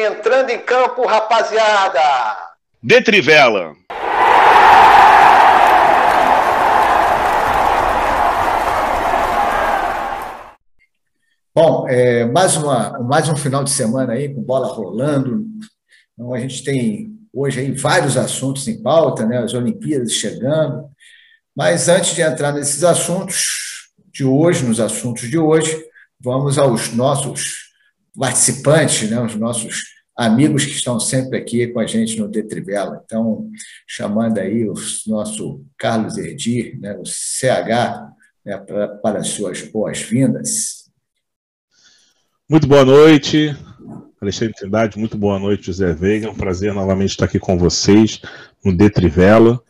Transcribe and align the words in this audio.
Entrando 0.00 0.48
em 0.48 0.58
campo, 0.58 1.04
rapaziada! 1.04 2.00
De 2.82 3.02
Trivela. 3.02 3.74
Bom, 11.54 11.86
é, 11.86 12.24
mais, 12.24 12.56
uma, 12.56 12.98
mais 13.00 13.28
um 13.28 13.36
final 13.36 13.62
de 13.62 13.70
semana 13.70 14.14
aí 14.14 14.34
com 14.34 14.40
bola 14.40 14.68
rolando. 14.68 15.44
Então, 16.14 16.32
a 16.32 16.40
gente 16.40 16.64
tem 16.64 17.10
hoje 17.30 17.60
aí 17.60 17.70
vários 17.72 18.16
assuntos 18.16 18.66
em 18.68 18.82
pauta, 18.82 19.26
né? 19.26 19.36
As 19.36 19.52
Olimpíadas 19.52 20.12
chegando. 20.12 20.88
Mas 21.54 21.90
antes 21.90 22.14
de 22.14 22.22
entrar 22.22 22.54
nesses 22.54 22.82
assuntos 22.84 23.90
de 24.10 24.24
hoje, 24.24 24.64
nos 24.64 24.80
assuntos 24.80 25.28
de 25.28 25.36
hoje, 25.36 25.78
vamos 26.18 26.56
aos 26.56 26.90
nossos 26.94 27.69
participantes, 28.20 29.10
né? 29.10 29.18
Os 29.18 29.34
nossos 29.34 29.94
amigos 30.14 30.66
que 30.66 30.72
estão 30.72 31.00
sempre 31.00 31.38
aqui 31.38 31.66
com 31.68 31.80
a 31.80 31.86
gente 31.86 32.18
no 32.18 32.28
Detrivela. 32.28 33.00
Então, 33.02 33.50
chamando 33.88 34.36
aí 34.36 34.68
o 34.68 34.74
nosso 35.06 35.64
Carlos 35.78 36.18
Erdir, 36.18 36.78
né? 36.78 36.94
O 36.98 37.06
CH, 37.06 38.12
né? 38.44 38.58
para, 38.58 38.88
para 38.88 39.18
as 39.20 39.28
suas 39.28 39.62
boas-vindas. 39.62 40.90
Muito 42.46 42.66
boa 42.66 42.84
noite, 42.84 43.56
Alexandre 44.20 44.54
Trindade, 44.54 44.98
muito 44.98 45.16
boa 45.16 45.38
noite, 45.38 45.68
José 45.68 45.94
Veiga. 45.94 46.26
É 46.26 46.30
um 46.30 46.34
prazer 46.34 46.74
novamente 46.74 47.10
estar 47.10 47.24
aqui 47.24 47.38
com 47.38 47.56
vocês 47.56 48.20
no 48.62 48.76
Detrivela. 48.76 49.62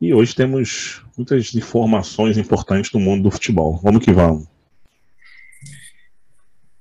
E 0.00 0.14
hoje 0.14 0.34
temos 0.34 1.02
muitas 1.16 1.52
informações 1.54 2.38
importantes 2.38 2.92
do 2.92 3.00
mundo 3.00 3.24
do 3.24 3.30
futebol. 3.32 3.80
Vamos 3.82 4.04
que 4.04 4.12
vamos. 4.12 4.55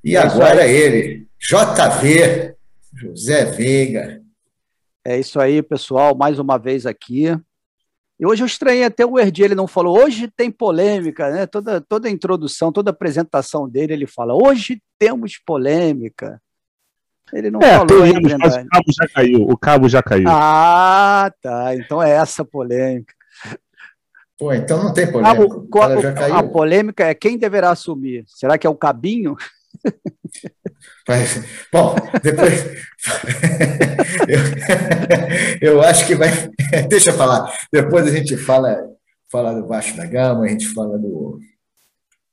E 0.05 0.16
agora 0.16 0.68
ele, 0.68 1.27
JV, 1.40 2.54
José 2.94 3.45
Veiga. 3.45 4.22
É 5.04 5.20
isso 5.20 5.40
aí, 5.40 5.64
pessoal, 5.64 6.16
mais 6.16 6.38
uma 6.38 6.59
vez 6.59 6.86
aqui. 6.86 7.36
E 8.20 8.23
hoje 8.23 8.44
eu 8.44 8.45
estranhei 8.45 8.84
até 8.84 9.03
o 9.03 9.17
Erdi, 9.17 9.42
ele 9.42 9.56
não 9.56 9.66
falou, 9.66 10.00
hoje 10.00 10.28
tem 10.28 10.52
polêmica, 10.52 11.31
né? 11.31 11.47
Toda, 11.47 11.81
toda 11.81 12.08
a 12.08 12.12
introdução, 12.12 12.72
toda 12.72 12.92
a 12.92 12.94
apresentação 12.94 13.67
dele, 13.67 13.94
ele 13.94 14.06
fala, 14.06 14.36
hoje 14.36 14.80
temos 15.00 15.39
polêmica. 15.44 16.40
Ele 17.34 17.50
não 17.50 17.59
é, 17.59 17.75
falou 17.75 18.03
ainda, 18.03 18.38
mas 18.38 18.58
o 18.58 18.67
cabo 18.67 18.92
já 18.94 19.08
caiu, 19.08 19.42
o 19.42 19.58
cabo 19.58 19.90
já 19.90 20.03
caiu. 20.03 20.28
Ah, 20.30 21.34
tá, 21.42 21.75
então 21.75 22.02
é 22.02 22.12
essa 22.12 22.45
polêmica. 22.45 23.12
Pô, 24.38 24.53
então 24.53 24.84
não 24.84 24.94
tem 24.94 25.12
polêmica. 25.12 25.67
Cabo, 25.72 26.36
a, 26.36 26.40
a 26.42 26.44
polêmica 26.44 27.06
é 27.06 27.16
quem 27.16 27.40
deverá 27.40 27.72
assumir. 27.72 28.23
Será 28.28 28.56
que 28.56 28.67
é 28.67 28.69
o 28.69 28.75
Cabinho? 28.75 29.36
Mas, 31.08 31.44
bom, 31.72 31.95
depois. 32.22 32.66
eu, 35.62 35.73
eu, 35.73 35.81
acho 35.81 36.08
que 36.08 36.16
vai. 36.16 36.30
Deixa 36.90 37.12
eu 37.12 37.14
falar. 37.14 37.54
Depois 37.72 38.08
a 38.08 38.12
gente 38.12 38.36
fala, 38.36 38.76
fala 39.31 39.53
do 39.53 39.68
Baixo 39.68 39.96
da 39.96 40.06
Gama, 40.06 40.46
a 40.46 40.48
gente 40.48 40.68
fala 40.68 40.98
do. 40.98 41.40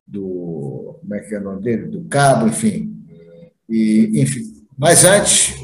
do 0.06 0.98
como 1.00 1.14
é 1.14 1.20
que 1.20 1.34
é 1.34 1.38
o 1.38 1.44
nome 1.44 1.62
dele? 1.62 1.86
Do 1.86 2.04
Cabo, 2.08 2.48
enfim. 2.48 2.90
E, 3.68 4.22
enfim. 4.22 4.40
Mas 4.78 5.04
antes, 5.04 5.54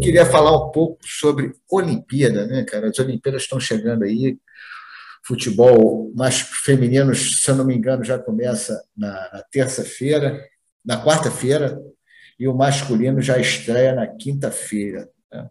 queria 0.00 0.24
falar 0.24 0.56
um 0.56 0.70
pouco 0.70 0.98
sobre 1.02 1.52
Olimpíada, 1.70 2.46
né, 2.46 2.64
cara? 2.64 2.88
As 2.88 2.98
Olimpíadas 2.98 3.42
estão 3.42 3.60
chegando 3.60 4.04
aí. 4.04 4.38
Futebol 5.22 6.10
mais 6.14 6.40
feminino, 6.40 7.14
se 7.14 7.50
eu 7.50 7.54
não 7.54 7.64
me 7.66 7.76
engano, 7.76 8.02
já 8.02 8.18
começa 8.18 8.82
na, 8.96 9.10
na 9.30 9.42
terça-feira 9.50 10.42
na 10.84 11.02
quarta-feira 11.02 11.80
e 12.38 12.46
o 12.46 12.54
masculino 12.54 13.20
já 13.20 13.38
estreia 13.38 13.94
na 13.94 14.06
quinta-feira. 14.06 15.08
Né? 15.32 15.48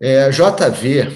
É, 0.00 0.30
JV, 0.30 1.08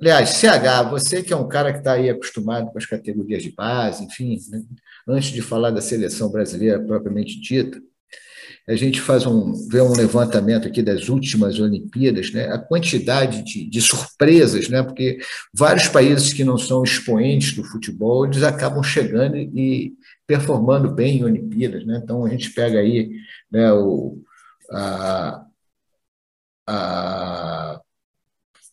aliás, 0.00 0.30
CH, 0.30 0.90
você 0.90 1.22
que 1.22 1.32
é 1.32 1.36
um 1.36 1.48
cara 1.48 1.72
que 1.72 1.78
está 1.78 1.92
aí 1.92 2.10
acostumado 2.10 2.70
com 2.70 2.78
as 2.78 2.86
categorias 2.86 3.42
de 3.42 3.52
base, 3.52 4.04
enfim, 4.04 4.38
né? 4.50 4.62
antes 5.08 5.30
de 5.30 5.40
falar 5.40 5.70
da 5.70 5.80
seleção 5.80 6.30
brasileira 6.30 6.80
propriamente 6.80 7.40
dita, 7.40 7.80
a 8.68 8.74
gente 8.74 9.00
faz 9.00 9.26
um, 9.26 9.52
vê 9.68 9.80
um 9.80 9.92
levantamento 9.92 10.68
aqui 10.68 10.82
das 10.82 11.08
últimas 11.08 11.58
Olimpíadas, 11.58 12.32
né? 12.32 12.52
a 12.52 12.58
quantidade 12.58 13.42
de, 13.42 13.68
de, 13.68 13.80
surpresas, 13.80 14.68
né? 14.68 14.82
porque 14.82 15.18
vários 15.52 15.88
países 15.88 16.32
que 16.32 16.44
não 16.44 16.58
são 16.58 16.82
expoentes 16.82 17.54
do 17.54 17.64
futebol, 17.64 18.26
eles 18.26 18.42
acabam 18.42 18.82
chegando 18.82 19.36
e 19.36 19.92
performando 20.30 20.88
bem 20.92 21.18
em 21.18 21.24
Olimpíadas. 21.24 21.84
Né? 21.84 22.00
Então, 22.00 22.24
a 22.24 22.28
gente 22.28 22.52
pega 22.52 22.78
aí 22.78 23.10
né, 23.50 23.72
o, 23.72 24.22
a, 24.70 25.44
a 26.68 27.80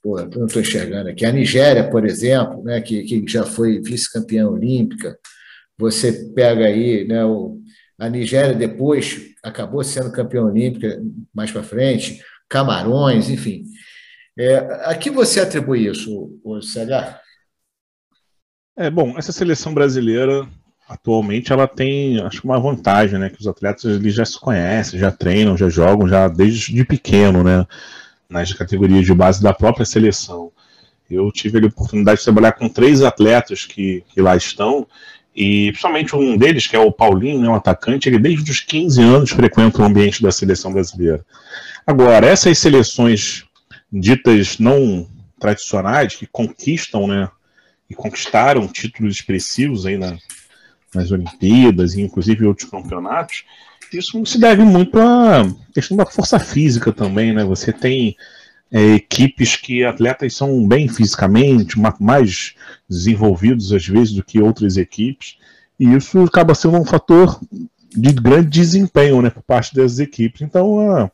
pô, 0.04 0.22
não 0.22 0.46
estou 0.46 0.62
enxergando 0.62 1.10
aqui, 1.10 1.26
a 1.26 1.32
Nigéria, 1.32 1.90
por 1.90 2.06
exemplo, 2.06 2.64
né, 2.64 2.80
que, 2.80 3.02
que 3.02 3.28
já 3.28 3.44
foi 3.44 3.82
vice-campeã 3.82 4.48
olímpica, 4.48 5.18
você 5.76 6.32
pega 6.36 6.66
aí 6.66 7.08
né, 7.08 7.26
o, 7.26 7.60
a 7.98 8.08
Nigéria 8.08 8.54
depois 8.54 9.34
acabou 9.44 9.84
sendo 9.84 10.12
campeã 10.12 10.44
olímpica 10.44 11.02
mais 11.34 11.50
para 11.50 11.64
frente, 11.64 12.24
Camarões, 12.48 13.32
enfim. 13.32 13.64
É, 14.38 14.58
a 14.86 14.96
que 14.96 15.10
você 15.10 15.40
atribui 15.40 15.88
isso, 15.88 16.40
o 16.44 16.62
CH? 16.62 17.20
É, 18.78 18.92
bom, 18.92 19.18
essa 19.18 19.32
seleção 19.32 19.74
brasileira 19.74 20.48
atualmente 20.88 21.52
ela 21.52 21.68
tem, 21.68 22.20
acho 22.22 22.42
que 22.42 22.48
uma 22.48 22.60
vantagem, 22.60 23.20
né, 23.20 23.30
que 23.30 23.40
os 23.40 23.48
atletas 23.48 23.86
eles 23.86 24.16
já 24.16 24.26
se 24.26 24.40
conhecem, 24.40 25.00
já 25.00 25.12
treinam, 25.12 25.58
já 25.58 25.68
jogam 25.68 26.08
já 26.08 26.28
desde 26.28 26.74
de 26.74 26.86
pequeno, 26.86 27.44
né, 27.44 27.66
nas 28.30 28.54
categorias 28.54 29.06
de 29.06 29.14
base 29.14 29.42
da 29.44 29.54
própria 29.54 29.86
seleção. 29.86 30.52
Eu 31.10 31.32
tive 31.32 31.60
a 31.60 31.68
oportunidade 31.68 32.20
de 32.20 32.24
trabalhar 32.24 32.54
com 32.54 32.70
três 32.70 33.02
atletas 33.02 33.66
que, 33.66 34.04
que 34.10 34.22
lá 34.22 34.36
estão 34.36 34.88
e 35.36 35.68
principalmente 35.68 36.16
um 36.16 36.36
deles, 36.38 36.66
que 36.66 36.76
é 36.76 36.80
o 36.80 36.92
Paulinho, 36.92 37.42
né, 37.42 37.50
um 37.50 37.56
atacante, 37.56 38.10
ele 38.10 38.18
desde 38.18 38.50
os 38.50 38.60
15 38.62 39.02
anos 39.02 39.30
frequenta 39.30 39.82
o 39.82 39.86
ambiente 39.86 40.24
da 40.24 40.32
seleção 40.32 40.74
brasileira. 40.74 41.24
Agora, 41.86 42.26
essas 42.26 42.58
seleções 42.58 43.46
ditas 43.92 44.58
não 44.58 45.08
tradicionais, 45.40 46.16
que 46.16 46.26
conquistam, 46.26 47.08
né, 47.08 47.30
e 47.90 47.94
conquistaram 47.94 48.68
títulos 48.68 49.16
expressivos 49.16 49.86
aí 49.86 49.98
na, 49.98 50.18
nas 50.94 51.12
Olimpíadas 51.12 51.96
e 51.96 52.02
inclusive 52.02 52.46
outros 52.46 52.70
campeonatos, 52.70 53.44
isso 53.94 54.26
se 54.26 54.40
deve 54.40 54.64
muito 54.64 55.00
à 55.00 55.48
questão 55.74 55.96
da 55.96 56.06
força 56.06 56.40
física 56.40 56.92
também, 56.92 57.34
né? 57.34 57.44
Você 57.46 57.72
tem 57.72 58.16
é, 58.72 58.96
equipes 58.96 59.56
que 59.56 59.84
atletas 59.84 60.36
são 60.36 60.68
bem 60.68 60.88
fisicamente, 60.88 61.80
mais 62.00 62.56
desenvolvidos 62.90 63.72
às 63.72 63.86
vezes 63.88 64.14
do 64.14 64.24
que 64.24 64.42
outras 64.42 64.78
equipes, 64.78 65.38
e 65.80 65.94
isso 65.94 66.20
acaba 66.22 66.56
sendo 66.56 66.78
um 66.78 66.86
fator 66.86 67.40
de 67.96 68.12
grande 68.14 68.50
desempenho 68.50 69.22
né, 69.22 69.30
por 69.30 69.44
parte 69.44 69.74
das 69.74 70.00
equipes. 70.00 70.42
Então 70.42 70.80
a, 70.92 71.12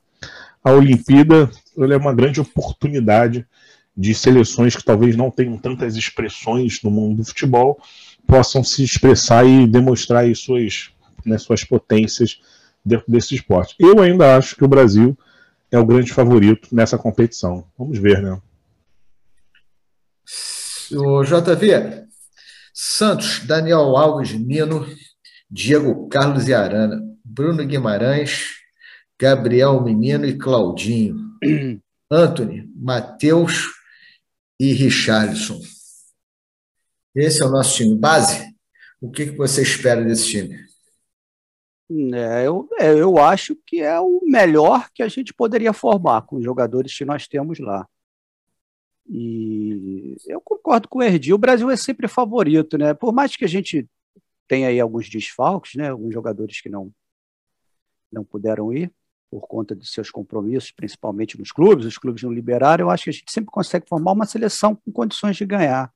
a 0.64 0.72
Olimpíada 0.72 1.50
é 1.78 1.98
uma 1.98 2.14
grande 2.14 2.42
oportunidade 2.42 3.46
de 3.96 4.16
seleções 4.16 4.76
que 4.76 4.84
talvez 4.84 5.16
não 5.16 5.30
tenham 5.30 5.58
tantas 5.58 5.96
expressões 5.96 6.82
no 6.82 6.90
mundo 6.90 7.18
do 7.18 7.26
futebol 7.26 7.80
possam 8.28 8.64
se 8.64 8.84
expressar 8.84 9.46
e 9.46 9.68
demonstrar 9.68 10.24
aí 10.24 10.36
suas, 10.36 10.92
né, 11.26 11.38
suas 11.38 11.64
potências 11.64 12.42
dentro 12.84 13.12
desse 13.12 13.36
esporte. 13.36 13.76
Eu 13.80 14.02
ainda 14.02 14.38
acho 14.38 14.56
que 14.56 14.64
o 14.64 14.68
Brasil 14.68 15.18
é 15.72 15.78
o 15.78 15.86
grande 15.86 16.12
favorito 16.12 16.70
nessa 16.72 16.98
competição. 16.98 17.66
Vamos 17.78 17.98
ver, 17.98 18.22
né? 18.22 18.40
O 20.92 21.24
JV, 21.24 22.06
Santos, 22.74 23.40
Daniel 23.46 23.96
Alves, 23.96 24.34
Nino, 24.34 24.86
Diego 25.50 26.08
Carlos 26.10 26.48
e 26.48 26.54
Arana, 26.54 27.02
Bruno 27.24 27.66
Guimarães, 27.66 28.50
Gabriel 29.20 29.82
Menino 29.82 30.26
e 30.26 30.38
Claudinho, 30.38 31.16
Anthony, 32.12 32.70
Matheus 32.76 33.68
e 34.60 34.74
Richarlison. 34.74 35.60
Esse 37.16 37.44
é 37.44 37.46
o 37.46 37.50
nosso 37.50 37.76
time 37.76 37.96
base. 37.96 38.54
O 39.00 39.12
que, 39.12 39.28
que 39.28 39.38
você 39.38 39.62
espera 39.62 40.04
desse 40.04 40.28
time? 40.28 40.58
É, 42.16 42.48
eu, 42.48 42.68
é, 42.80 42.94
eu 42.94 43.18
acho 43.18 43.56
que 43.68 43.82
é 43.82 44.00
o 44.00 44.22
melhor 44.24 44.90
que 44.94 45.04
a 45.04 45.08
gente 45.08 45.34
poderia 45.34 45.74
formar 45.74 46.24
com 46.24 46.38
os 46.38 46.44
jogadores 46.44 46.98
que 46.98 47.06
nós 47.06 47.28
temos 47.28 47.60
lá. 47.60 47.88
E 49.08 50.16
eu 50.26 50.40
concordo 50.40 50.88
com 50.88 51.00
o 51.00 51.04
Erdi, 51.04 51.34
o 51.34 51.38
Brasil 51.38 51.70
é 51.70 51.76
sempre 51.76 52.08
favorito, 52.08 52.78
né? 52.78 52.94
Por 52.94 53.14
mais 53.14 53.36
que 53.36 53.44
a 53.44 53.50
gente 53.50 53.88
tenha 54.48 54.70
aí 54.70 54.80
alguns 54.80 55.10
desfalques, 55.10 55.76
né? 55.76 55.90
Alguns 55.90 56.14
jogadores 56.14 56.62
que 56.62 56.70
não 56.70 56.92
não 58.12 58.24
puderam 58.24 58.72
ir 58.72 58.92
por 59.30 59.48
conta 59.48 59.76
de 59.76 59.88
seus 59.88 60.12
compromissos, 60.12 60.72
principalmente 60.72 61.40
nos 61.40 61.52
clubes, 61.52 61.88
os 61.88 61.98
clubes 61.98 62.22
não 62.22 62.32
liberaram, 62.32 62.86
eu 62.86 62.90
acho 62.92 63.06
que 63.06 63.10
a 63.10 63.14
gente 63.14 63.32
sempre 63.32 63.50
consegue 63.50 63.90
formar 63.90 64.12
uma 64.12 64.28
seleção 64.28 64.76
com 64.76 64.92
condições 64.92 65.36
de 65.36 65.44
ganhar. 65.44 65.92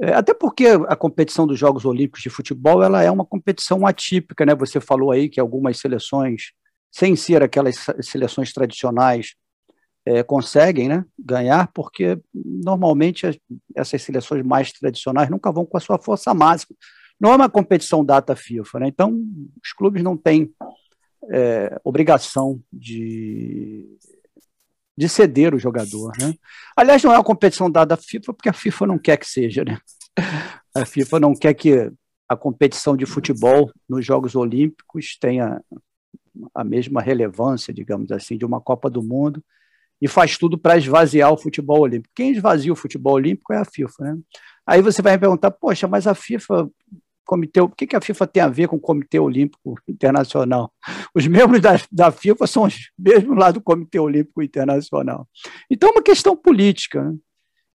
É, 0.00 0.14
até 0.14 0.32
porque 0.34 0.66
a 0.88 0.96
competição 0.96 1.46
dos 1.46 1.58
Jogos 1.58 1.84
Olímpicos 1.84 2.22
de 2.22 2.30
futebol 2.30 2.82
ela 2.82 3.02
é 3.02 3.10
uma 3.10 3.24
competição 3.24 3.86
atípica, 3.86 4.44
né? 4.44 4.54
Você 4.54 4.80
falou 4.80 5.10
aí 5.10 5.28
que 5.28 5.38
algumas 5.38 5.78
seleções 5.78 6.52
sem 6.92 7.16
ser 7.16 7.42
aquelas 7.42 7.86
seleções 8.02 8.52
tradicionais, 8.52 9.34
é, 10.04 10.22
conseguem 10.22 10.88
né, 10.88 11.04
ganhar, 11.18 11.70
porque 11.72 12.20
normalmente 12.34 13.26
as, 13.26 13.38
essas 13.74 14.02
seleções 14.02 14.44
mais 14.44 14.70
tradicionais 14.72 15.30
nunca 15.30 15.50
vão 15.50 15.64
com 15.64 15.76
a 15.76 15.80
sua 15.80 15.98
força 15.98 16.34
máxima. 16.34 16.76
Não 17.18 17.32
é 17.32 17.36
uma 17.36 17.48
competição 17.48 18.04
data 18.04 18.36
FIFA, 18.36 18.80
né? 18.80 18.88
então 18.88 19.18
os 19.62 19.72
clubes 19.72 20.02
não 20.02 20.16
têm 20.16 20.52
é, 21.30 21.80
obrigação 21.84 22.60
de, 22.70 23.86
de 24.96 25.08
ceder 25.08 25.54
o 25.54 25.58
jogador. 25.58 26.12
Né? 26.18 26.34
Aliás, 26.76 27.02
não 27.02 27.12
é 27.12 27.16
uma 27.16 27.24
competição 27.24 27.70
dada 27.70 27.96
FIFA, 27.96 28.32
porque 28.34 28.48
a 28.48 28.52
FIFA 28.52 28.86
não 28.86 28.98
quer 28.98 29.16
que 29.16 29.26
seja. 29.26 29.64
Né? 29.64 29.78
A 30.74 30.84
FIFA 30.84 31.20
não 31.20 31.34
quer 31.34 31.54
que 31.54 31.90
a 32.28 32.36
competição 32.36 32.96
de 32.96 33.06
futebol 33.06 33.70
nos 33.88 34.04
Jogos 34.04 34.34
Olímpicos 34.34 35.16
tenha 35.18 35.60
a 36.54 36.64
mesma 36.64 37.00
relevância, 37.02 37.74
digamos 37.74 38.10
assim, 38.10 38.38
de 38.38 38.44
uma 38.44 38.60
Copa 38.60 38.88
do 38.88 39.02
Mundo 39.02 39.42
e 40.00 40.08
faz 40.08 40.36
tudo 40.36 40.58
para 40.58 40.76
esvaziar 40.76 41.32
o 41.32 41.36
futebol 41.36 41.80
olímpico. 41.80 42.12
Quem 42.14 42.32
esvazia 42.32 42.72
o 42.72 42.76
futebol 42.76 43.14
olímpico 43.14 43.52
é 43.52 43.58
a 43.58 43.64
FIFA, 43.64 44.04
né? 44.04 44.18
Aí 44.66 44.80
você 44.80 45.00
vai 45.02 45.12
me 45.12 45.18
perguntar, 45.18 45.50
poxa, 45.50 45.86
mas 45.86 46.06
a 46.06 46.14
FIFA, 46.14 46.68
comitê, 47.24 47.60
o 47.60 47.68
que, 47.68 47.86
que 47.86 47.96
a 47.96 48.00
FIFA 48.00 48.26
tem 48.26 48.42
a 48.42 48.48
ver 48.48 48.68
com 48.68 48.76
o 48.76 48.80
Comitê 48.80 49.18
Olímpico 49.18 49.74
Internacional? 49.88 50.72
Os 51.14 51.26
membros 51.26 51.60
da, 51.60 51.76
da 51.90 52.10
FIFA 52.10 52.46
são 52.46 52.64
os 52.64 52.90
mesmos 52.98 53.36
lá 53.36 53.50
do 53.50 53.60
Comitê 53.60 53.98
Olímpico 53.98 54.42
Internacional. 54.42 55.28
Então 55.70 55.90
é 55.90 55.92
uma 55.92 56.02
questão 56.02 56.36
política. 56.36 57.04
Né? 57.04 57.16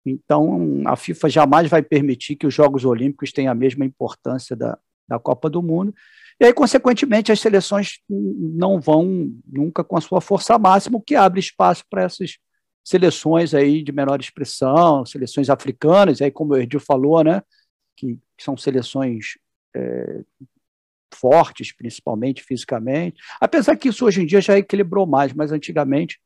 Então 0.05 0.81
a 0.85 0.95
FIFA 0.95 1.29
jamais 1.29 1.69
vai 1.69 1.81
permitir 1.81 2.35
que 2.35 2.47
os 2.47 2.53
Jogos 2.53 2.85
Olímpicos 2.85 3.31
tenham 3.31 3.51
a 3.51 3.55
mesma 3.55 3.85
importância 3.85 4.55
da, 4.55 4.77
da 5.07 5.19
Copa 5.19 5.49
do 5.49 5.61
Mundo. 5.61 5.93
E 6.39 6.45
aí, 6.45 6.53
consequentemente, 6.53 7.31
as 7.31 7.39
seleções 7.39 7.99
não 8.09 8.81
vão 8.81 9.31
nunca 9.45 9.83
com 9.83 9.97
a 9.97 10.01
sua 10.01 10.19
força 10.19 10.57
máxima, 10.57 10.97
o 10.97 11.01
que 11.01 11.15
abre 11.15 11.39
espaço 11.39 11.83
para 11.89 12.03
essas 12.03 12.37
seleções 12.83 13.53
aí 13.53 13.81
de 13.83 13.91
menor 13.91 14.19
expressão, 14.19 15.05
seleções 15.05 15.49
africanas, 15.49 16.21
aí 16.21 16.31
como 16.31 16.53
o 16.53 16.57
Erdio 16.57 16.79
falou, 16.79 17.23
né, 17.23 17.41
que, 17.95 18.19
que 18.37 18.43
são 18.43 18.57
seleções 18.57 19.37
é, 19.75 20.21
fortes, 21.13 21.71
principalmente 21.71 22.43
fisicamente, 22.43 23.21
apesar 23.39 23.75
que 23.75 23.89
isso 23.89 24.05
hoje 24.05 24.21
em 24.21 24.25
dia 24.25 24.41
já 24.41 24.57
equilibrou 24.57 25.05
mais, 25.05 25.33
mas 25.33 25.51
antigamente 25.51 26.19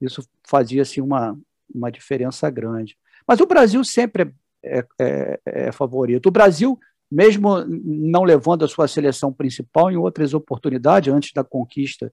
isso 0.00 0.26
fazia 0.48 0.82
assim, 0.82 1.00
uma, 1.00 1.38
uma 1.72 1.90
diferença 1.90 2.48
grande. 2.48 2.96
Mas 3.26 3.40
o 3.40 3.46
Brasil 3.46 3.84
sempre 3.84 4.34
é, 4.62 4.84
é, 4.98 5.40
é 5.44 5.72
favorito. 5.72 6.26
O 6.26 6.32
Brasil 6.32 6.78
mesmo 7.10 7.64
não 7.66 8.22
levando 8.22 8.64
a 8.64 8.68
sua 8.68 8.86
seleção 8.86 9.32
principal 9.32 9.90
em 9.90 9.96
outras 9.96 10.32
oportunidades, 10.32 11.12
antes 11.12 11.32
da 11.32 11.42
conquista 11.42 12.12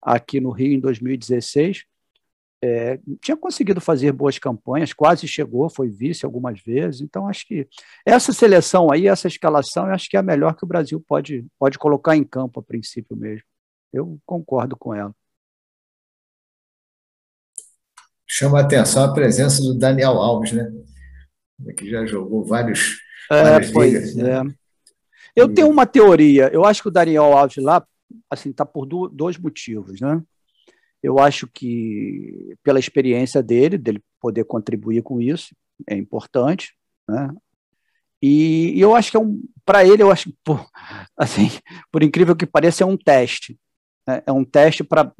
aqui 0.00 0.40
no 0.40 0.50
Rio 0.50 0.74
em 0.74 0.80
2016, 0.80 1.84
é, 2.62 2.98
tinha 3.20 3.36
conseguido 3.36 3.80
fazer 3.80 4.12
boas 4.12 4.38
campanhas, 4.38 4.92
quase 4.92 5.28
chegou, 5.28 5.68
foi 5.68 5.88
vice 5.88 6.24
algumas 6.24 6.60
vezes. 6.60 7.00
Então, 7.00 7.28
acho 7.28 7.46
que 7.46 7.68
essa 8.04 8.32
seleção 8.32 8.90
aí, 8.90 9.06
essa 9.06 9.28
escalação, 9.28 9.86
eu 9.86 9.94
acho 9.94 10.08
que 10.08 10.16
é 10.16 10.20
a 10.20 10.22
melhor 10.22 10.54
que 10.56 10.64
o 10.64 10.68
Brasil 10.68 11.02
pode, 11.06 11.46
pode 11.58 11.78
colocar 11.78 12.16
em 12.16 12.24
campo 12.24 12.60
a 12.60 12.62
princípio 12.62 13.16
mesmo. 13.16 13.44
Eu 13.92 14.18
concordo 14.24 14.76
com 14.76 14.94
ela. 14.94 15.14
Chama 18.26 18.58
a 18.58 18.62
atenção 18.62 19.04
a 19.04 19.12
presença 19.12 19.62
do 19.62 19.78
Daniel 19.78 20.12
Alves, 20.12 20.52
né? 20.52 20.72
Que 21.76 21.88
já 21.88 22.04
jogou 22.04 22.44
vários 22.44 22.96
é, 23.30 23.72
pois 23.72 24.14
né? 24.14 24.30
é. 24.30 24.42
Eu 25.34 25.52
tenho 25.52 25.68
uma 25.68 25.86
teoria. 25.86 26.48
Eu 26.52 26.64
acho 26.64 26.82
que 26.82 26.88
o 26.88 26.92
Daniel 26.92 27.24
Alves 27.24 27.62
lá, 27.62 27.86
assim, 28.30 28.52
tá 28.52 28.64
por 28.64 28.86
do, 28.86 29.08
dois 29.08 29.36
motivos, 29.36 30.00
né? 30.00 30.22
Eu 31.06 31.20
acho 31.20 31.46
que 31.46 32.56
pela 32.64 32.80
experiência 32.80 33.40
dele, 33.40 33.78
dele 33.78 34.02
poder 34.20 34.42
contribuir 34.42 35.04
com 35.04 35.20
isso, 35.20 35.54
é 35.88 35.94
importante, 35.94 36.74
né? 37.08 37.32
E, 38.20 38.72
e 38.74 38.80
eu 38.80 38.92
acho 38.92 39.12
que 39.12 39.16
é 39.16 39.20
um, 39.20 39.40
para 39.64 39.84
ele, 39.84 40.02
eu 40.02 40.10
acho, 40.10 40.32
por, 40.42 40.68
assim, 41.16 41.48
por 41.92 42.02
incrível 42.02 42.34
que 42.34 42.44
pareça, 42.44 42.82
é 42.82 42.86
um 42.86 42.96
teste. 42.96 43.56
Né? 44.04 44.20
É 44.26 44.32
um 44.32 44.44
teste 44.44 44.82
para, 44.82 45.14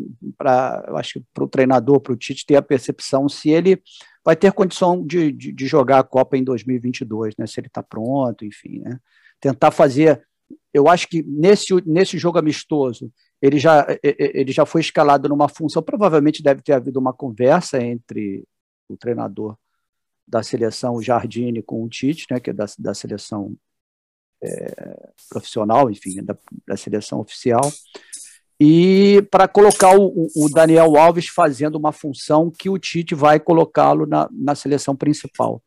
eu 0.88 0.96
acho, 0.96 1.22
para 1.32 1.44
o 1.44 1.48
treinador, 1.48 2.00
para 2.00 2.14
o 2.14 2.16
Tite 2.16 2.44
ter 2.44 2.56
a 2.56 2.62
percepção 2.62 3.28
se 3.28 3.50
ele 3.50 3.80
vai 4.24 4.34
ter 4.34 4.52
condição 4.52 5.06
de, 5.06 5.30
de, 5.30 5.52
de 5.52 5.66
jogar 5.68 6.00
a 6.00 6.04
Copa 6.04 6.36
em 6.36 6.42
2022, 6.42 7.34
né? 7.38 7.46
Se 7.46 7.60
ele 7.60 7.68
está 7.68 7.80
pronto, 7.80 8.44
enfim, 8.44 8.80
né? 8.80 8.98
Tentar 9.40 9.70
fazer. 9.70 10.26
Eu 10.74 10.88
acho 10.88 11.06
que 11.06 11.22
nesse, 11.22 11.72
nesse 11.86 12.18
jogo 12.18 12.38
amistoso 12.38 13.12
ele 13.40 13.58
já, 13.58 13.86
ele 14.02 14.50
já 14.52 14.64
foi 14.64 14.80
escalado 14.80 15.28
numa 15.28 15.48
função. 15.48 15.82
Provavelmente 15.82 16.42
deve 16.42 16.62
ter 16.62 16.72
havido 16.72 16.98
uma 16.98 17.12
conversa 17.12 17.82
entre 17.82 18.44
o 18.88 18.96
treinador 18.96 19.56
da 20.26 20.42
seleção, 20.42 20.94
o 20.94 21.02
Jardine, 21.02 21.62
com 21.62 21.84
o 21.84 21.88
Tite, 21.88 22.26
né? 22.30 22.40
Que 22.40 22.50
é 22.50 22.52
da, 22.52 22.66
da 22.78 22.94
seleção 22.94 23.54
é, 24.42 25.10
profissional, 25.28 25.90
enfim, 25.90 26.22
da, 26.22 26.36
da 26.66 26.76
seleção 26.76 27.20
oficial 27.20 27.70
e 28.58 29.22
para 29.30 29.46
colocar 29.46 29.98
o, 29.98 30.28
o, 30.34 30.48
Daniel 30.48 30.96
Alves 30.96 31.28
fazendo 31.28 31.76
uma 31.76 31.92
função 31.92 32.50
que 32.50 32.70
o 32.70 32.78
Tite 32.78 33.14
vai 33.14 33.38
colocá-lo 33.38 34.06
na, 34.06 34.28
na 34.32 34.54
seleção 34.54 34.96
principal. 34.96 35.62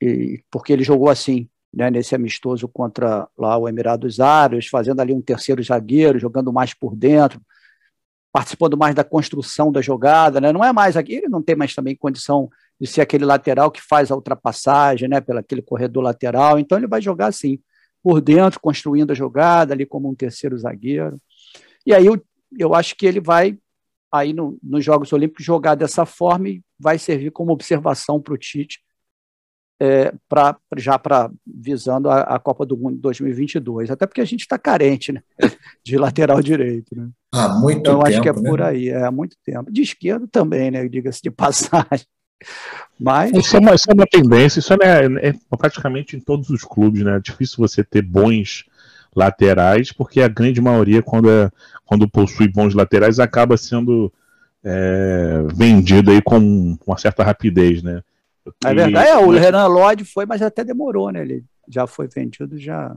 E, 0.00 0.42
porque 0.50 0.74
ele 0.74 0.84
jogou 0.84 1.08
assim, 1.08 1.48
né, 1.72 1.90
nesse 1.90 2.14
amistoso 2.14 2.68
contra 2.68 3.28
lá 3.36 3.56
o 3.58 3.68
Emirados 3.68 4.20
Árabes, 4.20 4.66
fazendo 4.68 5.00
ali 5.00 5.12
um 5.12 5.20
terceiro 5.20 5.62
zagueiro, 5.62 6.18
jogando 6.18 6.52
mais 6.52 6.72
por 6.72 6.96
dentro, 6.96 7.40
participando 8.32 8.76
mais 8.76 8.94
da 8.94 9.04
construção 9.04 9.72
da 9.72 9.80
jogada, 9.80 10.40
né? 10.40 10.52
Não 10.52 10.64
é 10.64 10.72
mais 10.72 10.96
aqui, 10.96 11.14
ele 11.14 11.28
não 11.28 11.42
tem 11.42 11.56
mais 11.56 11.74
também 11.74 11.96
condição 11.96 12.50
de 12.80 12.86
ser 12.86 13.00
aquele 13.00 13.24
lateral 13.24 13.70
que 13.70 13.80
faz 13.80 14.10
a 14.10 14.14
ultrapassagem, 14.14 15.08
né, 15.08 15.20
pelo 15.20 15.38
aquele 15.38 15.62
corredor 15.62 16.02
lateral, 16.02 16.58
então 16.58 16.76
ele 16.76 16.86
vai 16.86 17.00
jogar 17.00 17.28
assim, 17.28 17.58
por 18.02 18.20
dentro, 18.20 18.60
construindo 18.60 19.10
a 19.10 19.14
jogada 19.14 19.72
ali 19.72 19.86
como 19.86 20.08
um 20.08 20.14
terceiro 20.14 20.56
zagueiro. 20.56 21.18
E 21.84 21.94
aí 21.94 22.06
eu, 22.06 22.22
eu 22.58 22.74
acho 22.74 22.94
que 22.94 23.06
ele 23.06 23.20
vai, 23.20 23.58
aí 24.12 24.32
no, 24.32 24.58
nos 24.62 24.84
Jogos 24.84 25.12
Olímpicos, 25.12 25.44
jogar 25.44 25.74
dessa 25.74 26.04
forma 26.04 26.48
e 26.48 26.62
vai 26.78 26.98
servir 26.98 27.30
como 27.30 27.52
observação 27.52 28.20
para 28.20 28.34
o 28.34 28.38
Tite, 28.38 28.80
é, 29.80 30.12
pra, 30.28 30.56
já 30.76 30.98
para 30.98 31.30
visando 31.46 32.08
a, 32.08 32.20
a, 32.20 32.38
Copa 32.38 32.64
do 32.64 32.76
Mundo 32.76 32.98
2022. 32.98 33.90
Até 33.90 34.06
porque 34.06 34.20
a 34.20 34.24
gente 34.24 34.40
está 34.40 34.58
carente 34.58 35.12
né, 35.12 35.22
de 35.84 35.98
lateral 35.98 36.40
direito. 36.40 36.96
Né? 36.96 37.08
Há 37.32 37.48
muito 37.48 37.80
então, 37.80 37.98
tempo. 37.98 38.08
acho 38.08 38.22
que 38.22 38.28
é 38.28 38.32
né? 38.32 38.50
por 38.50 38.62
aí, 38.62 38.88
é 38.88 39.04
há 39.04 39.10
muito 39.10 39.36
tempo. 39.44 39.70
De 39.70 39.82
esquerda 39.82 40.26
também, 40.30 40.70
né? 40.70 40.88
Diga-se 40.88 41.22
de 41.22 41.30
passagem. 41.32 42.06
Mas... 42.98 43.32
Isso 43.32 43.56
é, 43.56 43.60
uma, 43.60 43.74
isso 43.74 43.90
é 43.90 43.94
uma 43.94 44.06
tendência, 44.06 44.58
isso 44.58 44.72
é, 44.74 45.28
é, 45.28 45.34
praticamente 45.56 46.16
em 46.16 46.20
todos 46.20 46.50
os 46.50 46.62
clubes, 46.62 47.02
né? 47.02 47.16
É 47.16 47.20
difícil 47.20 47.56
você 47.58 47.84
ter 47.84 48.02
bons 48.02 48.64
laterais, 49.14 49.92
porque 49.92 50.20
a 50.20 50.28
grande 50.28 50.60
maioria, 50.60 51.02
quando, 51.02 51.30
é, 51.30 51.50
quando 51.84 52.08
possui 52.08 52.48
bons 52.48 52.74
laterais, 52.74 53.18
acaba 53.18 53.56
sendo 53.56 54.12
é, 54.62 55.42
vendido 55.54 56.10
aí 56.10 56.20
com 56.20 56.76
uma 56.86 56.98
certa 56.98 57.22
rapidez, 57.22 57.82
né? 57.82 58.02
É 58.64 58.74
verdade, 58.74 59.08
é, 59.08 59.16
o 59.16 59.30
Renan 59.30 59.66
Lodge 59.66 60.04
foi, 60.04 60.26
mas 60.26 60.42
até 60.42 60.64
demorou, 60.64 61.10
né? 61.10 61.22
Ele 61.22 61.44
já 61.68 61.86
foi 61.86 62.08
vendido, 62.08 62.58
já. 62.58 62.94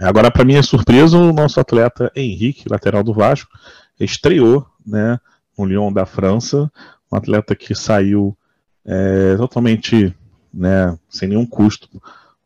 Agora, 0.00 0.30
para 0.30 0.44
minha 0.44 0.62
surpresa, 0.62 1.16
o 1.16 1.32
nosso 1.32 1.58
atleta 1.58 2.10
Henrique, 2.14 2.68
lateral 2.68 3.02
do 3.02 3.14
Vasco, 3.14 3.50
estreou, 3.98 4.66
né, 4.86 5.18
no 5.56 5.64
Lyon 5.64 5.92
da 5.92 6.04
França, 6.04 6.70
um 7.10 7.16
atleta 7.16 7.54
que 7.54 7.74
saiu 7.74 8.36
é, 8.84 9.36
totalmente, 9.36 10.14
né, 10.52 10.98
sem 11.08 11.28
nenhum 11.28 11.46
custo 11.46 11.88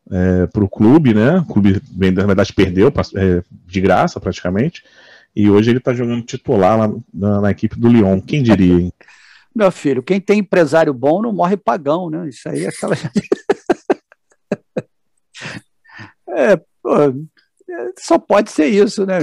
é, 0.09 0.47
para 0.47 0.63
o 0.63 0.69
clube, 0.69 1.13
né? 1.13 1.37
O 1.37 1.45
clube, 1.45 1.81
na 2.11 2.25
verdade, 2.25 2.53
perdeu 2.53 2.89
é, 3.15 3.43
de 3.65 3.81
graça 3.81 4.19
praticamente. 4.19 4.83
E 5.33 5.49
hoje 5.49 5.71
ele 5.71 5.77
está 5.77 5.93
jogando 5.93 6.23
titular 6.23 6.77
lá 6.77 6.93
na, 7.13 7.41
na, 7.41 7.51
equipe 7.51 7.79
do 7.79 7.87
Lyon. 7.87 8.19
Quem 8.19 8.43
diria, 8.43 8.73
hein? 8.73 8.93
Meu 9.53 9.71
filho, 9.71 10.01
quem 10.01 10.19
tem 10.19 10.39
empresário 10.39 10.93
bom 10.93 11.21
não 11.21 11.33
morre 11.33 11.57
pagão, 11.57 12.09
né? 12.09 12.29
Isso 12.29 12.47
aí 12.47 12.65
é 12.65 12.69
aquela. 12.69 12.95
é, 16.29 16.55
pô, 16.81 16.91
só 17.99 18.17
pode 18.17 18.51
ser 18.51 18.67
isso, 18.67 19.05
né? 19.05 19.19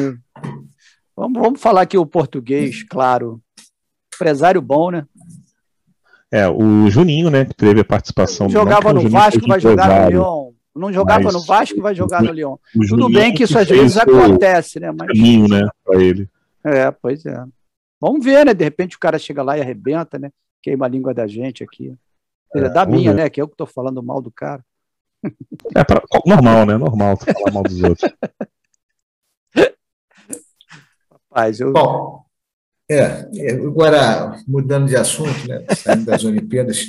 Vamos, 1.16 1.42
vamos 1.42 1.60
falar 1.60 1.82
aqui 1.82 1.96
o 1.96 2.06
português, 2.06 2.82
claro. 2.82 3.40
Empresário 4.14 4.60
bom, 4.60 4.90
né? 4.90 5.06
É, 6.30 6.46
o 6.46 6.90
Juninho, 6.90 7.30
né, 7.30 7.46
que 7.46 7.54
teve 7.54 7.80
a 7.80 7.84
participação. 7.84 8.50
Jogava 8.50 8.92
no 8.92 9.08
Vasco, 9.08 9.46
vai 9.46 9.58
jogar 9.58 10.04
no 10.04 10.10
Lyon. 10.10 10.50
Não 10.74 10.92
jogava 10.92 11.24
mas, 11.24 11.34
no 11.34 11.42
Vasco, 11.42 11.80
vai 11.80 11.94
jogar 11.94 12.22
no 12.22 12.30
Lyon. 12.30 12.56
Tudo 12.88 13.08
bem 13.08 13.34
que 13.34 13.44
isso 13.44 13.58
às 13.58 13.66
vezes 13.66 13.96
acontece, 13.96 14.78
né? 14.78 14.92
Mas... 14.92 15.08
Caminho, 15.08 15.48
né, 15.48 15.66
para 15.84 16.02
ele. 16.02 16.28
É, 16.62 16.90
pois 16.90 17.24
é. 17.24 17.42
Vamos 18.00 18.24
ver, 18.24 18.46
né? 18.46 18.54
De 18.54 18.64
repente 18.64 18.96
o 18.96 19.00
cara 19.00 19.18
chega 19.18 19.42
lá 19.42 19.58
e 19.58 19.60
arrebenta, 19.60 20.18
né? 20.18 20.30
Queima 20.62 20.86
a 20.86 20.88
língua 20.88 21.12
da 21.12 21.26
gente 21.26 21.62
aqui. 21.64 21.94
É, 22.54 22.68
da 22.68 22.86
minha, 22.86 23.12
ver. 23.12 23.22
né? 23.22 23.30
Que 23.30 23.42
eu 23.42 23.48
que 23.48 23.56
tô 23.56 23.66
falando 23.66 24.02
mal 24.02 24.22
do 24.22 24.30
cara. 24.30 24.64
É 25.74 25.84
pra, 25.84 26.02
normal, 26.24 26.64
né? 26.66 26.76
Normal 26.76 27.16
falar 27.16 27.52
mal 27.52 27.62
dos 27.62 27.82
outros. 27.82 28.10
Mas 31.30 31.60
eu... 31.60 31.72
Bom, 31.72 32.24
é, 32.90 33.28
agora, 33.66 34.42
mudando 34.46 34.86
de 34.86 34.96
assunto, 34.96 35.46
né, 35.46 35.62
saindo 35.76 36.06
das 36.06 36.24
Olimpíadas, 36.24 36.86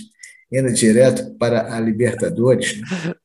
indo 0.50 0.72
direto 0.72 1.36
para 1.38 1.75
a 1.75 1.80
Libertadores. 1.80 2.80
Né? 2.80 3.16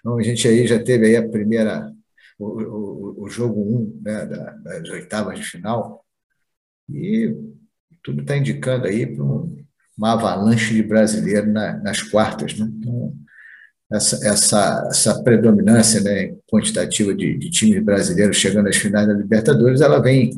Então, 0.00 0.16
a 0.16 0.22
gente 0.22 0.48
aí 0.48 0.66
já 0.66 0.82
teve 0.82 1.06
aí 1.06 1.16
a 1.16 1.28
primeira, 1.28 1.92
o, 2.38 2.46
o, 2.46 3.24
o 3.24 3.28
jogo 3.28 3.60
1 3.60 3.76
um, 3.76 4.00
né, 4.02 4.24
das 4.24 4.88
oitavas 4.88 5.38
de 5.38 5.44
final, 5.44 6.05
e 6.88 7.34
tudo 8.02 8.22
está 8.22 8.36
indicando 8.36 8.86
aí 8.86 9.06
para 9.06 9.24
um, 9.24 9.56
uma 9.96 10.12
avalanche 10.12 10.74
de 10.74 10.82
brasileiros 10.82 11.52
na, 11.52 11.76
nas 11.78 12.02
quartas. 12.02 12.56
Né? 12.58 12.70
Então, 12.78 13.12
essa, 13.92 14.28
essa, 14.28 14.88
essa 14.90 15.22
predominância 15.22 16.00
né, 16.00 16.34
quantitativa 16.50 17.14
de, 17.14 17.36
de 17.36 17.50
times 17.50 17.82
brasileiros 17.84 18.36
chegando 18.36 18.68
às 18.68 18.76
finais 18.76 19.06
da 19.06 19.14
Libertadores, 19.14 19.80
ela 19.80 20.00
vem 20.00 20.30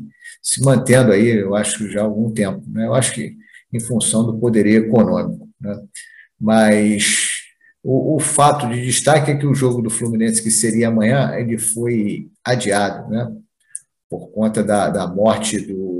se 0.43 0.63
mantendo 0.63 1.13
aí, 1.13 1.29
eu 1.29 1.55
acho, 1.55 1.91
já 1.91 2.01
há 2.01 2.05
algum 2.05 2.31
tempo. 2.31 2.63
Né? 2.69 2.87
Eu 2.87 2.95
acho 2.95 3.13
que 3.13 3.37
em 3.73 3.81
função 3.81 4.25
do 4.25 4.39
poderio 4.39 4.87
econômico. 4.87 5.49
Né? 5.61 5.79
Mas 6.41 7.27
o, 7.83 8.17
o, 8.17 8.21
fato 8.21 8.69
de 8.69 8.85
destaque 8.85 9.31
é 9.31 9.37
que 9.37 9.47
o 9.47 9.55
jogo 9.55 9.83
do 9.83 9.91
Fluminense, 9.91 10.43
que 10.43 10.51
seria 10.51 10.89
amanhã, 10.89 11.35
ele 11.35 11.59
foi 11.59 12.31
adiado, 12.45 13.11
né? 13.11 13.31
por 14.09 14.29
conta 14.31 14.63
da, 14.63 14.89
da 14.89 15.07
morte 15.07 15.59
do, 15.61 15.98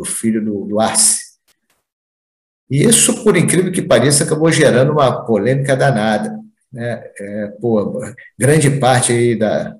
do 0.00 0.04
filho 0.04 0.42
do, 0.42 0.64
do 0.64 0.80
Arce. 0.80 1.20
E 2.70 2.84
isso, 2.84 3.22
por 3.22 3.36
incrível 3.36 3.70
que 3.70 3.82
pareça, 3.82 4.24
acabou 4.24 4.50
gerando 4.50 4.92
uma 4.92 5.24
polêmica 5.24 5.76
danada. 5.76 6.38
Né? 6.72 7.04
É, 7.18 7.46
pô, 7.60 8.00
grande 8.38 8.70
parte 8.78 9.12
aí 9.12 9.36
da, 9.36 9.76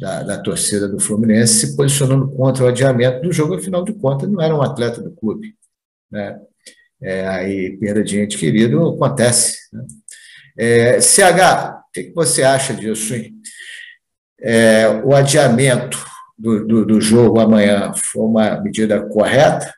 da, 0.00 0.22
da, 0.22 0.42
torcida 0.42 0.88
do 0.88 0.98
Fluminense 0.98 1.66
se 1.66 1.76
posicionando 1.76 2.30
contra 2.32 2.64
o 2.64 2.68
adiamento 2.68 3.20
do 3.20 3.32
jogo, 3.32 3.54
afinal 3.54 3.84
de 3.84 3.92
contas, 3.92 4.28
não 4.28 4.40
era 4.40 4.54
um 4.54 4.62
atleta 4.62 5.00
do 5.02 5.12
clube. 5.12 5.54
Né? 6.10 6.40
É, 7.02 7.28
aí, 7.28 7.76
perda 7.78 8.02
de 8.02 8.18
ente 8.18 8.38
querido 8.38 8.88
acontece. 8.88 9.58
Né? 9.72 9.86
É, 10.58 11.00
CH, 11.00 11.78
o 11.88 11.92
que, 11.92 12.12
você 12.14 12.42
acha 12.42 12.74
disso? 12.74 13.14
É, 14.40 14.88
o 15.04 15.14
adiamento 15.14 15.98
do, 16.40 16.66
do, 16.66 16.86
do 16.86 17.00
jogo 17.00 17.38
amanhã 17.38 17.92
foi 17.94 18.22
uma 18.22 18.60
medida 18.62 19.06
correta 19.06 19.74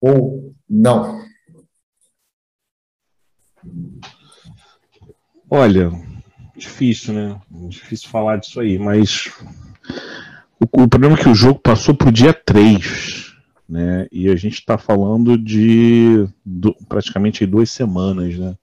ou 0.00 0.54
não? 0.70 1.20
Olha, 5.50 5.90
difícil, 6.56 7.12
né? 7.12 7.40
Difícil 7.68 8.08
falar 8.08 8.36
disso 8.36 8.60
aí, 8.60 8.78
mas 8.78 9.32
o, 10.60 10.84
o 10.84 10.88
problema 10.88 11.16
é 11.16 11.22
que 11.22 11.28
o 11.28 11.34
jogo 11.34 11.58
passou 11.58 11.94
para 11.94 12.08
o 12.08 12.12
dia 12.12 12.32
3, 12.32 13.34
né? 13.68 14.06
E 14.12 14.30
a 14.30 14.36
gente 14.36 14.54
está 14.54 14.78
falando 14.78 15.36
de 15.36 16.24
do, 16.46 16.72
praticamente 16.88 17.44
duas 17.44 17.68
semanas, 17.68 18.38
né? 18.38 18.56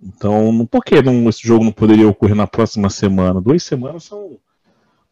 Então, 0.00 0.66
por 0.66 0.82
que 0.84 1.02
não, 1.02 1.28
esse 1.28 1.46
jogo 1.46 1.64
não 1.64 1.72
poderia 1.72 2.08
ocorrer 2.08 2.34
na 2.34 2.46
próxima 2.46 2.88
semana? 2.88 3.40
Duas 3.40 3.62
semanas 3.62 4.04
são 4.04 4.38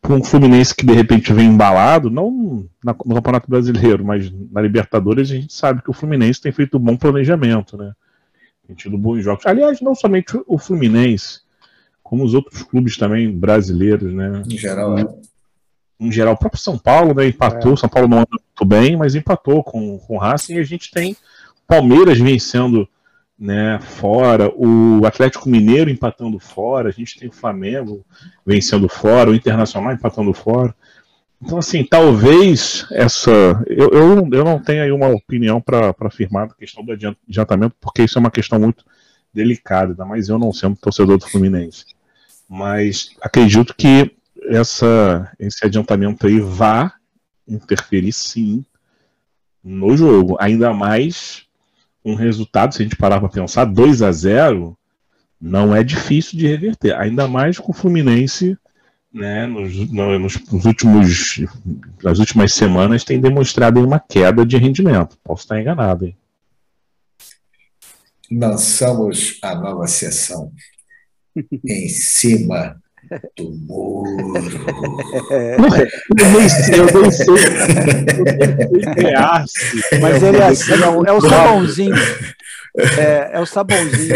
para 0.04 0.12
um 0.12 0.22
Fluminense 0.22 0.74
que 0.74 0.84
de 0.84 0.92
repente 0.92 1.32
vem 1.32 1.46
embalado, 1.46 2.10
não 2.10 2.68
na, 2.84 2.92
no 2.92 3.14
Campeonato 3.14 3.48
Brasileiro, 3.48 4.04
mas 4.04 4.30
na 4.52 4.60
Libertadores 4.60 5.30
a 5.30 5.34
gente 5.34 5.54
sabe 5.54 5.82
que 5.82 5.88
o 5.88 5.94
Fluminense 5.94 6.42
tem 6.42 6.52
feito 6.52 6.76
um 6.76 6.80
bom 6.80 6.94
planejamento, 6.94 7.78
né? 7.78 7.90
Tem 8.66 8.76
tido 8.76 8.98
bons 8.98 9.22
jogos. 9.22 9.46
Aliás, 9.46 9.80
não 9.80 9.94
somente 9.94 10.38
o 10.46 10.58
Fluminense, 10.58 11.40
como 12.02 12.22
os 12.22 12.34
outros 12.34 12.62
clubes 12.62 12.98
também 12.98 13.32
brasileiros, 13.32 14.12
né? 14.12 14.42
Em 14.46 14.58
geral, 14.58 14.98
é. 14.98 15.06
Em 15.98 16.12
geral, 16.12 16.34
o 16.34 16.38
próprio 16.38 16.60
São 16.60 16.76
Paulo, 16.76 17.14
né? 17.14 17.26
Empatou. 17.26 17.72
É. 17.72 17.76
São 17.76 17.88
Paulo 17.88 18.06
não 18.06 18.18
anda 18.18 18.28
muito 18.30 18.64
bem, 18.66 18.98
mas 18.98 19.14
empatou 19.14 19.64
com, 19.64 19.98
com 19.98 20.16
o 20.16 20.18
Racing 20.18 20.56
e 20.56 20.58
a 20.58 20.64
gente 20.64 20.90
tem 20.90 21.16
Palmeiras 21.66 22.18
vencendo 22.18 22.86
né, 23.44 23.78
fora, 23.78 24.50
o 24.56 25.04
Atlético 25.04 25.50
Mineiro 25.50 25.90
empatando 25.90 26.38
fora, 26.38 26.88
a 26.88 26.92
gente 26.92 27.18
tem 27.18 27.28
o 27.28 27.32
Flamengo 27.32 28.02
vencendo 28.46 28.88
fora, 28.88 29.28
o 29.28 29.34
Internacional 29.34 29.92
empatando 29.92 30.32
fora. 30.32 30.74
Então, 31.42 31.58
assim, 31.58 31.84
talvez 31.84 32.86
essa. 32.90 33.30
Eu, 33.66 33.90
eu, 33.90 34.28
eu 34.32 34.44
não 34.46 34.58
tenho 34.58 34.82
aí 34.82 34.90
uma 34.90 35.08
opinião 35.08 35.60
para 35.60 35.94
afirmar 36.00 36.44
a 36.44 36.54
questão 36.54 36.82
do 36.82 36.92
adiantamento, 36.92 37.76
porque 37.78 38.04
isso 38.04 38.16
é 38.16 38.20
uma 38.20 38.30
questão 38.30 38.58
muito 38.58 38.82
delicada, 39.30 39.90
ainda 39.90 40.06
mais 40.06 40.30
eu 40.30 40.38
não 40.38 40.50
sendo 40.50 40.76
torcedor 40.76 41.18
do 41.18 41.28
Fluminense. 41.28 41.84
Mas 42.48 43.10
acredito 43.20 43.74
que 43.76 44.16
essa, 44.48 45.30
esse 45.38 45.66
adiantamento 45.66 46.26
aí 46.26 46.40
vá 46.40 46.94
interferir 47.46 48.12
sim 48.12 48.64
no 49.62 49.94
jogo. 49.94 50.38
Ainda 50.40 50.72
mais 50.72 51.43
um 52.04 52.14
resultado, 52.14 52.74
se 52.74 52.82
a 52.82 52.84
gente 52.84 52.96
parar 52.96 53.18
para 53.18 53.28
pensar, 53.28 53.64
2 53.64 54.02
a 54.02 54.12
0 54.12 54.76
não 55.40 55.74
é 55.74 55.82
difícil 55.82 56.38
de 56.38 56.46
reverter. 56.46 56.94
Ainda 56.94 57.26
mais 57.26 57.58
com 57.58 57.72
o 57.72 57.74
Fluminense 57.74 58.56
né, 59.12 59.46
nos, 59.46 59.74
nos, 59.90 60.64
últimos, 60.64 61.40
nas 62.02 62.18
últimas 62.18 62.52
semanas 62.52 63.04
tem 63.04 63.20
demonstrado 63.20 63.80
uma 63.80 64.00
queda 64.00 64.44
de 64.44 64.56
rendimento. 64.56 65.16
Posso 65.22 65.42
estar 65.42 65.60
enganado, 65.60 66.06
hein? 66.06 66.16
Lançamos 68.30 69.38
a 69.42 69.54
nova 69.54 69.86
sessão 69.86 70.50
em 71.64 71.88
cima 71.88 72.82
do 73.36 73.50
muro. 73.68 74.10
eu 75.30 76.28
nem 76.30 76.48
sei, 76.48 76.80
eu 76.80 76.86
nem 77.00 77.10
sei. 77.10 77.26
Mas 80.00 80.22
ele 80.22 80.38
é 80.38 80.46
assim, 80.46 80.72
é 80.72 80.88
o, 80.88 81.04
é 81.04 81.12
o 81.12 81.20
sabãozinho. 81.20 81.94
É, 82.98 83.30
é 83.34 83.40
o 83.40 83.46
sabãozinho. 83.46 84.14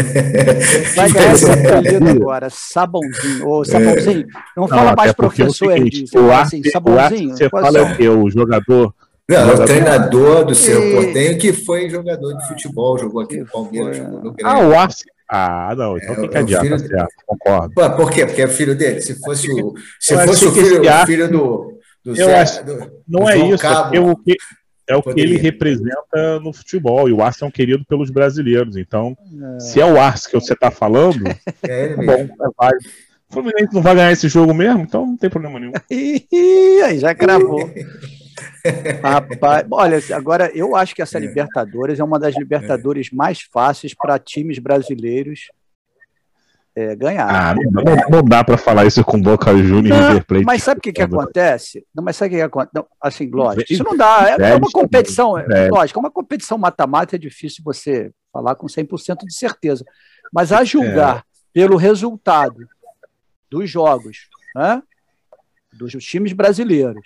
Vai 0.95 1.11
ganhar 1.11 1.33
esse 1.33 1.49
apelido 1.49 2.09
agora, 2.09 2.49
sabãozinho. 2.49 3.47
Ô, 3.47 3.63
sabãozinho. 3.63 4.27
Não, 4.55 4.63
não 4.63 4.67
fala 4.67 4.95
mais 4.95 5.13
professor, 5.13 5.71
Erdi. 5.71 6.05
O 6.15 6.31
assim, 6.31 6.61
sabãozinho. 6.63 7.37
Você 7.37 7.49
fala 7.49 7.83
o 7.83 7.95
quê? 7.95 8.09
O 8.09 8.29
jogador. 8.29 8.93
Não, 9.29 9.53
o 9.53 9.65
treinador 9.65 10.43
do 10.43 10.55
seu 10.55 10.83
e... 10.83 10.91
Portenho 10.91 11.37
que 11.37 11.53
foi 11.53 11.87
jogador 11.87 12.33
de 12.33 12.47
futebol, 12.47 12.97
jogou 12.97 13.21
aqui 13.21 13.37
no 13.37 13.45
Palmeiras, 13.45 13.97
jogou 13.97 14.23
no 14.23 14.33
Grêmio. 14.33 14.51
Ah, 14.51 14.67
o 14.67 14.75
Arce. 14.75 15.05
Ah, 15.31 15.75
não, 15.77 15.95
então 15.95 16.13
é, 16.13 16.21
fica 16.21 16.39
adiado, 16.39 16.65
filho... 16.65 16.79
certo, 16.79 17.13
concordo. 17.27 17.73
Pô, 17.75 17.89
por 17.91 18.11
quê? 18.11 18.25
Porque 18.25 18.41
é 18.41 18.47
filho 18.47 18.75
dele. 18.75 18.99
Se 18.99 19.13
fosse 19.19 19.51
o, 19.51 19.75
se 19.99 20.15
fosse 20.25 20.45
o 20.45 20.51
filho, 20.51 20.81
o 20.81 21.05
filho 21.05 21.31
do, 21.31 21.79
do 22.03 22.15
Zé, 22.15 22.39
acho, 22.39 22.65
do, 22.65 22.91
não 23.07 23.21
do 23.25 23.29
é 23.29 23.37
isso, 23.37 23.59
Cabo, 23.59 23.95
é 23.95 23.99
o 23.99 24.15
que, 24.15 24.35
é 24.87 24.95
o 24.95 25.03
que 25.03 25.21
ele 25.21 25.37
representa 25.37 26.39
no 26.41 26.51
futebol. 26.51 27.07
E 27.07 27.13
o 27.13 27.21
Arce 27.21 27.43
é 27.43 27.47
um 27.47 27.51
querido 27.51 27.85
pelos 27.85 28.09
brasileiros. 28.09 28.75
Então, 28.75 29.15
é. 29.55 29.59
se 29.59 29.79
é 29.79 29.85
o 29.85 29.99
Arce 29.99 30.27
que 30.27 30.33
você 30.33 30.53
está 30.53 30.71
falando, 30.71 31.27
é 31.61 31.85
ele 31.85 31.95
tá 31.95 32.01
bom, 32.01 32.11
é 32.11 32.49
válido. 32.57 32.89
O 33.29 33.33
Fluminense 33.33 33.75
não 33.75 33.83
vai 33.83 33.93
ganhar 33.93 34.11
esse 34.11 34.27
jogo 34.27 34.51
mesmo, 34.51 34.81
então 34.81 35.05
não 35.05 35.15
tem 35.15 35.29
problema 35.29 35.59
nenhum. 35.59 35.73
aí 36.83 36.97
já 36.97 37.13
cravou. 37.13 37.69
Rapaz, 39.01 39.65
olha, 39.71 39.99
agora 40.11 40.51
eu 40.53 40.75
acho 40.75 40.95
que 40.95 41.01
essa 41.01 41.17
é. 41.17 41.21
Libertadores 41.21 41.99
é 41.99 42.03
uma 42.03 42.19
das 42.19 42.35
Libertadores 42.37 43.11
mais 43.11 43.41
fáceis 43.41 43.93
para 43.93 44.19
times 44.19 44.59
brasileiros 44.59 45.49
é, 46.75 46.95
ganhar. 46.95 47.27
Ah, 47.27 47.55
não, 47.55 47.95
não, 48.09 48.23
dá 48.23 48.43
para 48.43 48.57
falar 48.57 48.85
isso 48.85 49.03
com 49.03 49.21
Boca 49.21 49.55
Juniors 49.55 49.97
e 49.97 50.07
River 50.07 50.25
Plate. 50.25 50.45
Mas 50.45 50.63
sabe 50.63 50.79
o 50.79 50.81
que, 50.81 50.93
que 50.93 51.01
acontece? 51.01 51.85
Não, 51.93 52.03
mas 52.03 52.15
sabe 52.15 52.27
o 52.27 52.31
que, 52.31 52.37
que 52.37 52.43
acontece? 52.43 52.71
Não, 52.73 52.87
assim, 53.01 53.29
lógico, 53.29 53.73
isso 53.73 53.83
não 53.83 53.97
dá. 53.97 54.35
É, 54.39 54.51
é 54.51 54.55
uma 54.55 54.71
competição, 54.71 55.37
é, 55.37 55.69
lógico, 55.69 55.99
é 55.99 56.01
uma 56.01 56.11
competição 56.11 56.57
mata-mata, 56.57 57.15
é 57.15 57.19
difícil 57.19 57.63
você 57.63 58.11
falar 58.31 58.55
com 58.55 58.67
100% 58.67 59.25
de 59.25 59.33
certeza. 59.33 59.83
Mas 60.31 60.51
a 60.51 60.63
julgar 60.63 61.17
é. 61.17 61.21
pelo 61.51 61.75
resultado 61.75 62.67
dos 63.49 63.69
jogos, 63.69 64.29
né, 64.55 64.81
dos 65.73 65.91
times 66.03 66.33
brasileiros, 66.33 67.03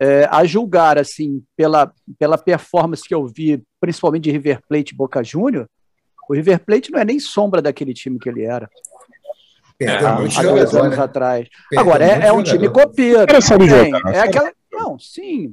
é, 0.00 0.26
a 0.30 0.44
julgar 0.44 0.98
assim 0.98 1.42
pela, 1.54 1.92
pela 2.18 2.38
performance 2.38 3.06
que 3.06 3.14
eu 3.14 3.26
vi, 3.26 3.62
principalmente 3.78 4.24
de 4.24 4.30
River 4.30 4.60
Plate 4.66 4.94
e 4.94 4.96
Boca 4.96 5.22
Júnior, 5.22 5.68
o 6.28 6.34
River 6.34 6.60
Plate 6.60 6.90
não 6.90 7.00
é 7.00 7.04
nem 7.04 7.20
sombra 7.20 7.60
daquele 7.60 7.92
time 7.92 8.18
que 8.18 8.28
ele 8.28 8.44
era. 8.44 8.70
Perdeu 9.76 10.08
há, 10.08 10.12
há 10.12 10.42
dois 10.42 10.74
anos 10.74 10.96
né? 10.96 11.04
atrás. 11.04 11.48
Perdeu 11.68 11.80
Agora, 11.80 12.04
é, 12.04 12.28
é, 12.28 12.32
um 12.32 12.42
time 12.42 12.68
copeiro. 12.68 13.26
É, 13.30 14.16
é 14.16 14.20
aquela. 14.20 14.52
Não, 14.72 14.98
sim. 14.98 15.50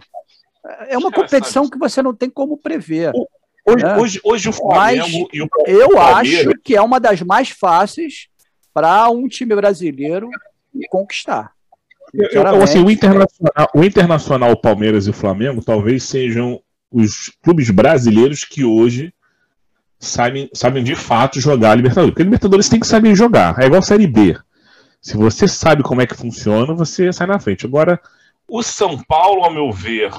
É 0.87 0.97
uma 0.97 1.11
competição 1.11 1.69
que 1.69 1.77
você 1.77 2.01
não 2.01 2.13
tem 2.13 2.29
como 2.29 2.57
prever. 2.57 3.11
Hoje, 3.65 3.83
né? 3.83 3.97
hoje, 3.97 4.21
hoje 4.23 4.49
o 4.49 4.53
Flamengo 4.53 5.03
Mas 5.03 5.29
e 5.33 5.41
o 5.41 5.49
Eu 5.65 5.99
acho 5.99 6.51
que 6.63 6.75
é 6.75 6.81
uma 6.81 6.99
das 6.99 7.21
mais 7.21 7.49
fáceis 7.49 8.27
para 8.73 9.09
um 9.09 9.27
time 9.27 9.55
brasileiro 9.55 10.29
conquistar. 10.89 11.56
Eu, 12.13 12.63
assim, 12.63 12.79
o 12.79 12.89
internacional, 12.89 13.69
o 13.73 13.83
internacional, 13.83 14.51
o 14.51 14.61
Palmeiras 14.61 15.07
e 15.07 15.09
o 15.09 15.13
Flamengo 15.13 15.61
talvez 15.63 16.03
sejam 16.03 16.61
os 16.91 17.31
clubes 17.43 17.69
brasileiros 17.69 18.45
que 18.45 18.63
hoje 18.63 19.13
sabem, 19.99 20.49
sabem 20.53 20.83
de 20.83 20.95
fato 20.95 21.39
jogar 21.39 21.71
a 21.71 21.75
Libertadores. 21.75 22.11
Porque 22.11 22.21
a 22.21 22.25
Libertadores 22.25 22.69
tem 22.69 22.79
que 22.79 22.87
saber 22.87 23.15
jogar. 23.15 23.59
É 23.59 23.65
igual 23.65 23.79
a 23.79 23.83
Série 23.83 24.07
B. 24.07 24.37
Se 25.01 25.15
você 25.15 25.47
sabe 25.47 25.83
como 25.83 26.01
é 26.01 26.07
que 26.07 26.15
funciona, 26.15 26.73
você 26.73 27.11
sai 27.11 27.27
na 27.27 27.39
frente. 27.39 27.65
Agora, 27.65 27.99
O 28.47 28.63
São 28.63 28.97
Paulo, 29.03 29.43
ao 29.43 29.53
meu 29.53 29.71
ver, 29.71 30.11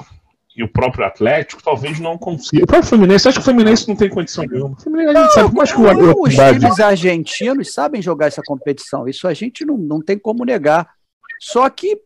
e 0.59 0.63
o 0.63 0.69
próprio 0.69 1.07
Atlético 1.07 1.63
talvez 1.63 2.01
não 2.01 2.19
consiga. 2.19 2.65
O 2.65 2.67
próprio 2.67 2.89
Fluminense, 2.89 3.29
acho 3.29 3.39
que 3.39 3.43
o 3.43 3.45
Fluminense 3.45 3.89
não 3.89 3.95
tem 3.97 4.09
condição 4.09 4.45
nenhuma. 4.45 4.75
O 4.77 4.81
Fluminense, 4.81 5.15
não, 5.15 5.31
sabe, 5.31 5.55
mais 5.55 5.73
que 5.73 5.81
o 5.81 6.23
os 6.23 6.35
times 6.35 6.81
argentinos 6.81 7.73
sabem 7.73 8.03
jogar 8.03 8.27
essa 8.27 8.43
competição, 8.45 9.09
isso 9.09 9.29
a 9.29 9.35
gente 9.35 9.65
não, 9.65 9.79
não 9.79 10.03
tem 10.03 10.19
como 10.19 10.45
negar. 10.45 10.98
Só 11.41 11.69
que 11.71 12.01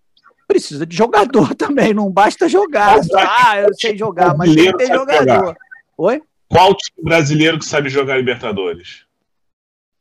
precisa 0.47 0.87
de 0.87 0.97
jogador 0.97 1.55
também, 1.57 1.95
não 1.95 2.11
basta 2.11 2.49
jogar. 2.49 3.01
Ah, 3.17 3.59
eu 3.61 3.75
sei 3.75 3.97
jogar, 3.97 4.37
mas 4.37 4.55
tem 4.55 4.71
que 4.71 4.79
ter 4.79 4.87
jogador. 4.89 5.35
Jogar. 5.35 5.57
Oi? 5.99 6.23
Qual 6.49 6.75
time 6.77 7.05
brasileiro 7.05 7.59
que 7.59 7.65
sabe 7.65 7.89
jogar 7.89 8.17
Libertadores? 8.19 9.07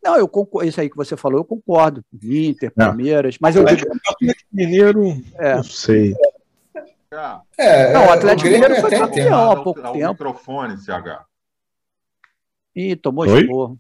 Não, 0.04 0.18
eu 0.18 0.28
concordo. 0.28 0.68
Isso 0.68 0.82
aí 0.82 0.90
que 0.90 0.98
você 0.98 1.16
falou, 1.16 1.40
eu 1.40 1.46
concordo. 1.46 2.04
Inter, 2.22 2.72
Palmeiras, 2.72 3.38
mas 3.40 3.56
eu 3.56 3.64
digo. 3.64 3.88
Mineiro, 4.52 5.02
é. 5.36 5.56
não 5.56 5.64
sei. 5.64 6.16
É, 7.58 7.94
não, 7.94 8.08
o 8.08 8.12
Atlético 8.12 8.50
o 8.50 8.52
Mineiro 8.52 8.76
foi 8.82 8.90
campeão 8.90 9.52
há 9.52 9.64
pouco 9.64 9.82
tempo. 9.82 10.06
O 10.06 10.10
microfone, 10.10 10.78
CH. 10.78 11.26
Ih, 12.76 12.96
tomou 12.96 13.26
esporro. 13.26 13.78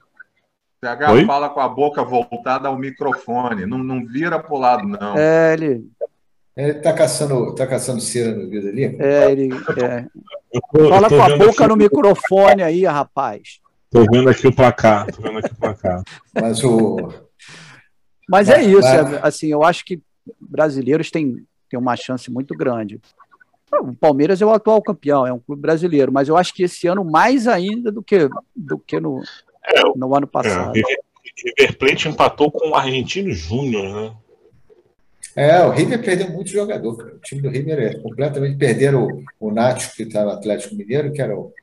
CH 0.83 1.11
Oi? 1.11 1.25
fala 1.25 1.47
com 1.47 1.59
a 1.59 1.69
boca 1.69 2.03
voltada 2.03 2.67
ao 2.67 2.75
microfone, 2.75 3.67
não, 3.67 3.77
não 3.77 4.03
vira 4.03 4.39
pro 4.39 4.57
lado, 4.57 4.87
não. 4.87 5.15
É, 5.15 5.53
ele. 5.53 5.87
Ele 6.57 6.73
tá 6.73 6.91
caçando, 6.91 7.53
tá 7.53 7.67
caçando 7.67 8.01
cera 8.01 8.33
no 8.33 8.49
vídeo 8.49 8.69
ali? 8.69 8.97
É, 8.99 9.31
ele. 9.31 9.49
É. 9.77 10.05
Tô, 10.73 10.89
fala 10.89 11.07
com 11.07 11.21
a 11.21 11.37
boca 11.37 11.63
aqui... 11.63 11.67
no 11.67 11.75
microfone 11.77 12.63
aí, 12.63 12.83
rapaz. 12.83 13.59
Tô 13.91 14.03
vendo 14.11 14.29
aqui 14.29 14.47
o 14.47 14.55
placar, 14.55 15.05
tô 15.11 15.21
vendo 15.21 15.37
aqui 15.37 15.53
o 15.53 15.55
placar. 15.55 16.01
Mas 16.33 16.63
o. 16.63 17.13
Mas 18.27 18.49
é 18.49 18.63
isso, 18.63 18.81
mas... 18.81 19.23
assim, 19.23 19.47
eu 19.47 19.63
acho 19.63 19.85
que 19.85 20.01
brasileiros 20.39 21.11
têm, 21.11 21.45
têm 21.69 21.79
uma 21.79 21.95
chance 21.95 22.31
muito 22.31 22.57
grande. 22.57 22.99
O 23.71 23.93
Palmeiras 23.93 24.41
é 24.41 24.45
o 24.45 24.51
atual 24.51 24.81
campeão, 24.81 25.27
é 25.27 25.31
um 25.31 25.39
clube 25.39 25.61
brasileiro, 25.61 26.11
mas 26.11 26.27
eu 26.27 26.35
acho 26.35 26.53
que 26.53 26.63
esse 26.63 26.87
ano 26.87 27.05
mais 27.05 27.47
ainda 27.47 27.91
do 27.91 28.01
que, 28.01 28.27
do 28.55 28.77
que 28.77 28.99
no, 28.99 29.21
é, 29.65 29.81
no 29.95 30.15
ano 30.15 30.27
passado. 30.27 30.77
É, 30.77 30.81
o 30.81 31.59
River 31.59 31.77
Plate 31.77 32.07
empatou 32.09 32.51
com 32.51 32.69
o 32.69 32.75
Argentino 32.75 33.31
Júnior, 33.31 33.83
né? 33.93 34.13
É, 35.35 35.63
o 35.63 35.69
River 35.69 36.03
perdeu 36.03 36.29
muito 36.29 36.49
jogador, 36.49 36.97
cara. 36.97 37.15
O 37.15 37.19
time 37.19 37.41
do 37.41 37.49
River 37.49 37.79
é 37.79 37.93
completamente 37.99 38.57
perderam 38.57 39.07
o, 39.07 39.47
o 39.47 39.51
Nacho, 39.51 39.95
que 39.95 40.03
está 40.03 40.23
no 40.23 40.31
Atlético 40.31 40.75
Mineiro, 40.75 41.11
que 41.13 41.21
era 41.21 41.37
o, 41.37 41.53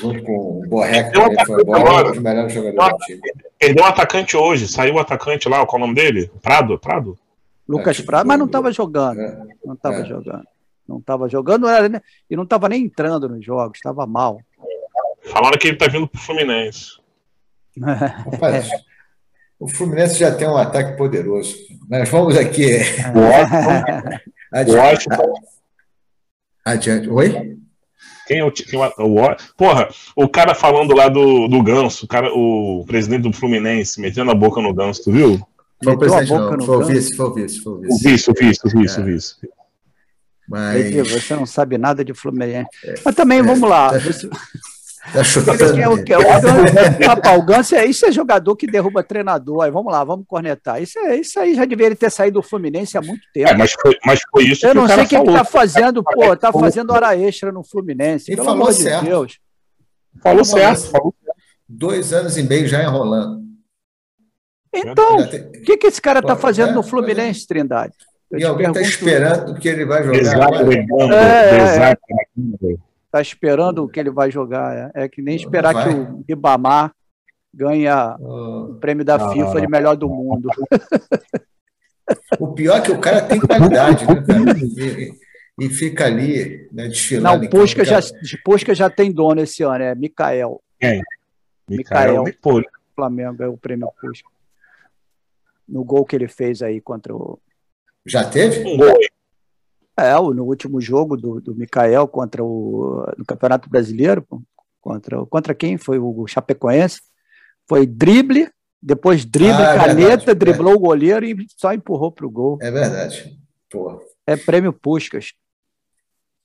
junto 0.00 0.22
com 0.22 0.60
o 0.60 0.66
Borré, 0.68 1.04
que 1.04 1.18
também 1.18 1.46
foi 1.46 1.62
embora, 1.62 2.08
um 2.08 2.12
dos 2.12 2.22
melhores 2.22 2.52
jogadores 2.52 2.92
do 2.92 2.98
time. 2.98 3.20
Perdeu 3.58 3.84
um 3.84 3.88
atacante 3.88 4.36
hoje, 4.36 4.68
saiu 4.68 4.94
o 4.94 4.98
atacante 4.98 5.48
lá, 5.48 5.64
qual 5.64 5.80
é 5.80 5.84
o 5.84 5.86
nome 5.86 5.94
dele? 5.94 6.30
Prado? 6.42 6.78
Prado? 6.78 7.18
Lucas 7.66 7.98
é, 7.98 8.02
Prado, 8.02 8.26
mas 8.26 8.38
não 8.38 8.46
estava 8.46 8.70
jogando. 8.72 9.20
É, 9.20 9.42
não 9.64 9.74
estava 9.74 9.96
é. 9.96 10.04
jogando. 10.04 10.44
Não 10.86 10.98
estava 10.98 11.28
jogando 11.28 11.62
não 11.62 11.68
era, 11.68 12.02
e 12.30 12.36
não 12.36 12.44
estava 12.44 12.68
nem 12.68 12.84
entrando 12.84 13.28
nos 13.28 13.44
jogos, 13.44 13.76
estava 13.76 14.06
mal. 14.06 14.40
Falaram 15.24 15.58
que 15.58 15.68
ele 15.68 15.76
está 15.76 15.86
vindo 15.86 16.08
para 16.08 16.18
o 16.18 16.22
Fluminense. 16.22 16.98
Rapaz, 17.80 18.68
o 19.58 19.68
Fluminense 19.68 20.18
já 20.18 20.34
tem 20.34 20.48
um 20.48 20.56
ataque 20.56 20.96
poderoso. 20.96 21.56
Nós 21.88 22.08
vamos 22.08 22.36
aqui. 22.36 22.78
adiante. 24.52 25.06
adiante. 26.64 27.08
Oi? 27.08 27.58
Quem 28.26 28.40
é 28.40 28.44
o, 28.44 28.52
quem 28.52 28.80
é 28.80 28.86
o, 28.86 29.36
Porra, 29.56 29.88
o 30.14 30.28
cara 30.28 30.54
falando 30.54 30.94
lá 30.94 31.08
do, 31.08 31.48
do 31.48 31.62
Ganso, 31.62 32.04
o, 32.04 32.08
cara, 32.08 32.30
o 32.32 32.84
presidente 32.86 33.22
do 33.22 33.32
Fluminense, 33.32 34.00
metendo 34.00 34.30
a 34.30 34.34
boca 34.34 34.60
no 34.60 34.74
Ganso, 34.74 35.04
tu 35.04 35.12
viu? 35.12 35.40
Foi 35.82 35.94
o 35.94 35.98
presidente, 35.98 36.30
não. 36.30 36.60
Foi 36.60 36.76
o 36.76 36.84
vice, 36.84 37.16
foi 37.16 37.26
o 37.26 37.34
vice, 37.34 37.60
foi 37.60 37.72
o 37.72 37.80
vice. 37.80 37.94
O 37.94 38.10
vice, 38.10 38.30
o 38.30 38.34
vice, 38.34 38.60
o 38.64 38.70
vice, 38.70 38.98
é. 38.98 39.02
o 39.02 39.04
vice. 39.06 39.36
Mas... 40.46 41.10
Você 41.10 41.34
não 41.34 41.46
sabe 41.46 41.78
nada 41.78 42.04
de 42.04 42.12
Fluminense. 42.12 42.68
Mas 43.04 43.14
também, 43.14 43.38
é, 43.38 43.42
vamos 43.42 43.68
lá. 43.68 43.92
Tá, 45.12 45.18
tá 45.18 45.24
chutando. 45.24 45.80
É 45.80 45.88
o, 45.88 46.04
que, 46.04 46.12
é 46.12 46.18
o, 46.18 46.22
o 46.22 46.24
é, 47.76 47.86
isso 47.86 48.06
é 48.06 48.12
jogador 48.12 48.54
que 48.56 48.66
derruba 48.66 49.02
treinador. 49.02 49.62
Aí, 49.62 49.70
vamos 49.70 49.92
lá, 49.92 50.04
vamos 50.04 50.26
cornetar. 50.26 50.82
Isso, 50.82 50.98
é, 50.98 51.16
isso 51.16 51.38
aí 51.40 51.54
já 51.54 51.64
deveria 51.64 51.96
ter 51.96 52.10
saído 52.10 52.40
do 52.40 52.46
Fluminense 52.46 52.96
há 52.98 53.02
muito 53.02 53.22
tempo. 53.32 53.48
É, 53.48 53.56
mas, 53.56 53.72
foi, 53.72 53.96
mas 54.04 54.20
foi 54.30 54.44
isso 54.44 54.66
Eu 54.66 54.74
não 54.74 54.86
sei 54.86 55.04
o 55.04 55.08
que 55.08 55.16
ele 55.16 55.28
está 55.28 55.44
fazendo, 55.44 56.02
pô, 56.02 56.36
tá 56.36 56.52
fazendo 56.52 56.92
hora 56.92 57.16
extra 57.16 57.50
no 57.50 57.64
Fluminense. 57.64 58.30
E 58.30 58.36
pelo 58.36 58.46
falou 58.46 58.62
amor 58.62 58.72
certo. 58.72 59.00
de 59.00 59.06
Deus. 59.06 59.38
Falou 60.22 60.44
certo, 60.44 60.90
falou 60.90 61.14
Dois 61.68 62.12
anos 62.14 62.36
e 62.38 62.42
meio 62.42 62.66
já 62.66 62.82
enrolando. 62.82 63.42
Então, 64.74 65.18
o 65.18 65.62
que, 65.62 65.76
que 65.76 65.86
esse 65.86 66.00
cara 66.00 66.20
está 66.20 66.36
fazendo 66.36 66.72
no 66.72 66.82
Fluminense, 66.82 67.46
Trindade? 67.46 67.92
Eu 68.30 68.38
e 68.38 68.44
alguém 68.44 68.68
está 68.68 68.80
esperando 68.80 69.58
que 69.58 69.68
ele 69.68 69.84
vai 69.84 70.04
jogar. 70.04 70.18
Exato, 70.18 70.72
é, 71.12 71.94
Está 73.08 73.22
esperando 73.22 73.88
que 73.88 73.98
ele 73.98 74.10
vai 74.10 74.30
jogar. 74.30 74.92
É, 74.94 75.04
é 75.04 75.08
que 75.08 75.22
nem 75.22 75.34
esperar 75.34 75.74
que 75.82 75.88
o 75.88 76.24
Ribamar 76.28 76.92
ganhe 77.52 77.88
o 78.20 78.74
prêmio 78.80 79.04
da 79.04 79.16
ah, 79.16 79.32
FIFA 79.32 79.60
de 79.60 79.66
melhor 79.66 79.96
do 79.96 80.08
mundo. 80.08 80.48
O 82.38 82.52
pior 82.54 82.78
é 82.78 82.80
que 82.80 82.90
o 82.90 82.98
cara 82.98 83.20
tem 83.22 83.38
qualidade, 83.38 84.06
né, 84.06 84.24
cara? 84.26 84.58
E, 84.58 85.12
e 85.60 85.68
fica 85.68 86.06
ali, 86.06 86.68
né, 86.72 86.88
desfilando. 86.88 87.42
Não, 87.42 87.50
Pusca 87.50 87.84
já, 87.84 87.98
Pusca 88.44 88.74
já 88.74 88.88
tem 88.88 89.12
dono 89.12 89.42
esse 89.42 89.62
ano, 89.62 89.84
é 89.84 89.94
Mikael. 89.94 90.62
Quem? 90.80 91.02
Mikael. 91.68 92.24
Mikael. 92.24 92.64
Flamengo 92.94 93.42
é 93.42 93.48
o 93.48 93.58
prêmio 93.58 93.90
Pusca. 94.00 94.28
No 95.68 95.84
gol 95.84 96.04
que 96.04 96.16
ele 96.16 96.28
fez 96.28 96.62
aí 96.62 96.80
contra 96.80 97.14
o 97.14 97.38
já 98.08 98.24
teve? 98.24 98.64
É, 99.98 100.14
no 100.14 100.44
último 100.44 100.80
jogo 100.80 101.16
do, 101.16 101.40
do 101.40 101.56
Mikael 101.56 102.06
contra 102.06 102.44
o 102.44 103.04
no 103.18 103.24
Campeonato 103.24 103.68
Brasileiro, 103.68 104.24
contra, 104.80 105.26
contra 105.26 105.54
quem? 105.54 105.76
Foi 105.76 105.98
o 105.98 106.24
Chapecoense. 106.26 107.00
Foi 107.68 107.84
drible, 107.84 108.48
depois 108.80 109.24
drible, 109.24 109.62
ah, 109.62 109.74
é 109.74 109.76
caneta, 109.76 110.16
verdade, 110.16 110.38
driblou 110.38 110.72
é. 110.72 110.76
o 110.76 110.78
goleiro 110.78 111.26
e 111.26 111.46
só 111.56 111.72
empurrou 111.72 112.12
para 112.12 112.26
o 112.26 112.30
gol. 112.30 112.58
É 112.62 112.70
verdade. 112.70 113.36
Pô. 113.68 114.00
É 114.24 114.36
prêmio 114.36 114.72
Puscas. 114.72 115.32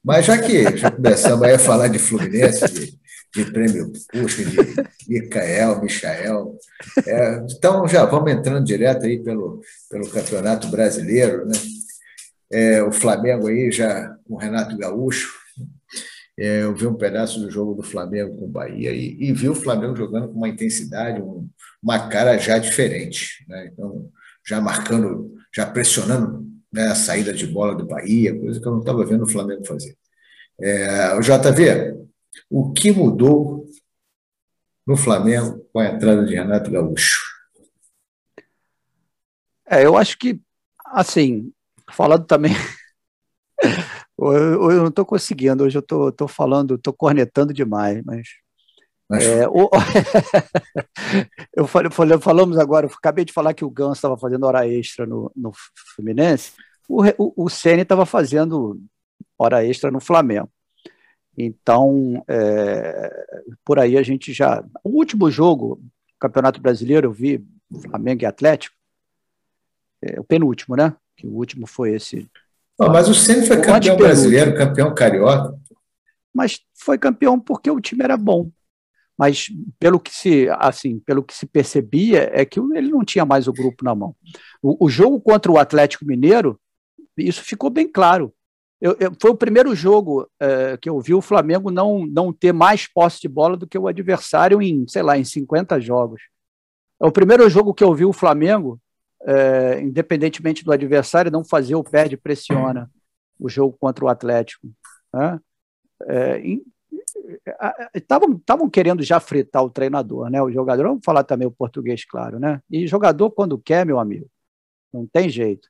Mas 0.03 0.25
já 0.25 0.37
que 0.37 0.75
já 0.75 0.89
começamos 0.89 1.47
a 1.47 1.59
falar 1.59 1.87
de 1.89 1.99
Fluminense, 1.99 2.65
de, 2.73 2.99
de 3.35 3.51
prêmio 3.51 3.93
Puscas, 4.11 4.47
de 4.47 4.85
Micael, 5.07 5.79
Michael, 5.79 6.57
é, 7.05 7.45
então 7.49 7.87
já 7.87 8.03
vamos 8.05 8.31
entrando 8.31 8.65
direto 8.65 9.05
aí 9.05 9.23
pelo, 9.23 9.61
pelo 9.89 10.09
Campeonato 10.09 10.67
Brasileiro, 10.69 11.45
né? 11.45 11.53
É, 12.53 12.83
o 12.83 12.91
Flamengo 12.91 13.47
aí 13.47 13.71
já 13.71 14.15
com 14.27 14.35
o 14.35 14.37
Renato 14.37 14.77
Gaúcho, 14.77 15.33
é, 16.37 16.61
eu 16.61 16.75
vi 16.75 16.85
um 16.85 16.93
pedaço 16.93 17.39
do 17.39 17.49
jogo 17.49 17.73
do 17.73 17.81
Flamengo 17.81 18.37
com 18.37 18.45
o 18.45 18.49
Bahia 18.49 18.91
e, 18.91 19.17
e 19.19 19.33
vi 19.33 19.49
o 19.49 19.55
Flamengo 19.55 19.95
jogando 19.95 20.27
com 20.27 20.35
uma 20.35 20.49
intensidade, 20.49 21.19
um, 21.19 21.49
uma 21.81 22.07
cara 22.09 22.37
já 22.37 22.59
diferente, 22.59 23.43
né? 23.47 23.71
Então 23.73 24.07
já 24.45 24.61
marcando, 24.61 25.35
já 25.51 25.65
pressionando 25.65 26.47
né, 26.71 26.89
a 26.89 26.95
saída 26.95 27.33
de 27.33 27.47
bola 27.47 27.73
do 27.73 27.87
Bahia, 27.87 28.37
coisa 28.37 28.59
que 28.59 28.67
eu 28.67 28.71
não 28.71 28.79
estava 28.81 29.03
vendo 29.03 29.23
o 29.23 29.29
Flamengo 29.29 29.65
fazer. 29.65 29.97
É, 30.61 31.15
o 31.15 31.21
JV, 31.21 31.97
o 32.51 32.71
que 32.71 32.91
mudou 32.91 33.65
no 34.85 34.95
Flamengo 34.95 35.67
com 35.73 35.79
a 35.79 35.87
entrada 35.87 36.23
de 36.23 36.35
Renato 36.35 36.69
Gaúcho? 36.69 37.19
É, 39.65 39.83
eu 39.85 39.97
acho 39.97 40.19
que, 40.19 40.39
assim, 40.85 41.51
falando 41.91 42.25
também. 42.25 42.53
eu, 44.17 44.71
eu 44.71 44.77
não 44.77 44.87
estou 44.87 45.05
conseguindo, 45.05 45.63
hoje 45.63 45.77
eu 45.77 46.09
estou 46.09 46.27
falando, 46.27 46.75
estou 46.75 46.93
cornetando 46.93 47.53
demais, 47.53 48.01
mas 48.05 48.27
é, 49.11 49.47
o... 49.47 49.69
eu 51.55 51.67
falei, 51.67 52.17
falamos 52.19 52.57
agora, 52.57 52.87
acabei 52.87 53.25
de 53.25 53.33
falar 53.33 53.53
que 53.53 53.65
o 53.65 53.69
Ganso 53.69 53.93
estava 53.93 54.17
fazendo 54.17 54.45
hora 54.45 54.67
extra 54.67 55.05
no, 55.05 55.31
no 55.35 55.51
Fluminense, 55.95 56.53
o, 56.87 57.03
o, 57.17 57.45
o 57.45 57.49
Ceni 57.49 57.81
estava 57.81 58.05
fazendo 58.05 58.79
hora 59.37 59.65
extra 59.65 59.91
no 59.91 59.99
Flamengo. 59.99 60.49
Então, 61.37 62.23
é, 62.27 63.25
por 63.65 63.79
aí 63.79 63.97
a 63.97 64.03
gente 64.03 64.31
já. 64.33 64.63
O 64.83 64.89
último 64.89 65.31
jogo, 65.31 65.81
Campeonato 66.19 66.61
Brasileiro, 66.61 67.07
eu 67.07 67.11
vi 67.11 67.43
Flamengo 67.81 68.21
e 68.21 68.25
Atlético, 68.25 68.75
é, 70.01 70.19
o 70.19 70.23
penúltimo, 70.23 70.75
né? 70.75 70.95
Que 71.15 71.27
o 71.27 71.31
último 71.31 71.67
foi 71.67 71.93
esse. 71.93 72.29
Não, 72.79 72.89
mas 72.89 73.07
o 73.07 73.13
Ceni 73.13 73.45
foi 73.45 73.61
campeão 73.61 73.95
brasileiro, 73.95 74.55
campeão 74.55 74.93
carioca. 74.93 75.57
Mas 76.33 76.59
foi 76.73 76.97
campeão 76.97 77.39
porque 77.39 77.69
o 77.69 77.79
time 77.79 78.03
era 78.03 78.17
bom 78.17 78.49
mas 79.17 79.47
pelo 79.79 79.99
que 79.99 80.11
se 80.13 80.49
assim 80.57 80.99
pelo 80.99 81.23
que 81.23 81.35
se 81.35 81.45
percebia 81.45 82.31
é 82.33 82.43
que 82.43 82.59
ele 82.59 82.89
não 82.89 83.05
tinha 83.05 83.23
mais 83.23 83.47
o 83.47 83.53
grupo 83.53 83.85
na 83.85 83.93
mão. 83.93 84.15
O, 84.61 84.85
o 84.85 84.89
jogo 84.89 85.21
contra 85.21 85.51
o 85.51 85.57
Atlético 85.57 86.03
Mineiro 86.05 86.59
isso 87.17 87.43
ficou 87.43 87.69
bem 87.69 87.87
claro. 87.87 88.33
Eu, 88.81 88.97
eu, 88.99 89.13
foi 89.21 89.31
o 89.31 89.37
primeiro 89.37 89.73
jogo 89.75 90.29
é, 90.39 90.77
que 90.77 90.89
eu 90.89 90.99
vi 90.99 91.13
o 91.13 91.21
Flamengo 91.21 91.71
não, 91.71 92.05
não 92.05 92.33
ter 92.33 92.51
mais 92.51 92.87
posse 92.87 93.21
de 93.21 93.29
bola 93.29 93.55
do 93.55 93.67
que 93.67 93.77
o 93.77 93.87
adversário 93.87 94.61
em, 94.61 94.85
sei 94.87 95.01
lá, 95.01 95.17
em 95.17 95.23
50 95.23 95.79
jogos. 95.79 96.21
É 97.01 97.05
o 97.05 97.11
primeiro 97.11 97.49
jogo 97.49 97.73
que 97.73 97.83
eu 97.83 97.93
vi 97.93 98.03
o 98.03 98.11
Flamengo, 98.11 98.79
é, 99.25 99.81
independentemente 99.81 100.63
do 100.63 100.71
adversário, 100.71 101.31
não 101.31 101.43
fazer 101.43 101.75
o 101.75 101.83
pé 101.83 102.07
de 102.07 102.17
pressiona. 102.17 102.89
o 103.39 103.49
jogo 103.49 103.75
contra 103.77 104.05
o 104.05 104.07
Atlético. 104.07 104.67
Né? 105.13 105.39
Estavam 107.93 108.67
é, 108.67 108.69
querendo 108.71 109.03
já 109.03 109.19
fritar 109.19 109.63
o 109.63 109.69
treinador, 109.69 110.29
né? 110.29 110.41
O 110.41 110.51
jogador, 110.51 110.83
vamos 110.83 111.03
falar 111.03 111.23
também 111.23 111.47
o 111.47 111.51
português, 111.51 112.05
claro, 112.05 112.39
né? 112.39 112.61
E 112.69 112.87
jogador, 112.87 113.31
quando 113.31 113.57
quer, 113.57 113.85
meu 113.85 113.99
amigo, 113.99 114.29
não 114.91 115.05
tem 115.07 115.29
jeito. 115.29 115.69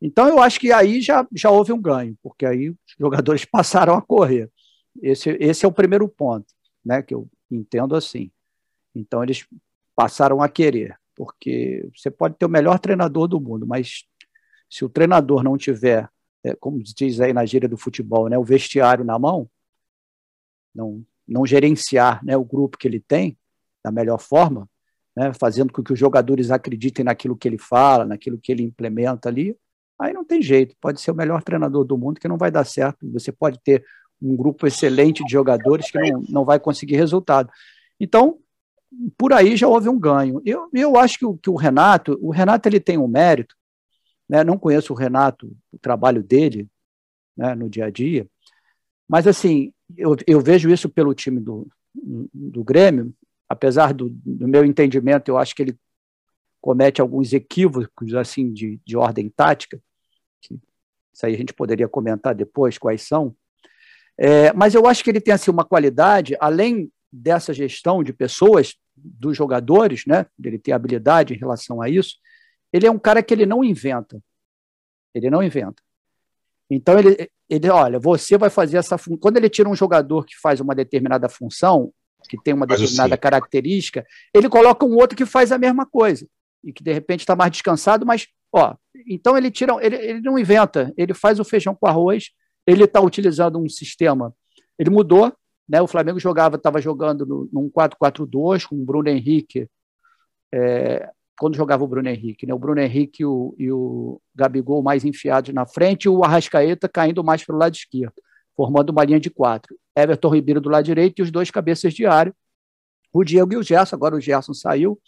Então, 0.00 0.28
eu 0.28 0.40
acho 0.40 0.58
que 0.58 0.72
aí 0.72 1.00
já, 1.00 1.26
já 1.32 1.50
houve 1.50 1.72
um 1.72 1.80
ganho, 1.80 2.16
porque 2.22 2.46
aí 2.46 2.70
os 2.70 2.76
jogadores 2.98 3.44
passaram 3.46 3.94
a 3.94 4.02
correr. 4.02 4.50
Esse, 5.02 5.30
esse 5.40 5.64
é 5.64 5.68
o 5.68 5.72
primeiro 5.72 6.08
ponto, 6.08 6.46
né? 6.84 7.02
Que 7.02 7.14
eu 7.14 7.28
entendo 7.50 7.94
assim. 7.94 8.30
Então, 8.94 9.22
eles 9.22 9.46
passaram 9.94 10.42
a 10.42 10.48
querer, 10.48 10.98
porque 11.20 11.86
você 11.94 12.10
pode 12.10 12.36
ter 12.36 12.46
o 12.46 12.48
melhor 12.48 12.78
treinador 12.78 13.28
do 13.28 13.38
mundo, 13.38 13.66
mas 13.66 14.06
se 14.70 14.86
o 14.86 14.88
treinador 14.88 15.42
não 15.42 15.58
tiver, 15.58 16.08
é, 16.42 16.54
como 16.54 16.82
diz 16.82 17.20
aí 17.20 17.34
na 17.34 17.44
gíria 17.44 17.68
do 17.68 17.76
futebol, 17.76 18.26
né, 18.30 18.38
o 18.38 18.42
vestiário 18.42 19.04
na 19.04 19.18
mão, 19.18 19.46
não, 20.74 21.04
não 21.28 21.44
gerenciar 21.44 22.24
né, 22.24 22.38
o 22.38 22.42
grupo 22.42 22.78
que 22.78 22.88
ele 22.88 23.00
tem 23.00 23.36
da 23.84 23.92
melhor 23.92 24.18
forma, 24.18 24.66
né, 25.14 25.30
fazendo 25.38 25.70
com 25.74 25.82
que 25.82 25.92
os 25.92 25.98
jogadores 25.98 26.50
acreditem 26.50 27.04
naquilo 27.04 27.36
que 27.36 27.46
ele 27.46 27.58
fala, 27.58 28.06
naquilo 28.06 28.38
que 28.38 28.50
ele 28.50 28.62
implementa 28.62 29.28
ali, 29.28 29.54
aí 29.98 30.14
não 30.14 30.24
tem 30.24 30.40
jeito. 30.40 30.74
Pode 30.80 31.02
ser 31.02 31.10
o 31.10 31.14
melhor 31.14 31.42
treinador 31.42 31.84
do 31.84 31.98
mundo 31.98 32.18
que 32.18 32.28
não 32.28 32.38
vai 32.38 32.50
dar 32.50 32.64
certo. 32.64 33.06
Você 33.12 33.30
pode 33.30 33.60
ter 33.62 33.84
um 34.22 34.34
grupo 34.34 34.66
excelente 34.66 35.22
de 35.22 35.32
jogadores 35.32 35.90
que 35.90 35.98
não, 35.98 36.24
não 36.30 36.44
vai 36.46 36.58
conseguir 36.58 36.96
resultado. 36.96 37.52
Então, 38.00 38.38
por 39.16 39.32
aí 39.32 39.56
já 39.56 39.68
houve 39.68 39.88
um 39.88 39.98
ganho. 39.98 40.42
Eu, 40.44 40.68
eu 40.72 40.96
acho 40.96 41.18
que 41.18 41.24
o, 41.24 41.36
que 41.36 41.50
o 41.50 41.56
Renato, 41.56 42.18
o 42.20 42.30
Renato 42.30 42.68
ele 42.68 42.80
tem 42.80 42.98
um 42.98 43.08
mérito, 43.08 43.54
né? 44.28 44.42
não 44.44 44.58
conheço 44.58 44.92
o 44.92 44.96
Renato, 44.96 45.54
o 45.72 45.78
trabalho 45.78 46.22
dele 46.22 46.68
né, 47.36 47.54
no 47.54 47.68
dia 47.68 47.86
a 47.86 47.90
dia, 47.90 48.26
mas 49.08 49.26
assim, 49.26 49.72
eu, 49.96 50.16
eu 50.26 50.40
vejo 50.40 50.70
isso 50.70 50.88
pelo 50.88 51.14
time 51.14 51.40
do, 51.40 51.68
do 51.94 52.62
Grêmio, 52.62 53.14
apesar 53.48 53.92
do, 53.92 54.08
do 54.08 54.46
meu 54.46 54.64
entendimento, 54.64 55.28
eu 55.28 55.38
acho 55.38 55.54
que 55.54 55.62
ele 55.62 55.78
comete 56.60 57.00
alguns 57.00 57.32
equívocos 57.32 58.14
assim 58.14 58.52
de, 58.52 58.80
de 58.84 58.96
ordem 58.96 59.28
tática, 59.28 59.80
que 60.40 60.60
isso 61.12 61.26
aí 61.26 61.34
a 61.34 61.38
gente 61.38 61.54
poderia 61.54 61.88
comentar 61.88 62.34
depois 62.34 62.78
quais 62.78 63.02
são, 63.02 63.34
é, 64.16 64.52
mas 64.52 64.74
eu 64.74 64.86
acho 64.86 65.02
que 65.02 65.10
ele 65.10 65.20
tem 65.20 65.32
assim, 65.32 65.50
uma 65.50 65.64
qualidade, 65.64 66.36
além 66.38 66.92
dessa 67.12 67.52
gestão 67.52 68.02
de 68.02 68.12
pessoas, 68.12 68.74
dos 68.96 69.36
jogadores, 69.36 70.04
né, 70.06 70.26
dele 70.38 70.58
ter 70.58 70.72
habilidade 70.72 71.34
em 71.34 71.38
relação 71.38 71.80
a 71.80 71.88
isso, 71.88 72.16
ele 72.72 72.86
é 72.86 72.90
um 72.90 72.98
cara 72.98 73.22
que 73.22 73.34
ele 73.34 73.46
não 73.46 73.64
inventa. 73.64 74.22
Ele 75.14 75.30
não 75.30 75.42
inventa. 75.42 75.82
Então 76.70 76.98
ele, 76.98 77.28
ele 77.48 77.68
olha, 77.68 77.98
você 77.98 78.38
vai 78.38 78.48
fazer 78.48 78.76
essa 78.76 78.96
função. 78.96 79.18
Quando 79.18 79.38
ele 79.38 79.50
tira 79.50 79.68
um 79.68 79.74
jogador 79.74 80.24
que 80.24 80.38
faz 80.38 80.60
uma 80.60 80.74
determinada 80.74 81.28
função, 81.28 81.92
que 82.28 82.40
tem 82.40 82.54
uma 82.54 82.66
determinada 82.66 83.14
assim. 83.14 83.20
característica, 83.20 84.06
ele 84.32 84.48
coloca 84.48 84.86
um 84.86 84.94
outro 84.94 85.16
que 85.16 85.26
faz 85.26 85.50
a 85.50 85.58
mesma 85.58 85.84
coisa 85.84 86.28
e 86.62 86.72
que 86.72 86.84
de 86.84 86.92
repente 86.92 87.20
está 87.20 87.34
mais 87.34 87.50
descansado, 87.50 88.06
mas 88.06 88.28
ó, 88.52 88.76
então 89.06 89.36
ele 89.36 89.50
tira, 89.50 89.74
ele, 89.80 89.96
ele 89.96 90.20
não 90.20 90.38
inventa, 90.38 90.92
ele 90.96 91.14
faz 91.14 91.40
o 91.40 91.44
feijão 91.44 91.74
com 91.74 91.88
arroz, 91.88 92.30
ele 92.66 92.84
está 92.84 93.00
utilizando 93.00 93.58
um 93.58 93.68
sistema, 93.68 94.34
ele 94.78 94.90
mudou, 94.90 95.32
né? 95.70 95.80
O 95.80 95.86
Flamengo 95.86 96.18
jogava, 96.18 96.56
estava 96.56 96.80
jogando 96.80 97.24
no, 97.24 97.48
num 97.52 97.70
4-4-2 97.70 98.66
com 98.66 98.74
o 98.74 98.84
Bruno 98.84 99.08
Henrique, 99.08 99.68
é, 100.52 101.08
quando 101.38 101.54
jogava 101.54 101.84
o 101.84 101.86
Bruno 101.86 102.08
Henrique, 102.08 102.44
né? 102.44 102.52
O 102.52 102.58
Bruno 102.58 102.80
Henrique 102.80 103.22
e 103.22 103.26
o, 103.26 103.54
e 103.56 103.70
o 103.70 104.20
Gabigol 104.34 104.82
mais 104.82 105.04
enfiados 105.04 105.54
na 105.54 105.64
frente 105.64 106.04
e 106.04 106.08
o 106.08 106.24
Arrascaeta 106.24 106.88
caindo 106.88 107.22
mais 107.22 107.44
pelo 107.44 107.56
lado 107.56 107.72
esquerdo, 107.72 108.14
formando 108.56 108.90
uma 108.90 109.04
linha 109.04 109.20
de 109.20 109.30
quatro. 109.30 109.78
Everton 109.94 110.34
Ribeiro 110.34 110.60
do 110.60 110.68
lado 110.68 110.84
direito 110.84 111.20
e 111.20 111.22
os 111.22 111.30
dois 111.30 111.52
cabeças 111.52 111.94
de 111.94 112.04
área, 112.04 112.34
o 113.12 113.22
Diego 113.22 113.52
e 113.52 113.56
o 113.56 113.62
Gerson. 113.62 113.94
Agora 113.94 114.16
o 114.16 114.20
Gerson 114.20 114.52
saiu, 114.52 115.00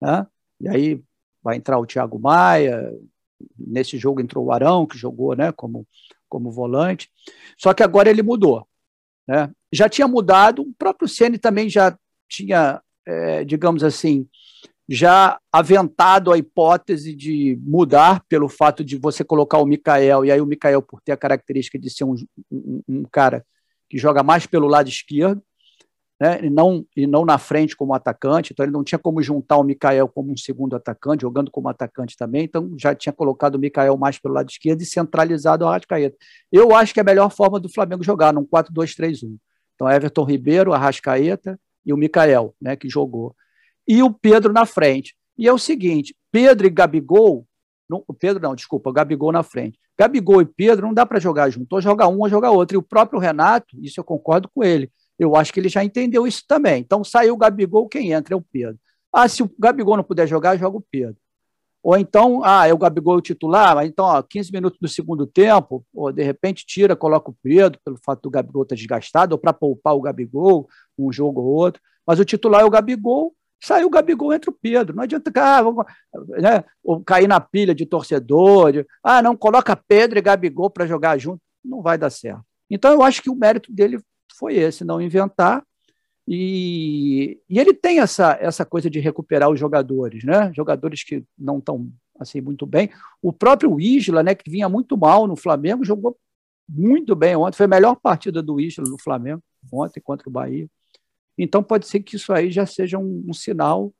né? 0.00 0.24
E 0.60 0.68
aí 0.68 1.02
vai 1.42 1.56
entrar 1.56 1.76
o 1.76 1.86
Thiago 1.86 2.20
Maia. 2.20 2.88
Nesse 3.58 3.98
jogo 3.98 4.20
entrou 4.20 4.44
o 4.44 4.52
Arão, 4.52 4.86
que 4.86 4.96
jogou, 4.96 5.34
né? 5.34 5.50
Como 5.50 5.84
como 6.28 6.50
volante. 6.50 7.08
Só 7.56 7.72
que 7.72 7.82
agora 7.84 8.10
ele 8.10 8.20
mudou, 8.20 8.66
né? 9.26 9.50
Já 9.72 9.88
tinha 9.88 10.06
mudado. 10.06 10.62
O 10.62 10.74
próprio 10.78 11.08
Ceni 11.08 11.38
também 11.38 11.68
já 11.68 11.96
tinha, 12.28 12.80
é, 13.06 13.44
digamos 13.44 13.82
assim, 13.82 14.28
já 14.88 15.38
aventado 15.52 16.32
a 16.32 16.38
hipótese 16.38 17.14
de 17.14 17.58
mudar 17.62 18.22
pelo 18.28 18.48
fato 18.48 18.84
de 18.84 18.96
você 18.96 19.24
colocar 19.24 19.58
o 19.58 19.66
Mikael, 19.66 20.24
e 20.24 20.30
aí 20.30 20.40
o 20.40 20.46
Mikael, 20.46 20.82
por 20.82 21.00
ter 21.00 21.12
a 21.12 21.16
característica 21.16 21.78
de 21.78 21.90
ser 21.90 22.04
um, 22.04 22.14
um, 22.50 22.82
um 22.86 23.02
cara 23.10 23.44
que 23.88 23.96
joga 23.98 24.22
mais 24.22 24.46
pelo 24.46 24.66
lado 24.66 24.88
esquerdo, 24.88 25.42
né, 26.20 26.44
e, 26.44 26.50
não, 26.50 26.84
e 26.96 27.06
não 27.06 27.24
na 27.24 27.38
frente 27.38 27.76
como 27.76 27.94
atacante, 27.94 28.52
então 28.52 28.64
ele 28.64 28.72
não 28.72 28.84
tinha 28.84 28.98
como 28.98 29.20
juntar 29.22 29.56
o 29.56 29.64
Mikael 29.64 30.08
como 30.08 30.32
um 30.32 30.36
segundo 30.36 30.76
atacante, 30.76 31.22
jogando 31.22 31.50
como 31.50 31.68
atacante 31.68 32.16
também, 32.16 32.44
então 32.44 32.72
já 32.78 32.94
tinha 32.94 33.12
colocado 33.12 33.56
o 33.56 33.58
Mikael 33.58 33.96
mais 33.96 34.18
pelo 34.18 34.34
lado 34.34 34.48
esquerdo 34.48 34.80
e 34.80 34.86
centralizado 34.86 35.64
o 35.64 35.68
Arrascaeta. 35.68 36.16
Eu 36.52 36.74
acho 36.74 36.94
que 36.94 37.00
é 37.00 37.02
a 37.02 37.04
melhor 37.04 37.30
forma 37.30 37.58
do 37.58 37.68
Flamengo 37.68 38.04
jogar, 38.04 38.32
num 38.32 38.44
4-2-3-1. 38.44 39.36
Então, 39.74 39.90
Everton 39.90 40.24
Ribeiro, 40.24 40.72
Arrascaeta 40.72 41.58
e 41.84 41.92
o 41.92 41.96
Mikael, 41.96 42.54
né, 42.60 42.76
que 42.76 42.88
jogou 42.88 43.34
e 43.86 44.02
o 44.02 44.12
Pedro 44.12 44.52
na 44.52 44.66
frente. 44.66 45.14
E 45.36 45.46
é 45.46 45.52
o 45.52 45.58
seguinte: 45.58 46.16
Pedro 46.32 46.66
e 46.66 46.70
Gabigol, 46.70 47.46
não, 47.88 48.04
Pedro 48.18 48.42
não, 48.42 48.54
desculpa, 48.54 48.92
Gabigol 48.92 49.32
na 49.32 49.42
frente. 49.42 49.78
Gabigol 49.96 50.42
e 50.42 50.46
Pedro 50.46 50.86
não 50.86 50.94
dá 50.94 51.06
para 51.06 51.20
jogar 51.20 51.50
junto, 51.50 51.72
ou 51.72 51.80
joga 51.80 52.08
um 52.08 52.20
ou 52.20 52.28
joga 52.28 52.50
outro. 52.50 52.76
E 52.76 52.78
o 52.78 52.82
próprio 52.82 53.20
Renato, 53.20 53.76
isso 53.80 54.00
eu 54.00 54.04
concordo 54.04 54.48
com 54.52 54.64
ele. 54.64 54.90
Eu 55.18 55.36
acho 55.36 55.52
que 55.52 55.60
ele 55.60 55.68
já 55.68 55.84
entendeu 55.84 56.26
isso 56.26 56.42
também. 56.46 56.80
Então 56.80 57.04
saiu 57.04 57.34
o 57.34 57.36
Gabigol, 57.36 57.88
quem 57.88 58.12
entra 58.12 58.34
é 58.34 58.36
o 58.36 58.42
Pedro. 58.42 58.78
Ah, 59.12 59.28
se 59.28 59.42
o 59.42 59.50
Gabigol 59.58 59.96
não 59.96 60.04
puder 60.04 60.26
jogar, 60.26 60.56
joga 60.56 60.76
o 60.76 60.84
Pedro. 60.90 61.16
Ou 61.82 61.96
então, 61.96 62.42
ah, 62.42 62.66
é 62.66 62.72
o 62.72 62.78
Gabigol 62.78 63.16
o 63.16 63.20
titular, 63.20 63.74
mas 63.74 63.88
então, 63.88 64.06
ó, 64.06 64.22
15 64.22 64.50
minutos 64.50 64.78
do 64.80 64.88
segundo 64.88 65.26
tempo, 65.26 65.84
ou 65.94 66.10
de 66.10 66.22
repente 66.22 66.64
tira, 66.66 66.96
coloca 66.96 67.30
o 67.30 67.36
Pedro, 67.42 67.78
pelo 67.84 67.98
fato 68.02 68.22
do 68.22 68.30
Gabigol 68.30 68.62
estar 68.62 68.74
desgastado, 68.74 69.34
ou 69.34 69.38
para 69.38 69.52
poupar 69.52 69.94
o 69.94 70.00
Gabigol, 70.00 70.66
um 70.98 71.12
jogo 71.12 71.42
ou 71.42 71.48
outro. 71.48 71.82
Mas 72.06 72.18
o 72.18 72.24
titular 72.24 72.62
é 72.62 72.64
o 72.64 72.70
Gabigol, 72.70 73.34
Saiu 73.64 73.86
o 73.86 73.90
Gabigol 73.90 74.34
entre 74.34 74.50
o 74.50 74.52
Pedro. 74.52 74.94
Não 74.94 75.04
adianta 75.04 75.32
ah, 75.36 75.62
vamos, 75.62 75.86
né, 76.28 76.62
cair 77.06 77.26
na 77.26 77.40
pilha 77.40 77.74
de 77.74 77.86
torcedor. 77.86 78.72
De, 78.72 78.86
ah, 79.02 79.22
não, 79.22 79.34
coloca 79.34 79.74
Pedro 79.74 80.18
e 80.18 80.22
Gabigol 80.22 80.68
para 80.68 80.86
jogar 80.86 81.16
junto. 81.16 81.40
Não 81.64 81.80
vai 81.80 81.96
dar 81.96 82.10
certo. 82.10 82.44
Então, 82.68 82.92
eu 82.92 83.02
acho 83.02 83.22
que 83.22 83.30
o 83.30 83.34
mérito 83.34 83.72
dele 83.72 83.98
foi 84.38 84.56
esse, 84.56 84.84
não 84.84 85.00
inventar. 85.00 85.64
E, 86.26 87.38
e 87.48 87.58
ele 87.58 87.74
tem 87.74 88.00
essa, 88.00 88.36
essa 88.40 88.64
coisa 88.64 88.88
de 88.88 88.98
recuperar 88.98 89.50
os 89.50 89.60
jogadores, 89.60 90.24
né? 90.24 90.50
Jogadores 90.54 91.04
que 91.04 91.22
não 91.38 91.58
estão 91.58 91.90
assim 92.18 92.40
muito 92.40 92.64
bem. 92.64 92.90
O 93.20 93.32
próprio 93.32 93.78
Isla, 93.78 94.22
né, 94.22 94.34
que 94.34 94.50
vinha 94.50 94.68
muito 94.68 94.96
mal 94.96 95.26
no 95.26 95.36
Flamengo, 95.36 95.84
jogou 95.84 96.16
muito 96.68 97.14
bem 97.14 97.36
ontem. 97.36 97.56
Foi 97.56 97.66
a 97.66 97.68
melhor 97.68 97.96
partida 97.96 98.42
do 98.42 98.60
Isla 98.60 98.84
no 98.88 98.98
Flamengo 98.98 99.42
ontem 99.72 100.00
contra 100.00 100.28
o 100.28 100.32
Bahia. 100.32 100.66
Então, 101.36 101.62
pode 101.62 101.86
ser 101.88 102.00
que 102.00 102.16
isso 102.16 102.32
aí 102.32 102.50
já 102.50 102.64
seja 102.64 102.98
um, 102.98 103.24
um 103.28 103.32
sinal. 103.32 103.92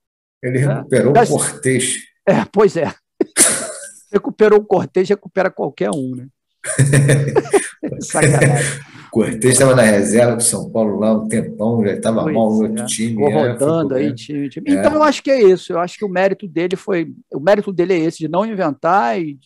Ele 0.42 0.64
né? 0.64 0.75
recuperou 0.75 1.12
o 1.12 1.29
Cortez. 1.29 1.97
É, 2.27 2.44
pois 2.51 2.77
é. 2.77 2.94
recuperou 4.12 4.61
o 4.61 4.64
Cortez, 4.64 5.09
recupera 5.09 5.51
qualquer 5.51 5.90
um, 5.90 6.14
né? 6.14 6.29
Sacanagem. 8.01 8.93
Cortez 9.14 9.53
estava 9.53 9.77
na 9.77 9.83
reserva 9.83 10.35
do 10.35 10.42
São 10.42 10.68
Paulo 10.68 10.98
lá 10.98 11.12
um 11.12 11.29
tempão, 11.29 11.85
já 11.87 11.92
estava 11.92 12.24
mal 12.24 12.50
no 12.50 12.62
outro 12.62 12.83
é. 12.83 12.85
time. 12.85 13.11
Ficou 13.11 13.29
é, 13.29 13.53
rodando 13.53 13.94
aí, 13.94 14.12
time, 14.12 14.48
time. 14.48 14.68
É. 14.68 14.72
Então, 14.72 14.92
eu 14.92 15.05
acho 15.05 15.22
que 15.22 15.31
é 15.31 15.40
isso. 15.40 15.72
Eu 15.72 15.79
acho 15.79 15.96
que 15.96 16.05
o 16.05 16.09
mérito 16.09 16.48
dele 16.48 16.74
foi. 16.74 17.14
O 17.33 17.38
mérito 17.38 17.72
dele 17.72 17.92
é 17.92 17.98
esse, 17.98 18.18
de 18.18 18.27
não 18.27 18.44
inventar 18.44 19.22
e 19.22 19.38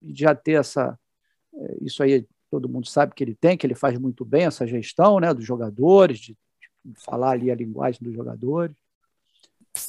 de 0.00 0.22
já 0.22 0.34
ter 0.34 0.52
essa. 0.52 0.98
É, 1.54 1.76
isso 1.82 2.02
aí 2.02 2.26
todo 2.50 2.66
mundo 2.66 2.88
sabe 2.88 3.14
que 3.14 3.22
ele 3.22 3.34
tem, 3.34 3.58
que 3.58 3.66
ele 3.66 3.74
faz 3.74 3.98
muito 3.98 4.24
bem 4.24 4.46
essa 4.46 4.66
gestão 4.66 5.20
né, 5.20 5.34
dos 5.34 5.44
jogadores, 5.44 6.18
de 6.18 6.34
falar 6.94 7.32
ali 7.32 7.50
a 7.50 7.54
linguagem 7.54 8.00
dos 8.00 8.14
jogadores. 8.14 8.74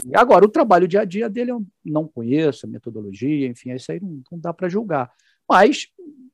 E 0.06 0.14
agora, 0.14 0.44
o 0.44 0.50
trabalho 0.50 0.90
dia 0.90 1.02
a 1.02 1.06
dia 1.06 1.30
dele 1.30 1.52
eu 1.52 1.66
não 1.86 2.06
conheço, 2.06 2.66
a 2.66 2.70
metodologia, 2.70 3.48
enfim, 3.48 3.72
isso 3.72 3.94
aí 3.94 4.02
não, 4.02 4.22
não 4.30 4.38
dá 4.38 4.54
para 4.54 4.68
julgar. 4.68 5.10
Mas 5.48 5.88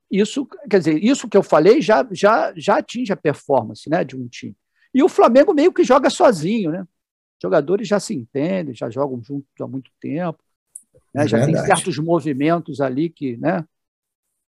isso, 0.10 0.46
quer 0.70 0.80
dizer, 0.80 1.04
isso 1.04 1.28
que 1.28 1.38
eu 1.38 1.44
falei 1.44 1.82
já, 1.82 2.08
já, 2.12 2.54
já 2.56 2.78
atinge 2.78 3.12
a 3.12 3.18
performance 3.18 3.90
né, 3.90 4.04
de 4.04 4.16
um 4.16 4.28
time. 4.28 4.56
E 4.94 5.04
o 5.04 5.10
Flamengo 5.10 5.54
meio 5.54 5.74
que 5.74 5.84
joga 5.84 6.10
sozinho, 6.10 6.72
né? 6.72 6.82
Os 6.82 7.42
jogadores 7.42 7.88
já 7.88 8.00
se 8.00 8.16
entendem, 8.16 8.74
já 8.74 8.90
jogam 8.90 9.22
juntos 9.22 9.50
há 9.60 9.68
muito 9.68 9.92
tempo, 10.00 10.40
né? 11.14 11.28
já 11.28 11.46
tem 11.46 11.56
certos 11.56 12.00
movimentos 12.00 12.82
ali 12.82 13.10
que, 13.10 13.38
né, 13.38 13.64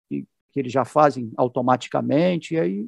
que, 0.08 0.24
que 0.52 0.60
eles 0.60 0.72
já 0.72 0.84
fazem 0.84 1.32
automaticamente, 1.36 2.54
e 2.54 2.60
aí 2.60 2.86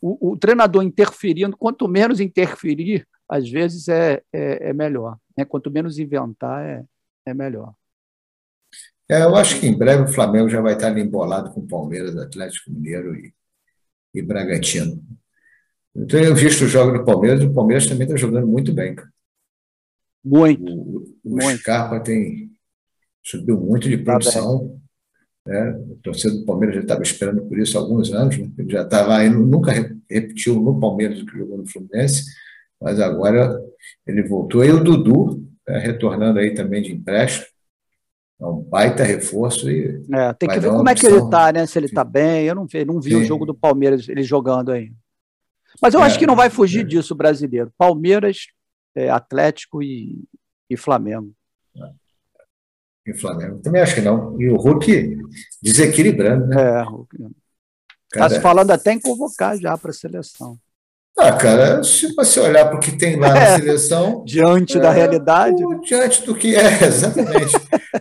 o, 0.00 0.32
o, 0.32 0.36
treinador 0.38 0.82
interferindo, 0.82 1.56
quanto 1.56 1.86
menos 1.88 2.20
interferir, 2.20 3.06
às 3.28 3.48
vezes 3.50 3.88
é, 3.88 4.22
é, 4.32 4.70
é 4.70 4.72
melhor. 4.72 5.18
Né? 5.36 5.44
Quanto 5.44 5.70
menos 5.70 5.98
inventar, 5.98 6.64
é, 6.64 6.84
é 7.26 7.34
melhor. 7.34 7.74
É, 9.08 9.22
eu 9.22 9.36
acho 9.36 9.60
que 9.60 9.66
em 9.66 9.76
breve 9.76 10.02
o 10.02 10.08
Flamengo 10.08 10.48
já 10.48 10.60
vai 10.60 10.74
estar 10.74 10.88
ali 10.88 11.00
embolado 11.00 11.52
com 11.52 11.66
Palmeiras, 11.66 12.16
Atlético 12.16 12.70
Mineiro 12.70 13.14
e, 13.14 13.32
e 14.14 14.22
Bragantino. 14.22 15.02
Então, 15.94 16.20
eu 16.20 16.34
visto 16.34 16.64
o 16.64 16.68
jogo 16.68 16.98
do 16.98 17.04
Palmeiras, 17.04 17.42
o 17.42 17.54
Palmeiras 17.54 17.86
também 17.86 18.06
está 18.06 18.16
jogando 18.16 18.46
muito 18.46 18.72
bem. 18.72 18.94
Cara. 18.94 19.08
Muito. 20.24 20.72
O, 20.72 21.04
o 21.24 21.30
muito. 21.30 21.58
Scarpa 21.58 22.00
tem, 22.00 22.50
subiu 23.24 23.58
muito 23.58 23.88
de 23.88 23.96
tá 23.98 24.04
produção. 24.04 24.80
Né? 25.46 25.70
O 25.70 25.96
torcedor 26.02 26.40
do 26.40 26.44
Palmeiras 26.44 26.76
já 26.76 26.82
estava 26.82 27.02
esperando 27.02 27.46
por 27.46 27.58
isso 27.58 27.78
há 27.78 27.80
alguns 27.80 28.12
anos. 28.12 28.36
Né? 28.36 28.50
Ele 28.58 28.70
já 28.70 28.82
estava 28.82 29.24
indo, 29.24 29.38
nunca 29.46 29.72
repetiu 30.10 30.60
no 30.60 30.80
Palmeiras 30.80 31.20
o 31.20 31.26
que 31.26 31.38
jogou 31.38 31.58
no 31.58 31.66
Fluminense, 31.66 32.24
mas 32.80 33.00
agora 33.00 33.56
ele 34.06 34.22
voltou. 34.24 34.64
E 34.64 34.70
o 34.72 34.82
Dudu, 34.82 35.48
né, 35.66 35.78
retornando 35.78 36.40
aí 36.40 36.52
também 36.52 36.82
de 36.82 36.92
empréstimo, 36.92 37.46
é 38.40 38.46
um 38.46 38.62
baita 38.62 39.02
reforço. 39.02 39.70
E 39.70 40.04
é, 40.12 40.32
tem 40.34 40.48
que 40.48 40.60
ver 40.60 40.68
como 40.68 40.88
é 40.88 40.94
que 40.94 41.06
ele 41.06 41.18
está, 41.18 41.52
né? 41.52 41.66
Se 41.66 41.78
ele 41.78 41.86
está 41.86 42.04
bem. 42.04 42.44
Eu 42.44 42.54
não 42.54 42.66
vi, 42.66 42.84
não 42.84 43.00
vi 43.00 43.16
o 43.16 43.24
jogo 43.24 43.46
do 43.46 43.54
Palmeiras 43.54 44.08
ele 44.08 44.22
jogando 44.22 44.72
aí. 44.72 44.92
Mas 45.80 45.94
eu 45.94 46.00
é, 46.00 46.04
acho 46.04 46.18
que 46.18 46.26
não 46.26 46.36
vai 46.36 46.50
fugir 46.50 46.80
é. 46.80 46.84
disso 46.84 47.14
o 47.14 47.16
brasileiro. 47.16 47.72
Palmeiras, 47.76 48.46
é, 48.94 49.08
Atlético 49.08 49.82
e, 49.82 50.24
e 50.68 50.76
Flamengo. 50.76 51.32
E 53.06 53.14
Flamengo. 53.14 53.60
Também 53.60 53.80
acho 53.80 53.94
que 53.94 54.00
não. 54.00 54.40
E 54.40 54.48
o 54.48 54.56
Hulk 54.56 55.18
desequilibrando, 55.62 56.46
né? 56.46 56.80
É, 56.80 56.82
Hulk. 56.82 57.16
Está 58.12 58.30
se 58.30 58.40
falando 58.40 58.70
até 58.70 58.92
em 58.92 59.00
convocar 59.00 59.58
já 59.58 59.76
para 59.78 59.90
a 59.90 59.94
seleção. 59.94 60.58
Ah, 61.18 61.32
cara, 61.32 61.82
se 61.82 62.14
você 62.14 62.38
olhar 62.40 62.66
para 62.66 62.76
o 62.76 62.80
que 62.80 62.92
tem 62.92 63.16
lá 63.16 63.30
na 63.30 63.40
é, 63.40 63.56
seleção. 63.56 64.22
diante 64.26 64.76
é, 64.76 64.80
da 64.80 64.90
realidade. 64.90 65.64
O, 65.64 65.80
diante 65.80 66.26
do 66.26 66.34
que 66.34 66.54
é, 66.54 66.84
exatamente. 66.84 67.54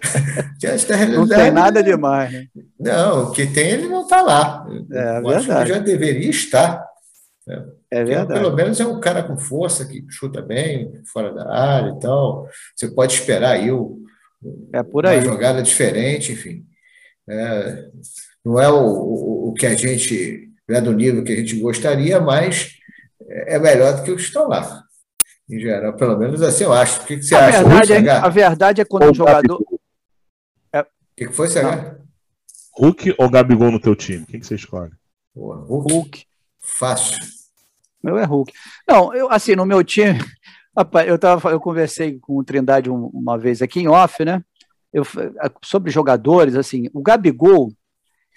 diante 0.60 0.86
da 0.86 0.96
realidade. 0.98 1.30
Não 1.30 1.38
tem 1.38 1.52
nada 1.52 1.82
demais, 1.82 2.34
né? 2.34 2.48
Não, 2.78 3.24
o 3.24 3.32
que 3.32 3.48
tem, 3.48 3.70
ele 3.70 3.88
não 3.88 4.02
está 4.02 4.22
lá. 4.22 4.68
É, 4.92 5.18
Eu 5.20 5.24
verdade. 5.24 5.52
Acho 5.52 5.64
que 5.64 5.70
já 5.70 5.80
deveria 5.80 6.30
estar. 6.30 6.86
Né? 7.48 7.66
É 7.90 8.04
verdade. 8.04 8.40
Pelo 8.42 8.54
menos 8.54 8.80
é 8.82 8.86
um 8.86 9.00
cara 9.00 9.24
com 9.24 9.38
força, 9.38 9.86
que 9.86 10.04
chuta 10.10 10.42
bem, 10.42 10.92
fora 11.12 11.34
da 11.34 11.50
área 11.50 11.92
e 11.92 12.00
tal. 12.02 12.50
Você 12.76 12.90
pode 12.90 13.14
esperar 13.14 13.52
aí 13.52 13.72
o, 13.72 13.98
é 14.74 14.84
por 14.84 15.06
aí. 15.06 15.20
uma 15.20 15.26
jogada 15.26 15.62
diferente, 15.62 16.34
enfim. 16.34 16.66
É, 17.30 17.86
não 18.44 18.60
é 18.60 18.70
o, 18.70 18.76
o, 18.76 19.50
o 19.50 19.54
que 19.54 19.66
a 19.66 19.74
gente. 19.74 20.50
Não 20.68 20.78
é 20.78 20.82
do 20.82 20.94
nível 20.94 21.24
que 21.24 21.32
a 21.32 21.36
gente 21.36 21.60
gostaria, 21.60 22.20
mas 22.20 22.76
é 23.28 23.60
melhor 23.60 23.96
do 23.96 24.04
que 24.04 24.12
os 24.12 24.22
que 24.22 24.28
estão 24.28 24.48
lá. 24.48 24.84
Em 25.50 25.60
geral, 25.60 25.94
pelo 25.94 26.18
menos 26.18 26.42
assim 26.42 26.64
eu 26.64 26.74
acho. 26.74 27.02
O 27.02 27.06
que, 27.06 27.22
você 27.22 27.36
a 27.36 27.48
acha? 27.48 27.64
Verdade 27.64 28.08
é, 28.08 28.12
a 28.12 28.30
verdade 28.30 28.82
é 28.82 28.86
quando 28.86 29.12
o 29.12 29.14
jogador. 29.14 29.64
É... 30.74 30.82
O 30.82 30.86
que, 31.16 31.28
foi, 31.30 31.48
CH? 31.48 31.98
Hulk 32.78 33.16
ou 33.18 33.30
Gabigol 33.30 33.72
no 33.72 33.80
teu 33.80 33.96
time? 33.96 34.26
Quem 34.26 34.40
que 34.40 34.48
você 34.48 34.56
escolhe? 34.56 34.92
Boa, 35.34 35.58
Hulk. 35.58 35.94
Hulk. 35.94 36.26
Fácil. 36.60 37.20
Meu 38.04 38.18
é 38.18 38.26
Hulk. 38.26 38.52
Não, 38.88 39.14
eu, 39.14 39.32
assim, 39.32 39.56
no 39.56 39.66
meu 39.66 39.84
time. 39.84 40.20
Rapaz, 40.78 41.08
eu, 41.08 41.18
tava, 41.18 41.52
eu 41.52 41.60
conversei 41.60 42.20
com 42.20 42.38
o 42.38 42.44
Trindade 42.44 42.90
uma 42.90 43.38
vez 43.38 43.62
aqui 43.62 43.80
em 43.80 43.88
off, 43.88 44.26
né? 44.26 44.44
Eu, 44.92 45.04
sobre 45.64 45.92
jogadores, 45.92 46.56
assim, 46.56 46.90
o 46.94 47.02
Gabigol, 47.02 47.72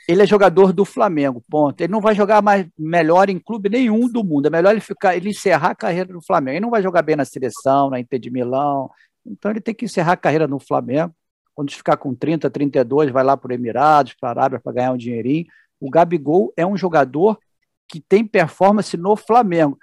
ele 0.09 0.23
é 0.23 0.27
jogador 0.27 0.73
do 0.73 0.87
Flamengo, 0.87 1.45
ponto. 1.51 1.79
Ele 1.83 1.93
não 1.93 2.01
vai 2.01 2.15
jogar 2.15 2.41
mais 2.41 2.67
melhor 2.79 3.29
em 3.29 3.39
clube 3.39 3.69
nenhum 3.69 4.09
do 4.09 4.25
mundo. 4.25 4.47
É 4.47 4.51
melhor 4.51 4.71
ele 4.71 4.81
ficar, 4.81 5.15
ele 5.15 5.29
encerrar 5.29 5.73
a 5.73 5.75
carreira 5.75 6.11
no 6.15 6.23
Flamengo. 6.23 6.57
Ele 6.57 6.65
não 6.65 6.71
vai 6.71 6.83
jogar 6.83 7.03
bem 7.03 7.15
na 7.15 7.27
seleção, 7.27 7.91
na 7.91 8.01
Inter 8.01 8.19
de 8.19 8.31
Milão. 8.31 8.91
Então 9.27 9.51
ele 9.51 9.61
tem 9.61 9.75
que 9.75 9.85
encerrar 9.85 10.13
a 10.13 10.17
carreira 10.17 10.49
no 10.49 10.59
Flamengo. 10.59 11.15
Quando 11.55 11.71
ficar 11.73 11.99
com 11.99 12.15
30, 12.15 12.49
32, 12.49 13.11
vai 13.11 13.23
lá 13.23 13.37
para 13.37 13.51
o 13.51 13.53
Emirados, 13.53 14.15
para 14.19 14.31
a 14.31 14.33
Arábia 14.33 14.59
para 14.59 14.73
ganhar 14.73 14.93
um 14.93 14.97
dinheirinho. 14.97 15.45
O 15.79 15.91
Gabigol 15.91 16.55
é 16.57 16.67
um 16.67 16.77
jogador 16.77 17.39
que 17.87 18.01
tem 18.01 18.25
performance 18.25 18.97
no 18.97 19.15
Flamengo. 19.15 19.79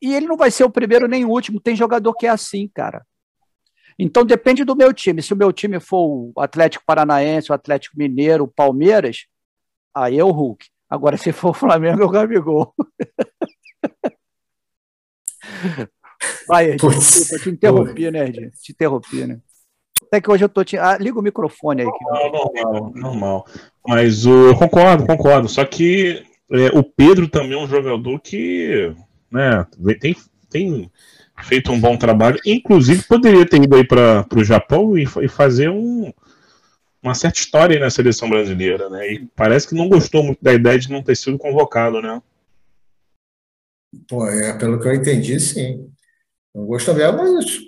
E 0.00 0.14
ele 0.14 0.28
não 0.28 0.36
vai 0.36 0.52
ser 0.52 0.62
o 0.62 0.70
primeiro 0.70 1.08
nem 1.08 1.24
o 1.24 1.28
último. 1.28 1.60
Tem 1.60 1.74
jogador 1.74 2.14
que 2.14 2.26
é 2.26 2.30
assim, 2.30 2.70
cara. 2.72 3.04
Então 3.98 4.24
depende 4.24 4.64
do 4.64 4.76
meu 4.76 4.92
time. 4.92 5.20
Se 5.20 5.34
o 5.34 5.36
meu 5.36 5.52
time 5.52 5.80
for 5.80 6.32
o 6.36 6.40
Atlético 6.40 6.84
Paranaense, 6.86 7.50
o 7.50 7.54
Atlético 7.54 7.98
Mineiro, 7.98 8.44
o 8.44 8.48
Palmeiras, 8.48 9.26
aí 9.94 10.18
é 10.18 10.24
o 10.24 10.30
Hulk. 10.30 10.66
Agora, 10.88 11.16
se 11.16 11.32
for 11.32 11.50
o 11.50 11.54
Flamengo, 11.54 12.02
é 12.02 12.04
o 12.04 12.10
Gabigol. 12.10 12.74
Vai, 16.46 16.72
Ed, 16.72 16.76
desculpa, 16.76 17.42
te 17.42 17.50
interrompi, 17.50 18.10
né, 18.10 18.28
Ed? 18.28 18.50
Te 18.60 18.72
interrompi, 18.72 19.26
né? 19.26 19.40
Até 20.02 20.20
que 20.20 20.30
hoje 20.30 20.44
eu 20.44 20.48
tô 20.48 20.64
te. 20.64 20.76
Ah, 20.76 20.98
liga 20.98 21.18
o 21.18 21.22
microfone 21.22 21.82
aí. 21.82 21.86
Não, 21.86 22.32
normal, 22.32 22.92
normal. 22.94 23.46
Mas 23.86 24.26
uh, 24.26 24.48
eu 24.48 24.56
concordo, 24.56 25.06
concordo. 25.06 25.48
Só 25.48 25.64
que 25.64 26.24
é, 26.50 26.76
o 26.76 26.82
Pedro 26.82 27.28
também 27.28 27.52
é 27.52 27.62
um 27.62 27.68
jogador 27.68 28.18
que 28.18 28.92
né, 29.30 29.64
tem, 30.00 30.16
tem 30.50 30.90
feito 31.44 31.70
um 31.70 31.80
bom 31.80 31.96
trabalho. 31.96 32.40
Inclusive, 32.44 33.04
poderia 33.04 33.46
ter 33.46 33.62
ido 33.62 33.76
aí 33.76 33.86
para 33.86 34.26
o 34.34 34.44
Japão 34.44 34.98
e, 34.98 35.04
e 35.04 35.28
fazer 35.28 35.70
um, 35.70 36.12
uma 37.02 37.14
certa 37.14 37.38
história 37.38 37.76
aí 37.76 37.80
na 37.80 37.90
seleção 37.90 38.28
brasileira, 38.28 38.88
né? 38.90 39.12
E 39.12 39.26
parece 39.34 39.68
que 39.68 39.74
não 39.74 39.88
gostou 39.88 40.22
muito 40.22 40.42
da 40.42 40.52
ideia 40.52 40.78
de 40.78 40.90
não 40.90 41.02
ter 41.02 41.16
sido 41.16 41.38
convocado, 41.38 42.02
né? 42.02 42.20
Pô, 44.08 44.26
é, 44.26 44.56
pelo 44.56 44.78
que 44.78 44.86
eu 44.86 44.94
entendi, 44.94 45.40
sim. 45.40 45.90
Não 46.54 46.66
gostou 46.66 46.94
mesmo, 46.94 47.16
mas 47.16 47.58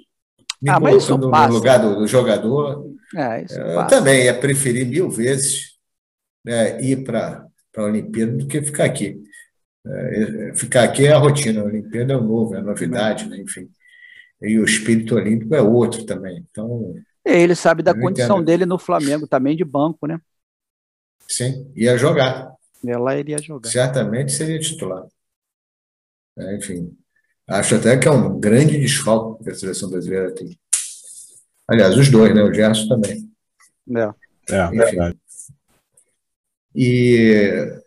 me 0.60 0.70
ah, 0.70 0.78
mas 0.78 1.08
no 1.08 1.48
lugar 1.48 1.78
do, 1.78 1.96
do 1.96 2.06
jogador, 2.06 2.86
é, 3.16 3.42
eu 3.42 3.74
passa. 3.74 3.96
também 3.96 4.24
ia 4.24 4.38
preferir 4.38 4.86
mil 4.86 5.10
vezes 5.10 5.72
né, 6.44 6.80
ir 6.80 7.02
para 7.02 7.46
a 7.76 7.82
Olimpíada 7.82 8.32
do 8.32 8.46
que 8.46 8.62
ficar 8.62 8.84
aqui. 8.84 9.20
É, 9.84 10.50
é, 10.50 10.54
ficar 10.54 10.84
aqui 10.84 11.06
é 11.06 11.12
a 11.12 11.18
rotina, 11.18 11.60
a 11.60 11.64
Olimpíada 11.64 12.12
é 12.12 12.16
o 12.16 12.22
novo, 12.22 12.54
é 12.54 12.58
a 12.58 12.62
novidade, 12.62 13.28
né? 13.28 13.38
enfim. 13.38 13.68
E 14.40 14.58
o 14.58 14.64
espírito 14.64 15.16
olímpico 15.16 15.54
é 15.54 15.62
outro 15.62 16.04
também. 16.04 16.44
Então, 16.50 16.94
ele 17.24 17.54
sabe 17.54 17.82
da 17.82 17.94
condição 17.94 18.37
entendo. 18.37 18.46
dele 18.46 18.66
no 18.66 18.78
Flamengo 18.78 19.26
também 19.26 19.56
de 19.56 19.64
banco, 19.64 20.06
né? 20.06 20.20
Sim, 21.28 21.72
ia 21.74 21.96
jogar. 21.96 22.52
Ela 22.85 23.16
iria 23.16 23.38
jogar. 23.38 23.70
Certamente 23.70 24.32
seria 24.32 24.58
titular. 24.58 25.06
É, 26.37 26.56
enfim, 26.56 26.96
acho 27.48 27.76
até 27.76 27.96
que 27.96 28.08
é 28.08 28.11
um 28.11 28.40
grande 28.40 28.78
desfalque 28.78 29.44
que 29.44 29.50
a 29.50 29.54
seleção 29.54 29.88
brasileira 29.90 30.35
tem. 30.35 30.58
Aliás, 31.68 31.96
os 31.96 32.11
dois, 32.11 32.35
né? 32.35 32.42
O 32.42 32.52
Gerson 32.52 32.88
também. 32.88 33.30
É, 34.50 34.54
é 34.54 34.68
verdade. 34.68 35.18
E, 36.74 37.80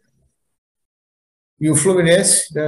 e 1.59 1.69
o 1.69 1.75
Fluminense, 1.75 2.53
né? 2.53 2.65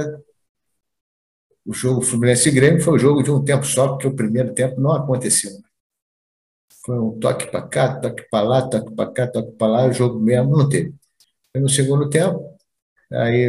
O 1.64 1.72
jogo 1.72 2.00
Fluminense 2.00 2.48
e 2.48 2.52
Grêmio 2.52 2.80
foi 2.80 2.94
o 2.94 2.98
jogo 2.98 3.22
de 3.22 3.30
um 3.30 3.44
tempo 3.44 3.64
só, 3.64 3.88
porque 3.88 4.06
o 4.06 4.16
primeiro 4.16 4.54
tempo 4.54 4.80
não 4.80 4.92
aconteceu. 4.92 5.50
Foi 6.88 6.98
um 6.98 7.20
toque 7.20 7.50
para 7.50 7.60
cá, 7.68 8.00
toque 8.00 8.24
para 8.30 8.48
lá, 8.48 8.66
toque 8.66 8.94
para 8.94 9.12
cá, 9.12 9.26
toque 9.26 9.52
para 9.58 9.66
lá, 9.70 9.86
o 9.88 9.92
jogo 9.92 10.18
mesmo 10.18 10.56
não 10.56 10.66
teve. 10.66 10.94
Foi 11.52 11.60
no 11.60 11.68
segundo 11.68 12.08
tempo, 12.08 12.42
aí 13.12 13.46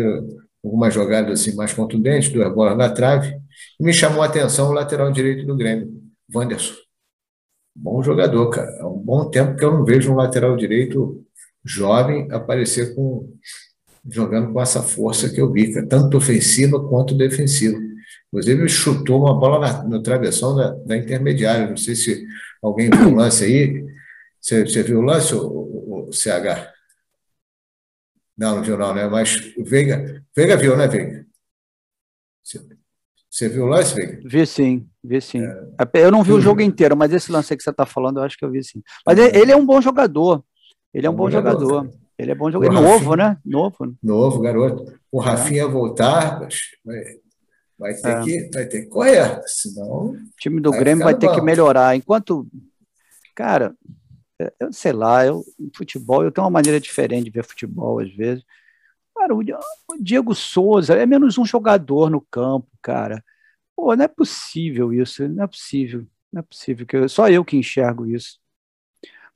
algumas 0.62 0.94
jogadas 0.94 1.40
assim 1.40 1.56
mais 1.56 1.72
contundentes, 1.72 2.34
duas 2.34 2.54
bolas 2.54 2.78
na 2.78 2.90
trave, 2.90 3.34
e 3.80 3.84
me 3.86 3.94
chamou 3.94 4.22
a 4.22 4.26
atenção 4.26 4.70
o 4.70 4.74
lateral 4.74 5.10
direito 5.10 5.46
do 5.46 5.56
Grêmio, 5.56 5.90
Wanderson. 6.36 6.74
Bom 7.74 8.04
jogador, 8.04 8.50
cara. 8.50 8.78
Há 8.82 8.88
um 8.90 9.00
bom 9.00 9.30
tempo 9.30 9.56
que 9.56 9.64
eu 9.64 9.72
não 9.72 9.86
vejo 9.86 10.12
um 10.12 10.16
lateral 10.18 10.58
direito 10.58 11.26
jovem 11.64 12.30
aparecer 12.34 12.94
com 12.94 13.34
jogando 14.06 14.52
com 14.52 14.62
essa 14.62 14.84
força 14.84 15.30
que 15.30 15.40
eu 15.40 15.50
vi, 15.50 15.72
tanto 15.88 16.18
ofensiva 16.18 16.86
quanto 16.90 17.16
defensiva. 17.16 17.80
Inclusive, 18.28 18.68
chutou 18.68 19.22
uma 19.22 19.40
bola 19.40 19.60
na, 19.60 19.84
no 19.84 20.04
travessão 20.04 20.58
da, 20.58 20.72
da 20.86 20.98
intermediária. 20.98 21.70
Não 21.70 21.78
sei 21.78 21.96
se 21.96 22.28
alguém 22.62 22.90
viu 22.90 23.10
o 23.10 23.16
lance 23.16 23.44
aí. 23.44 23.86
Você, 24.40 24.66
você 24.66 24.84
viu 24.84 25.00
o 25.00 25.02
lance, 25.02 25.34
o, 25.36 26.08
o, 26.08 26.14
CH? 26.14 26.72
Não, 28.38 28.56
não 28.56 28.64
viu 28.64 28.78
não, 28.78 28.94
né? 28.94 29.08
Mas 29.08 29.54
o 29.58 29.66
Veiga, 29.66 30.24
Veiga 30.36 30.56
viu, 30.56 30.78
né, 30.78 30.88
Veiga? 30.88 31.26
Você, 32.44 32.60
você 33.30 33.50
viu 33.50 33.66
o 33.66 33.68
lance, 33.68 33.94
Veiga? 33.94 34.22
Vi 34.24 34.46
sim, 34.46 34.88
vi 35.04 35.22
sim. 35.22 35.42
É... 35.44 36.02
Eu 36.02 36.12
não 36.12 36.24
vi 36.24 36.32
o 36.32 36.42
jogo 36.42 36.62
inteiro, 36.62 36.96
mas 36.96 37.12
esse 37.12 37.32
lance 37.32 37.56
que 37.56 37.64
você 37.64 37.70
está 37.70 37.86
falando, 37.86 38.20
eu 38.20 38.24
acho 38.24 38.38
que 38.38 38.46
eu 38.46 38.52
vi 38.52 38.64
sim. 38.64 38.82
Mas 39.06 39.18
ele 39.18 39.52
é 39.52 39.56
um 39.56 39.66
bom 39.66 39.82
jogador. 39.82 40.44
Ele 40.94 41.06
é 41.06 41.10
um, 41.10 41.14
é 41.14 41.16
um 41.16 41.18
bom 41.18 41.30
jogador. 41.30 41.60
jogador. 41.60 42.00
Ele 42.18 42.32
é 42.32 42.36
bom 42.36 42.52
jogador. 42.52 42.74
Novo, 42.74 43.16
né? 43.16 43.38
Novo. 43.46 43.96
Novo, 44.04 44.42
garoto. 44.42 44.94
O 45.10 45.20
Rafinha 45.20 45.64
é. 45.64 45.68
voltar, 45.68 46.48
Vai 47.80 47.94
ter, 47.94 48.10
é. 48.10 48.24
que, 48.24 48.50
vai 48.54 48.66
ter 48.66 48.82
que 48.82 48.88
correr, 48.88 49.42
senão. 49.46 50.12
O 50.12 50.18
time 50.38 50.60
do 50.60 50.70
Grêmio 50.72 51.06
vai 51.06 51.18
ter 51.18 51.28
banco. 51.28 51.40
que 51.40 51.46
melhorar. 51.46 51.96
Enquanto. 51.96 52.46
Cara, 53.34 53.74
eu 54.60 54.74
sei 54.74 54.92
lá, 54.92 55.26
eu, 55.26 55.42
futebol, 55.74 56.24
eu 56.24 56.32
tenho 56.32 56.44
uma 56.44 56.52
maneira 56.52 56.80
diferente 56.80 57.26
de 57.26 57.30
ver 57.32 57.46
futebol 57.46 58.00
às 58.00 58.14
vezes. 58.14 58.44
Cara, 59.16 59.34
o, 59.34 59.44
Diego 60.00 60.36
Souza 60.36 60.94
é 60.94 61.06
menos 61.06 61.38
um 61.38 61.46
jogador 61.46 62.10
no 62.10 62.20
campo, 62.20 62.68
cara. 62.82 63.24
Pô, 63.76 63.96
não 63.96 64.04
é 64.06 64.08
possível 64.10 64.94
isso, 64.94 65.28
não 65.30 65.46
é 65.46 65.48
possível. 65.48 66.06
Não 66.32 66.40
é 66.42 66.44
possível, 66.44 66.86
que 66.86 66.98
eu, 66.98 67.10
só 67.10 67.30
eu 67.30 67.46
que 67.46 67.58
enxergo 67.58 68.06
isso. 68.06 68.40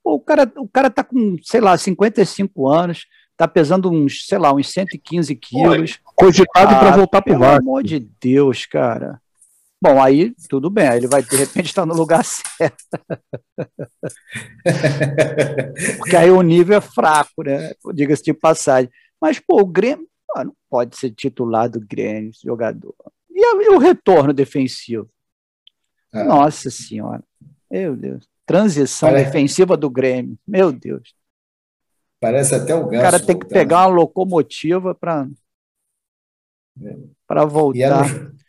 Pô, 0.04 0.16
o, 0.16 0.20
cara, 0.20 0.52
o 0.58 0.68
cara 0.68 0.90
tá 0.90 1.04
com, 1.04 1.38
sei 1.44 1.62
lá, 1.62 1.78
55 1.78 2.68
anos, 2.68 3.06
tá 3.38 3.48
pesando 3.48 3.92
uns, 3.92 4.26
sei 4.26 4.38
lá, 4.38 4.54
uns 4.54 4.72
115 4.72 5.36
quilos. 5.36 6.00
Cogitado 6.16 6.76
ah, 6.76 6.80
para 6.80 6.96
voltar 6.96 7.22
pro 7.22 7.38
Vasco. 7.38 7.58
Pelo 7.60 7.70
amor 7.70 7.84
de 7.84 8.00
Deus, 8.00 8.66
cara. 8.66 9.22
Bom, 9.82 10.02
aí 10.02 10.34
tudo 10.48 10.70
bem, 10.70 10.88
aí 10.88 10.98
ele 10.98 11.08
vai 11.08 11.22
de 11.22 11.36
repente 11.36 11.66
estar 11.66 11.86
no 11.86 11.94
lugar 11.94 12.24
certo. 12.26 12.86
Porque 15.98 16.16
aí 16.16 16.32
o 16.32 16.42
nível 16.42 16.78
é 16.78 16.82
fraco, 16.82 17.44
né? 17.44 17.74
Diga-se 17.94 18.24
de 18.24 18.34
passagem. 18.34 18.90
Mas, 19.20 19.40
pô, 19.40 19.60
o 19.62 19.66
Grêmio 19.66 20.08
não 20.38 20.54
pode 20.70 20.98
ser 20.98 21.12
titular 21.12 21.70
do 21.70 21.82
Grêmio, 21.82 22.32
jogador. 22.42 22.96
E, 23.30 23.70
o 23.72 23.78
retorno 23.78 24.34
defensivo? 24.34 25.10
É. 26.14 26.24
Nossa 26.24 26.70
Senhora. 26.70 27.24
Meu 27.70 27.96
Deus. 27.96 28.26
Transição 28.46 29.10
Parece... 29.10 29.26
defensiva 29.26 29.76
do 29.76 29.90
Grêmio. 29.90 30.38
Meu 30.48 30.72
Deus. 30.72 31.14
Parece 32.24 32.56
até 32.56 32.74
o 32.74 32.86
ganso. 32.86 33.00
O 33.00 33.02
cara 33.02 33.20
tem 33.20 33.38
que 33.38 33.46
pegar 33.46 33.80
uma 33.80 33.96
locomotiva 33.96 34.96
para 34.96 35.28
é. 36.82 37.46
voltar. 37.46 38.08
E, 38.08 38.43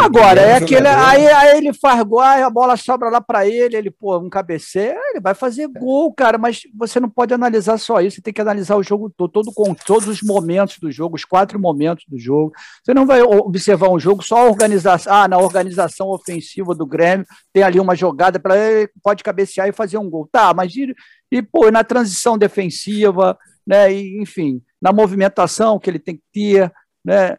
Agora, 0.00 0.40
é 0.40 0.54
aquele. 0.54 0.86
Aí, 0.86 1.26
aí, 1.26 1.58
ele 1.58 1.72
faz 1.72 2.02
gol, 2.02 2.20
a 2.20 2.48
bola 2.50 2.76
sobra 2.76 3.08
lá 3.08 3.20
para 3.20 3.46
ele, 3.46 3.76
ele, 3.76 3.90
pô, 3.90 4.18
um 4.18 4.28
cabeceio, 4.28 4.98
ele 5.10 5.20
vai 5.20 5.34
fazer 5.34 5.68
gol, 5.68 6.12
cara, 6.12 6.38
mas 6.38 6.62
você 6.74 7.00
não 7.00 7.08
pode 7.08 7.34
analisar 7.34 7.78
só 7.78 8.00
isso, 8.00 8.16
você 8.16 8.22
tem 8.22 8.32
que 8.32 8.40
analisar 8.40 8.76
o 8.76 8.82
jogo 8.82 9.10
todo, 9.10 9.30
todo 9.30 9.52
com 9.52 9.74
todos 9.74 10.08
os 10.08 10.22
momentos 10.22 10.78
do 10.78 10.90
jogo, 10.90 11.16
os 11.16 11.24
quatro 11.24 11.58
momentos 11.58 12.04
do 12.08 12.18
jogo. 12.18 12.52
Você 12.82 12.94
não 12.94 13.06
vai 13.06 13.22
observar 13.22 13.90
um 13.90 13.98
jogo 13.98 14.22
só 14.22 14.38
a 14.38 14.50
organização. 14.50 15.12
Ah, 15.12 15.28
na 15.28 15.38
organização 15.38 16.08
ofensiva 16.08 16.74
do 16.74 16.86
Grêmio, 16.86 17.26
tem 17.52 17.62
ali 17.62 17.80
uma 17.80 17.94
jogada 17.94 18.38
para 18.38 18.56
ele, 18.56 18.90
pode 19.02 19.22
cabecear 19.22 19.68
e 19.68 19.72
fazer 19.72 19.98
um 19.98 20.08
gol. 20.08 20.28
Tá, 20.30 20.54
mas 20.54 20.74
e, 20.74 20.94
e 21.30 21.42
pô, 21.42 21.70
na 21.70 21.82
transição 21.84 22.38
defensiva, 22.38 23.36
né? 23.66 23.92
E, 23.92 24.20
enfim, 24.22 24.62
na 24.80 24.92
movimentação 24.92 25.78
que 25.78 25.90
ele 25.90 25.98
tem 25.98 26.16
que 26.16 26.22
ter, 26.32 26.72
né? 27.04 27.30
É, 27.32 27.38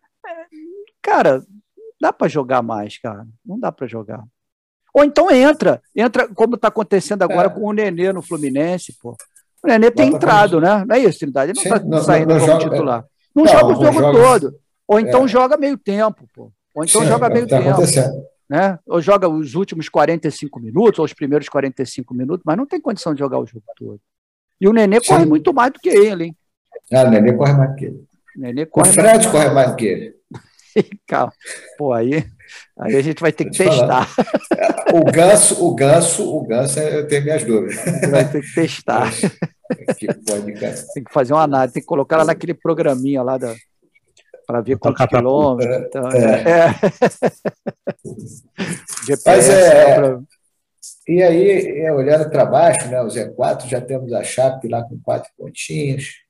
cara, 1.02 1.44
dá 2.00 2.14
para 2.14 2.28
jogar 2.28 2.62
mais, 2.62 2.98
cara. 2.98 3.26
Não 3.46 3.60
dá 3.60 3.72
para 3.72 3.88
jogar. 3.88 4.24
Ou 4.94 5.04
então 5.04 5.30
entra, 5.30 5.82
entra 5.96 6.28
como 6.28 6.56
está 6.56 6.70
acontecendo 6.70 7.22
agora 7.22 7.48
é. 7.48 7.52
com 7.52 7.62
o 7.62 7.72
Nenê 7.72 8.12
no 8.12 8.22
Fluminense, 8.22 8.98
pô. 9.00 9.16
O 9.64 9.68
Nenê 9.68 9.92
tem 9.92 10.10
entrado, 10.10 10.60
né? 10.60 10.84
Não 10.86 10.96
é 10.96 11.00
isso, 11.00 11.20
Trindade? 11.20 11.52
Ele 11.52 11.70
não 11.86 12.00
está 12.00 12.14
saindo 12.14 12.30
não, 12.30 12.40
não 12.40 12.46
como 12.46 12.60
joga, 12.60 12.70
titular. 12.70 13.06
Não, 13.36 13.44
não 13.44 13.52
joga 13.52 13.66
o 13.66 13.76
jogo 13.76 13.94
joga, 13.94 14.20
todo. 14.20 14.56
Ou 14.88 15.00
então 15.00 15.26
é. 15.26 15.28
joga 15.28 15.58
meio 15.58 15.78
tempo, 15.78 16.28
pô. 16.34 16.52
Ou 16.74 16.84
então 16.84 17.02
Sim, 17.02 17.08
joga 17.08 17.30
meio 17.30 17.48
tá 17.48 17.60
tempo. 17.60 17.82
Né? 18.50 18.80
Ou 18.88 19.02
joga 19.02 19.28
os 19.28 19.56
últimos 19.56 19.90
45 19.90 20.60
minutos, 20.60 21.00
ou 21.00 21.06
os 21.06 21.14
primeiros 21.14 21.50
45 21.50 22.14
minutos, 22.14 22.44
mas 22.46 22.56
não 22.56 22.66
tem 22.66 22.80
condição 22.80 23.14
de 23.14 23.20
jogar 23.20 23.40
o 23.40 23.46
jogo 23.46 23.66
todo. 23.76 24.00
E 24.60 24.68
o 24.68 24.74
Nenê 24.74 25.00
Sim. 25.02 25.08
corre 25.08 25.26
muito 25.26 25.54
mais 25.54 25.72
do 25.74 25.80
que 25.80 25.90
ele, 25.90 26.26
hein? 26.26 26.38
Ah, 26.94 27.04
o 27.04 27.10
Nenê 27.10 27.34
corre 27.34 27.54
mais 27.54 27.70
do 27.72 27.76
que 27.76 27.86
ele. 27.86 28.08
O, 28.36 28.40
Nenê 28.40 28.66
corre 28.66 28.90
o 28.90 28.94
Fred 28.94 29.08
mais 29.08 29.26
corre 29.28 29.50
mais 29.50 29.70
do 29.72 29.76
que 29.76 29.86
ele. 29.86 30.16
Calma. 31.08 31.34
Pô, 31.78 31.94
aí, 31.94 32.26
aí 32.80 32.96
a 32.96 33.02
gente 33.02 33.22
vai 33.22 33.32
ter 33.32 33.46
que 33.46 33.58
testar. 33.58 34.08
O 34.94 35.04
ganso, 35.12 35.66
o 35.66 35.76
ganso, 35.76 36.36
o 36.36 36.46
ganso, 36.46 36.80
eu 36.80 37.08
tenho 37.08 37.24
minhas 37.24 37.44
dúvidas. 37.44 37.78
Vai 38.10 38.30
ter 38.30 38.42
que 38.42 38.54
testar. 38.54 39.12
Que 39.98 40.08
pode, 40.14 40.54
tem 40.94 41.04
que 41.04 41.14
fazer 41.14 41.34
uma 41.34 41.44
análise, 41.44 41.74
tem 41.74 41.82
que 41.82 41.88
colocar 41.88 42.18
lá 42.18 42.26
naquele 42.26 42.54
programinha 42.54 43.22
lá 43.22 43.38
da, 43.38 43.54
para 44.46 44.62
ver 44.62 44.78
quantos 44.78 45.06
quilômetros. 45.06 45.76
É, 45.76 45.80
então, 45.80 46.10
é. 46.10 46.44
É. 46.48 46.74
GPS, 49.06 49.26
Mas 49.26 49.50
é, 49.50 49.96
pra... 49.96 50.22
E 51.08 51.22
aí, 51.22 51.82
é, 51.82 51.92
olhando 51.92 52.30
para 52.30 52.46
baixo, 52.46 52.88
né, 52.88 53.02
o 53.02 53.08
Z4, 53.08 53.68
já 53.68 53.82
temos 53.82 54.14
a 54.14 54.24
Chape 54.24 54.68
lá 54.70 54.84
com 54.84 55.00
quatro 55.00 55.30
pontinhos 55.38 56.27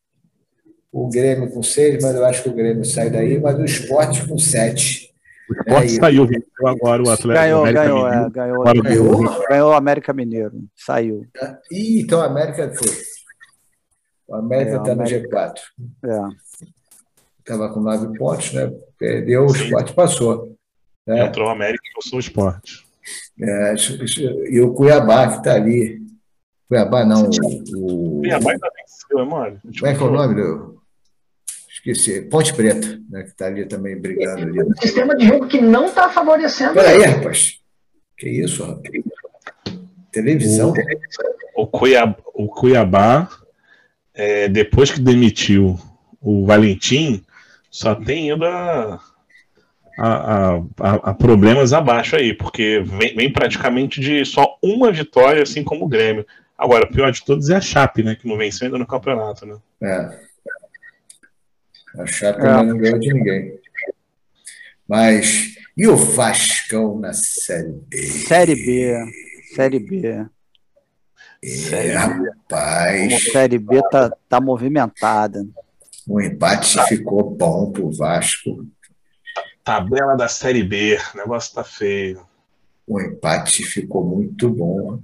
o 0.97 1.07
Grêmio 1.09 1.51
com 1.51 1.61
seis, 1.61 2.03
mas 2.03 2.15
eu 2.15 2.25
acho 2.25 2.41
que 2.41 2.49
o 2.49 2.53
Grêmio 2.53 2.83
sai 2.83 3.11
daí, 3.11 3.39
mas 3.39 3.55
o 3.59 3.63
esporte 3.63 4.27
com 4.27 4.35
sete. 4.35 5.13
O 5.47 5.53
esporte 5.53 5.95
é, 5.95 5.99
saiu, 5.99 6.25
venceu 6.25 6.67
agora 6.67 7.03
o 7.03 7.09
Atlético. 7.09 7.33
Ganhou, 7.33 7.61
América 7.61 7.83
ganhou, 7.83 8.07
é, 8.07 8.29
ganhou, 8.31 8.63
ganhou, 8.63 9.47
ganhou 9.47 9.69
o 9.69 9.73
América 9.73 10.11
Mineiro, 10.11 10.63
saiu. 10.75 11.23
Ih, 11.71 12.01
então 12.01 12.19
o 12.19 12.23
América 12.23 12.73
foi. 12.73 12.91
O 14.27 14.35
América 14.35 14.77
está 14.77 14.91
é, 14.91 14.95
no 14.95 15.03
G4. 15.03 15.55
É. 16.03 16.67
Estava 17.39 17.71
com 17.71 17.79
nove 17.79 18.17
pontos, 18.17 18.51
né? 18.53 18.73
Perdeu, 18.97 19.43
o 19.43 19.55
esporte 19.55 19.93
passou. 19.93 20.57
Né? 21.05 21.27
Entrou 21.27 21.47
o 21.47 21.51
América 21.51 21.83
e 21.91 21.93
passou 21.93 22.17
o 22.17 22.19
esporte. 22.19 22.87
É, 23.39 23.75
e 24.49 24.59
o 24.59 24.73
Cuiabá, 24.73 25.27
que 25.27 25.37
está 25.37 25.53
ali. 25.53 26.01
Cuiabá 26.67 27.05
não. 27.05 27.29
O, 27.29 28.19
Cuiabá 28.19 28.51
ainda 28.51 28.69
venceu, 28.75 29.19
é 29.19 29.23
mole. 29.23 29.59
Como 29.61 29.87
é 29.87 29.95
que 29.95 30.03
é 30.03 30.05
o 30.05 30.11
nome 30.11 30.35
do 30.35 30.76
esqueci, 31.91 32.21
Ponte 32.23 32.53
Preta, 32.53 32.99
né, 33.09 33.23
que 33.23 33.29
está 33.29 33.47
ali 33.47 33.65
também 33.65 33.99
brigando. 33.99 34.41
Ali. 34.41 34.63
Um 34.63 34.75
sistema 34.75 35.15
de 35.15 35.27
jogo 35.27 35.47
que 35.47 35.61
não 35.61 35.85
está 35.85 36.09
favorecendo. 36.09 36.73
Peraí, 36.73 37.01
rapaz. 37.01 37.59
Que 38.17 38.29
isso, 38.29 38.63
rapaz? 38.63 39.03
Televisão. 40.11 40.73
O, 41.55 41.63
o 41.63 41.67
Cuiabá, 41.67 42.17
o 42.33 42.47
Cuiabá 42.47 43.29
é, 44.13 44.47
depois 44.47 44.91
que 44.91 44.99
demitiu 44.99 45.79
o 46.19 46.45
Valentim, 46.45 47.23
só 47.69 47.93
tem 47.93 48.31
ido 48.31 48.43
a, 48.43 48.99
a, 49.99 50.55
a, 50.79 50.93
a 50.95 51.13
problemas 51.13 51.73
abaixo 51.73 52.15
aí, 52.15 52.33
porque 52.33 52.81
vem, 52.83 53.15
vem, 53.15 53.31
praticamente 53.31 54.01
de 54.01 54.25
só 54.25 54.57
uma 54.63 54.91
vitória, 54.91 55.43
assim 55.43 55.63
como 55.63 55.85
o 55.85 55.87
Grêmio. 55.87 56.25
Agora, 56.57 56.85
o 56.85 56.91
pior 56.91 57.11
de 57.11 57.23
todos 57.23 57.49
é 57.51 57.55
a 57.55 57.61
Chape, 57.61 58.01
né? 58.01 58.15
Que 58.15 58.27
não 58.27 58.35
venceu 58.35 58.65
ainda 58.65 58.79
no 58.79 58.87
campeonato, 58.87 59.45
né? 59.45 59.57
É. 59.83 60.26
A 61.97 62.05
Chape 62.05 62.41
é. 62.41 62.63
não 62.63 62.77
ganhou 62.77 62.99
de 62.99 63.13
ninguém. 63.13 63.59
Mas 64.87 65.55
e 65.75 65.87
o 65.87 65.95
Vascão 65.95 66.97
na 66.99 67.13
Série 67.13 67.73
B? 67.87 67.97
Série 68.01 68.55
B. 68.55 69.05
Série 69.53 69.79
B. 69.79 70.25
É, 71.43 71.93
rapaz. 71.93 73.13
A 73.13 73.31
Série 73.31 73.59
B 73.59 73.81
tá, 73.91 74.11
tá 74.27 74.41
movimentada. 74.41 75.45
O 76.07 76.21
empate 76.21 76.81
ficou 76.87 77.29
bom 77.31 77.71
pro 77.71 77.91
Vasco. 77.91 78.65
Tabela 79.63 80.15
da 80.15 80.27
Série 80.27 80.63
B, 80.63 80.97
o 81.13 81.17
negócio 81.17 81.53
tá 81.53 81.63
feio. 81.63 82.25
O 82.87 83.01
empate 83.01 83.63
ficou 83.63 84.03
muito 84.03 84.49
bom. 84.49 84.99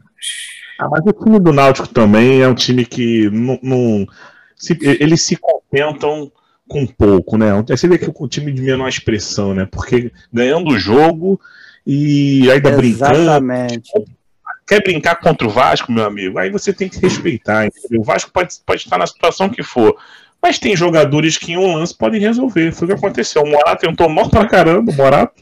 Ah, 0.80 0.88
mas 0.90 1.02
o 1.06 1.12
time 1.12 1.40
do 1.40 1.52
Náutico 1.52 1.88
também 1.88 2.42
é 2.42 2.48
um 2.48 2.56
time 2.56 2.86
que 2.86 3.30
não, 3.30 3.60
não 3.62 4.08
se, 4.56 4.78
eles 4.82 5.22
se 5.22 5.36
contentam 5.36 6.32
com 6.68 6.86
pouco, 6.86 7.38
né? 7.38 7.52
Aí 7.54 7.64
você 7.78 7.88
vê 7.88 7.98
que 7.98 8.12
o 8.14 8.28
time 8.28 8.52
de 8.52 8.62
menor 8.62 8.88
expressão, 8.88 9.54
né? 9.54 9.68
Porque 9.70 10.12
ganhando 10.32 10.70
o 10.70 10.80
jogo 10.80 11.40
e 11.86 12.50
ainda 12.50 12.70
Exatamente. 12.82 13.92
brincando. 13.94 14.18
Quer 14.66 14.82
brincar 14.82 15.16
contra 15.18 15.46
o 15.46 15.50
Vasco, 15.50 15.92
meu 15.92 16.06
amigo? 16.06 16.40
Aí 16.40 16.50
você 16.50 16.72
tem 16.72 16.88
que 16.88 17.00
respeitar. 17.00 17.66
Entendeu? 17.66 18.00
O 18.00 18.04
Vasco 18.04 18.32
pode, 18.32 18.56
pode 18.66 18.82
estar 18.82 18.98
na 18.98 19.06
situação 19.06 19.50
que 19.50 19.62
for. 19.62 19.96
Mas 20.42 20.58
tem 20.58 20.76
jogadores 20.76 21.38
que 21.38 21.54
em 21.54 21.58
um 21.58 21.76
lance 21.76 21.98
podem 21.98 22.20
resolver. 22.20 22.72
Foi 22.72 22.86
o 22.86 22.92
que 22.92 22.98
aconteceu. 22.98 23.44
O 23.44 23.50
Morato 23.50 23.86
tentou 23.86 24.10
mal 24.10 24.30
pra 24.30 24.48
caramba, 24.48 24.92
o 24.92 24.96
Morato. 24.96 25.42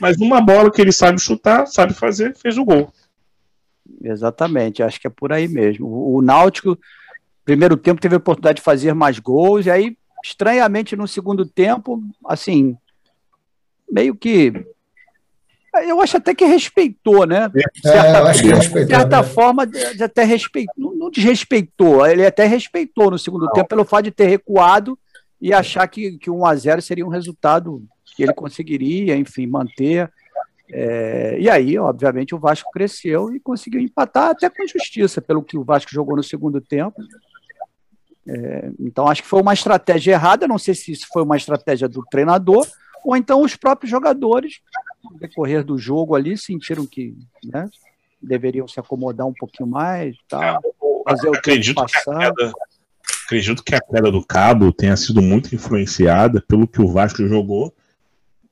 Mas 0.00 0.16
numa 0.18 0.40
bola 0.40 0.70
que 0.70 0.80
ele 0.80 0.92
sabe 0.92 1.20
chutar, 1.20 1.66
sabe 1.66 1.92
fazer, 1.94 2.36
fez 2.36 2.56
o 2.56 2.64
gol. 2.64 2.92
Exatamente, 4.02 4.82
acho 4.82 5.00
que 5.00 5.06
é 5.06 5.10
por 5.10 5.32
aí 5.32 5.46
mesmo. 5.46 5.86
O 5.86 6.20
Náutico, 6.20 6.76
primeiro 7.44 7.76
tempo, 7.76 8.00
teve 8.00 8.16
a 8.16 8.18
oportunidade 8.18 8.56
de 8.56 8.62
fazer 8.62 8.94
mais 8.94 9.18
gols, 9.20 9.66
e 9.66 9.70
aí 9.70 9.96
estranhamente 10.22 10.96
no 10.96 11.08
segundo 11.08 11.44
tempo, 11.44 12.02
assim, 12.26 12.76
meio 13.90 14.14
que. 14.14 14.52
Eu 15.84 16.02
acho 16.02 16.18
até 16.18 16.34
que 16.34 16.44
respeitou, 16.44 17.26
né? 17.26 17.48
De 17.48 17.62
certa, 17.80 18.18
é, 18.18 18.32
de 18.32 18.86
certa 18.86 19.22
né? 19.22 19.22
forma, 19.22 19.66
até 20.02 20.22
respeitou, 20.22 20.94
não 20.94 21.10
desrespeitou, 21.10 22.06
ele 22.06 22.26
até 22.26 22.44
respeitou 22.44 23.10
no 23.10 23.18
segundo 23.18 23.46
não. 23.46 23.52
tempo 23.52 23.68
pelo 23.68 23.84
fato 23.84 24.04
de 24.04 24.10
ter 24.10 24.26
recuado 24.26 24.98
e 25.40 25.52
achar 25.52 25.86
que, 25.88 26.18
que 26.18 26.30
1 26.30 26.46
a 26.46 26.54
0 26.54 26.82
seria 26.82 27.06
um 27.06 27.10
resultado 27.10 27.82
que 28.14 28.22
ele 28.22 28.34
conseguiria, 28.34 29.16
enfim, 29.16 29.46
manter. 29.46 30.12
É, 30.70 31.36
e 31.38 31.50
aí, 31.50 31.78
obviamente, 31.78 32.34
o 32.34 32.38
Vasco 32.38 32.70
cresceu 32.70 33.34
e 33.34 33.40
conseguiu 33.40 33.80
empatar 33.80 34.30
até 34.30 34.48
com 34.48 34.66
justiça, 34.66 35.20
pelo 35.20 35.42
que 35.42 35.56
o 35.56 35.64
Vasco 35.64 35.90
jogou 35.90 36.16
no 36.16 36.22
segundo 36.22 36.60
tempo. 36.60 37.02
É, 38.26 38.70
então, 38.78 39.08
acho 39.08 39.22
que 39.22 39.28
foi 39.28 39.40
uma 39.40 39.54
estratégia 39.54 40.12
errada. 40.12 40.46
Não 40.46 40.58
sei 40.58 40.74
se 40.74 40.92
isso 40.92 41.06
foi 41.12 41.22
uma 41.22 41.36
estratégia 41.36 41.88
do 41.88 42.04
treinador 42.10 42.66
ou 43.04 43.16
então 43.16 43.42
os 43.42 43.56
próprios 43.56 43.90
jogadores, 43.90 44.60
no 45.02 45.18
decorrer 45.18 45.64
do 45.64 45.76
jogo 45.76 46.14
ali, 46.14 46.38
sentiram 46.38 46.86
que 46.86 47.16
né, 47.44 47.68
deveriam 48.20 48.68
se 48.68 48.78
acomodar 48.78 49.26
um 49.26 49.34
pouquinho 49.34 49.68
mais. 49.68 50.16
Tal, 50.28 50.60
fazer 51.04 51.28
o 51.28 51.34
acredito, 51.34 51.84
queda, 51.84 52.52
acredito 53.24 53.64
que 53.64 53.74
a 53.74 53.80
queda 53.80 54.10
do 54.10 54.24
Cabo 54.24 54.72
tenha 54.72 54.96
sido 54.96 55.20
muito 55.20 55.54
influenciada 55.54 56.40
pelo 56.40 56.68
que 56.68 56.80
o 56.80 56.88
Vasco 56.88 57.26
jogou 57.26 57.74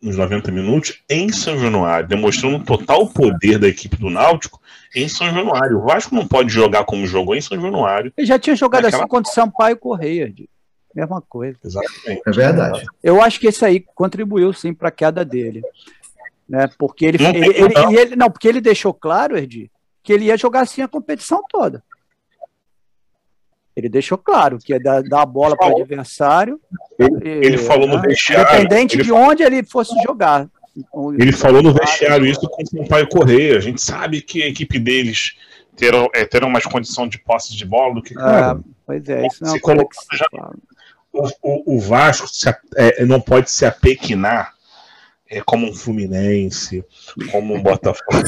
nos 0.02 0.16
90 0.16 0.50
minutos 0.50 1.02
em 1.08 1.30
São 1.30 1.58
Januário, 1.58 2.08
demonstrando 2.08 2.56
o 2.56 2.64
total 2.64 3.06
poder 3.06 3.58
da 3.58 3.68
equipe 3.68 3.96
do 3.96 4.08
Náutico 4.08 4.60
em 4.94 5.08
São 5.08 5.28
Januário. 5.28 5.78
O 5.78 5.82
Vasco 5.82 6.14
não 6.14 6.26
pode 6.26 6.50
jogar 6.50 6.84
como 6.84 7.06
jogou 7.06 7.34
em 7.34 7.40
São 7.40 7.60
Januário. 7.60 8.12
Ele 8.16 8.26
já 8.26 8.38
tinha 8.38 8.56
jogado 8.56 8.84
naquela... 8.84 9.02
assim 9.02 9.10
contra 9.10 9.30
o 9.30 9.34
Sampaio 9.34 9.76
Correia. 9.76 10.32
Mesma 10.94 11.20
coisa. 11.20 11.56
Exatamente. 11.64 12.22
É 12.26 12.30
verdade. 12.30 12.84
Eu 13.02 13.22
acho 13.22 13.38
que 13.38 13.46
esse 13.46 13.64
aí 13.64 13.80
contribuiu 13.94 14.52
sim 14.52 14.74
para 14.74 14.88
a 14.88 14.92
queda 14.92 15.24
dele. 15.24 15.62
Né? 16.48 16.68
Porque 16.78 17.06
ele, 17.06 17.22
não, 17.22 17.30
ele, 17.30 17.46
ele, 17.46 17.74
não. 17.74 17.92
ele, 17.92 18.16
não, 18.16 18.30
porque 18.30 18.48
ele 18.48 18.60
deixou 18.60 18.92
claro, 18.92 19.36
Erdi, 19.36 19.70
que 20.02 20.12
ele 20.12 20.24
ia 20.24 20.36
jogar 20.36 20.62
assim 20.62 20.82
a 20.82 20.88
competição 20.88 21.44
toda. 21.48 21.84
Ele 23.76 23.88
deixou 23.88 24.18
claro 24.18 24.58
que 24.58 24.72
ia 24.72 24.80
dar, 24.80 25.02
dar 25.02 25.22
a 25.22 25.26
bola 25.26 25.56
para 25.56 25.72
o 25.72 25.80
adversário. 25.80 26.60
Ele, 26.98 27.18
e, 27.24 27.46
ele 27.46 27.58
falou 27.58 27.86
no 27.86 27.96
né? 27.96 28.02
vestiário. 28.08 28.60
Independente 28.60 28.96
de 28.96 29.12
onde 29.12 29.42
ele 29.42 29.62
fosse 29.62 29.94
jogar. 30.02 30.48
Ele 31.18 31.32
falou 31.32 31.62
no 31.62 31.72
vestiário 31.72 32.26
isso 32.26 32.40
com 32.40 32.62
o 32.62 32.66
Sampaio 32.66 33.08
Correia. 33.08 33.56
A 33.56 33.60
gente 33.60 33.80
sabe 33.80 34.20
que 34.20 34.42
a 34.42 34.48
equipe 34.48 34.78
deles 34.78 35.36
terão, 35.76 36.08
é, 36.14 36.24
terão 36.24 36.50
mais 36.50 36.64
condição 36.64 37.08
de 37.08 37.18
posse 37.18 37.56
de 37.56 37.64
bola 37.64 37.94
do 37.94 38.02
que. 38.02 38.14
Cara, 38.14 38.52
ah, 38.52 38.58
pois 38.86 39.08
é, 39.08 39.26
isso 39.26 39.42
não 39.42 39.56
é 39.56 39.60
uma 39.72 39.88
já, 40.12 40.26
o, 41.12 41.28
o, 41.42 41.76
o, 41.76 41.80
Vasco 41.80 42.28
se, 42.28 42.48
é, 42.76 43.04
não 43.04 43.20
pode 43.20 43.50
se 43.50 43.66
apequinar 43.66 44.54
é, 45.28 45.40
como 45.40 45.68
um 45.68 45.74
Fluminense, 45.74 46.84
como 47.32 47.54
um 47.54 47.62
Botafogo. 47.62 48.10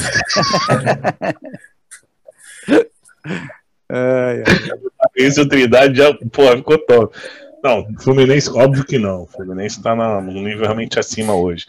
É, 3.95 4.43
Esse 5.15 5.41
o 5.41 5.47
Trindade 5.47 5.99
já, 5.99 6.15
pô, 6.33 6.49
ficou 6.57 6.79
top. 6.79 7.15
Não, 7.63 7.87
Fluminense, 8.01 8.51
óbvio 8.51 8.85
que 8.85 8.99
não. 8.99 9.23
O 9.23 9.27
Fluminense 9.27 9.77
está 9.77 9.95
num 9.95 10.43
nível 10.43 10.63
realmente 10.63 10.99
acima 10.99 11.35
hoje. 11.35 11.67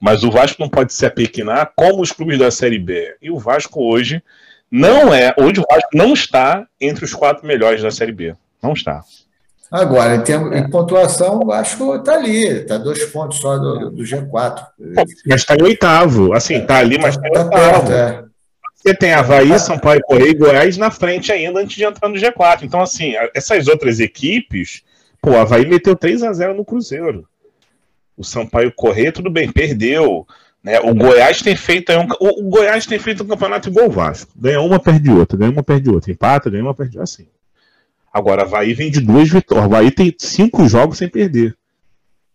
Mas 0.00 0.22
o 0.22 0.30
Vasco 0.30 0.60
não 0.60 0.68
pode 0.68 0.92
se 0.92 1.06
apequinar 1.06 1.72
como 1.74 2.02
os 2.02 2.12
clubes 2.12 2.38
da 2.38 2.50
Série 2.50 2.78
B. 2.78 3.16
E 3.22 3.30
o 3.30 3.38
Vasco 3.38 3.82
hoje 3.82 4.22
não 4.70 5.12
é. 5.14 5.34
Hoje 5.38 5.60
o 5.60 5.66
Vasco 5.68 5.90
não 5.94 6.12
está 6.12 6.66
entre 6.80 7.04
os 7.04 7.14
quatro 7.14 7.46
melhores 7.46 7.82
da 7.82 7.90
Série 7.90 8.12
B. 8.12 8.34
Não 8.62 8.74
está. 8.74 9.02
Agora, 9.72 10.14
em, 10.14 10.20
termos, 10.20 10.54
em 10.54 10.70
pontuação, 10.70 11.40
o 11.40 11.46
Vasco 11.46 11.96
está 11.96 12.14
ali, 12.14 12.44
está 12.44 12.78
dois 12.78 13.04
pontos 13.06 13.38
só 13.38 13.58
do, 13.58 13.90
do 13.90 14.02
G4. 14.04 14.66
Mas 15.26 15.40
está 15.40 15.56
em 15.56 15.62
oitavo. 15.62 16.32
Assim, 16.32 16.56
está 16.56 16.78
ali, 16.78 16.98
mas 16.98 17.16
está 17.16 17.28
tá, 17.30 17.44
tá 17.44 17.50
perto, 17.50 17.92
é. 17.92 18.23
Você 18.84 18.94
tem 18.94 19.14
Havaí, 19.14 19.58
São 19.58 19.78
Paulo, 19.78 19.98
Correia 20.02 20.30
e 20.30 20.34
Goiás 20.34 20.76
na 20.76 20.90
frente 20.90 21.32
ainda 21.32 21.58
antes 21.58 21.74
de 21.74 21.84
entrar 21.84 22.06
no 22.06 22.16
G4. 22.16 22.64
Então, 22.64 22.82
assim, 22.82 23.14
essas 23.34 23.66
outras 23.66 23.98
equipes, 23.98 24.82
pô, 25.22 25.30
o 25.30 25.38
Havaí 25.38 25.66
meteu 25.66 25.96
3 25.96 26.22
a 26.22 26.30
0 26.34 26.52
no 26.52 26.66
Cruzeiro. 26.66 27.26
O 28.14 28.22
Sampaio 28.22 28.70
Correia, 28.76 29.10
tudo 29.10 29.30
bem, 29.30 29.50
perdeu. 29.50 30.26
Né? 30.62 30.78
O 30.80 30.94
Goiás 30.94 31.40
tem 31.40 31.56
feito 31.56 31.92
um, 31.92 32.06
o, 32.20 32.42
Goiás 32.50 32.84
tem 32.84 32.98
feito 32.98 33.24
um 33.24 33.26
campeonato 33.26 33.70
igual 33.70 33.86
o 33.86 33.90
Vasco. 33.90 34.30
Ganha 34.36 34.60
uma, 34.60 34.78
perde 34.78 35.10
outra, 35.10 35.38
ganha 35.38 35.50
uma, 35.50 35.62
perde 35.62 35.88
outra. 35.88 36.12
Empata, 36.12 36.50
ganha 36.50 36.62
uma, 36.62 36.74
perde. 36.74 37.00
Assim. 37.00 37.26
Agora, 38.12 38.42
Havaí 38.42 38.74
vem 38.74 38.90
de 38.90 39.00
duas 39.00 39.30
vitórias. 39.30 39.64
Havaí 39.64 39.90
tem 39.90 40.14
cinco 40.18 40.68
jogos 40.68 40.98
sem 40.98 41.08
perder. 41.08 41.56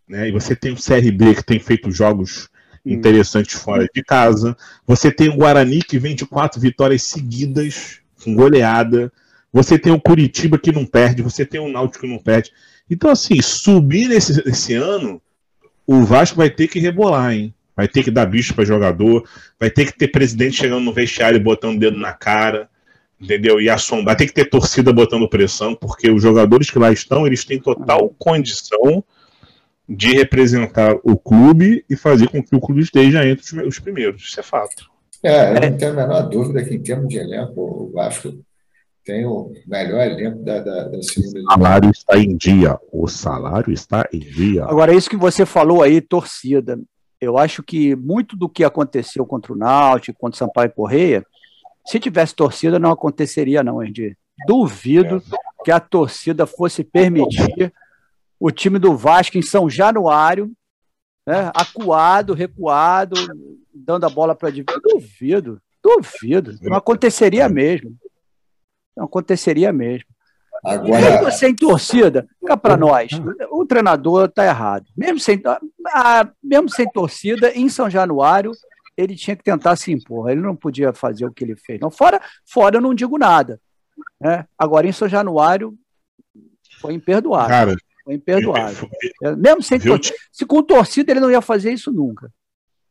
Né? 0.08 0.30
E 0.30 0.32
você 0.32 0.56
tem 0.56 0.74
o 0.74 0.76
CRB 0.76 1.36
que 1.36 1.44
tem 1.44 1.60
feito 1.60 1.92
jogos 1.92 2.50
interessantes 2.94 3.56
fora 3.56 3.88
de 3.94 4.04
casa. 4.04 4.56
Você 4.86 5.12
tem 5.12 5.30
o 5.30 5.38
Guarani 5.38 5.82
que 5.82 6.00
vem 6.00 6.16
de 6.16 6.26
quatro 6.26 6.60
vitórias 6.60 7.04
seguidas, 7.04 8.00
com 8.24 8.36
goleada. 8.36 9.12
Você 9.52 9.78
tem 9.78 9.92
o 9.92 10.02
Curitiba 10.02 10.58
que 10.58 10.72
não 10.72 10.86
perde, 10.86 11.22
você 11.22 11.46
tem 11.46 11.60
o 11.60 11.70
Náutico 11.70 12.06
que 12.06 12.12
não 12.12 12.20
perde. 12.20 12.52
Então, 12.90 13.10
assim, 13.10 13.42
subir 13.42 14.08
nesse, 14.08 14.42
esse 14.48 14.74
ano, 14.74 15.22
o 15.86 16.04
Vasco 16.04 16.38
vai 16.38 16.50
ter 16.50 16.68
que 16.68 16.80
rebolar, 16.80 17.34
hein? 17.34 17.54
Vai 17.76 17.88
ter 17.88 18.04
que 18.04 18.12
dar 18.12 18.26
bicho 18.26 18.54
para 18.54 18.66
jogador, 18.66 19.28
vai 19.60 19.70
ter 19.70 19.86
que 19.86 19.98
ter 19.98 20.10
presidente 20.10 20.58
chegando 20.58 20.84
no 20.84 20.94
vestiário 20.94 21.38
e 21.38 21.40
botando 21.40 21.78
o 21.78 21.80
dedo 21.80 21.98
na 21.98 22.12
cara, 22.12 22.70
entendeu? 23.22 23.62
E 23.62 23.70
assombrar, 23.70 24.18
ter 24.18 24.26
que 24.26 24.34
ter 24.34 24.46
torcida 24.46 24.92
botando 24.92 25.30
pressão, 25.30 25.74
porque 25.76 26.12
os 26.12 26.22
jogadores 26.22 26.70
que 26.70 26.80
lá 26.80 26.92
estão, 26.92 27.26
eles 27.26 27.46
têm 27.46 27.60
total 27.60 28.14
condição 28.18 29.04
de 29.90 30.14
representar 30.14 30.96
o 31.04 31.18
clube 31.18 31.84
e 31.90 31.96
fazer 31.96 32.30
com 32.30 32.44
que 32.44 32.56
o 32.56 32.62
clube 32.62 32.82
esteja 32.82 33.28
entre 33.28 33.66
os 33.66 33.80
primeiros. 33.80 34.22
Isso 34.22 34.40
é 34.40 34.44
fato. 34.44 34.88
É, 35.24 35.50
eu 35.50 35.72
não 35.72 35.78
tenho 35.78 35.92
a 35.92 35.96
menor 35.96 36.22
dúvida 36.30 36.64
que, 36.64 36.76
em 36.76 36.82
termos 36.82 37.10
de 37.10 37.18
elenco, 37.18 37.60
o 37.60 37.92
Vasco 37.92 38.32
tem 39.04 39.26
o 39.26 39.52
melhor 39.66 40.06
elenco 40.06 40.44
da, 40.44 40.60
da, 40.60 40.84
da 40.90 41.02
segunda 41.02 41.40
O 41.40 41.52
salário 41.52 41.90
está 41.90 42.18
em 42.20 42.38
dia. 42.38 42.80
O 42.92 43.08
salário 43.08 43.74
está 43.74 44.08
em 44.14 44.20
dia. 44.20 44.64
Agora, 44.66 44.94
isso 44.94 45.10
que 45.10 45.18
você 45.18 45.46
falou 45.46 45.82
aí, 45.82 46.00
torcida. 46.00 46.80
Eu 47.20 47.38
acho 47.38 47.64
que 47.64 47.96
muito 47.96 48.38
do 48.38 48.48
que 48.48 48.64
aconteceu 48.64 49.26
contra 49.26 49.52
o 49.52 49.58
Náutico, 49.58 50.20
contra 50.20 50.36
o 50.36 50.38
Sampaio 50.38 50.72
Correia, 50.72 51.26
se 51.86 52.00
tivesse 52.00 52.36
torcida, 52.36 52.78
não 52.78 52.92
aconteceria, 52.92 53.64
não, 53.64 53.84
Endi. 53.84 54.16
Duvido 54.48 55.18
é. 55.18 55.66
que 55.66 55.72
a 55.72 55.80
torcida 55.80 56.46
fosse 56.46 56.84
permitir 56.84 57.74
o 58.40 58.52
time 58.52 58.80
do 58.80 58.96
Vasco 58.96 59.38
em 59.38 59.42
São 59.42 59.70
Januário, 59.70 60.52
né, 61.28 61.52
acuado, 61.54 62.34
recuado, 62.34 63.16
dando 63.74 64.06
a 64.06 64.10
bola 64.10 64.34
para 64.34 64.50
a 64.50 64.52
Duvido, 64.52 65.62
duvido. 65.84 66.58
Não 66.62 66.78
aconteceria 66.78 67.50
mesmo. 67.50 67.96
Não 68.96 69.06
aconteceria 69.06 69.72
mesmo. 69.74 70.08
Agora... 70.64 71.24
você 71.24 71.48
em 71.48 71.56
torcida, 71.56 72.28
cá 72.46 72.58
para 72.58 72.76
nós, 72.76 73.12
o 73.50 73.66
treinador 73.66 74.26
está 74.26 74.46
errado. 74.46 74.86
Mesmo 74.96 75.20
sem, 75.20 75.42
ah, 75.88 76.30
mesmo 76.44 76.70
sem 76.70 76.90
torcida, 76.92 77.52
em 77.56 77.70
São 77.70 77.90
Januário, 77.90 78.52
ele 78.98 79.16
tinha 79.16 79.36
que 79.36 79.44
tentar 79.44 79.76
se 79.78 79.92
impor. 79.92 80.30
Ele 80.30 80.42
não 80.42 80.56
podia 80.56 80.92
fazer 80.92 81.26
o 81.26 81.32
que 81.32 81.44
ele 81.44 81.56
fez. 81.56 81.80
Não, 81.80 81.90
fora, 81.90 82.22
fora 82.46 82.78
eu 82.78 82.82
não 82.82 82.94
digo 82.94 83.18
nada. 83.18 83.62
Né? 84.20 84.46
Agora, 84.58 84.88
em 84.88 84.92
São 84.92 85.08
Januário, 85.08 85.78
foi 86.82 86.94
imperdoável. 86.94 87.50
Cara, 87.50 87.76
foi 88.04 88.16
imperdoável. 88.16 88.90
É, 89.24 89.36
mesmo 89.36 89.62
sem 89.62 89.80
torcida. 89.80 90.18
Se 90.32 90.46
com 90.46 90.64
torcida 90.64 91.12
ele 91.12 91.20
não 91.20 91.32
ia 91.32 91.42
fazer 91.42 91.72
isso 91.72 91.92
nunca. 91.92 92.32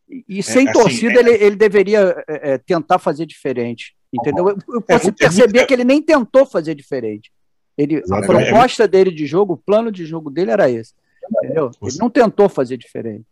E, 0.09 0.39
é, 0.39 0.43
sem 0.43 0.67
é, 0.67 0.71
assim, 0.71 0.81
torcida 0.81 1.15
é... 1.15 1.21
ele, 1.21 1.31
ele 1.45 1.57
deveria 1.57 2.25
é, 2.29 2.53
é, 2.53 2.59
tentar 2.59 2.99
fazer 2.99 3.27
diferente. 3.27 3.95
Entendeu? 4.13 4.49
Eu, 4.49 4.59
eu 4.75 4.81
posso 4.81 5.13
perceber 5.13 5.67
que 5.67 5.75
ele 5.75 5.85
nem 5.85 6.01
tentou 6.01 6.47
fazer 6.47 6.75
diferente. 6.75 7.31
Ele, 7.77 8.03
a 8.11 8.21
proposta 8.23 8.89
dele 8.89 9.11
de 9.11 9.27
jogo, 9.27 9.53
o 9.53 9.57
plano 9.57 9.93
de 9.93 10.05
jogo 10.05 10.31
dele 10.31 10.51
era 10.51 10.69
esse. 10.69 10.95
Entendeu? 11.31 11.71
Ele 11.83 11.99
não 11.99 12.11
tentou 12.11 12.49
fazer 12.49 12.77
diferente. 12.77 13.27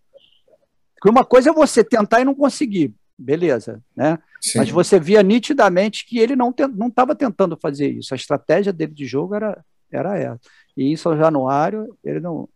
Porque 0.95 1.11
uma 1.11 1.24
coisa 1.24 1.51
é 1.51 1.53
você 1.53 1.83
tentar 1.83 2.20
e 2.20 2.24
não 2.24 2.35
conseguir, 2.35 2.95
beleza, 3.18 3.83
né? 3.95 4.18
Mas 4.55 4.70
você 4.70 5.01
via 5.01 5.22
nitidamente 5.22 6.07
que 6.07 6.18
ele 6.18 6.37
não 6.37 6.51
estava 6.51 7.14
tentando 7.14 7.57
fazer 7.57 7.89
isso. 7.89 8.14
A 8.14 8.16
estratégia 8.16 8.72
dele 8.72 8.93
de 8.93 9.07
jogo 9.07 9.35
era, 9.35 9.64
era 9.91 10.18
essa. 10.18 10.41
E 10.76 10.93
em 10.93 10.97
São 10.97 11.16
Januário, 11.16 11.97
ele 12.05 12.20
não. 12.20 12.49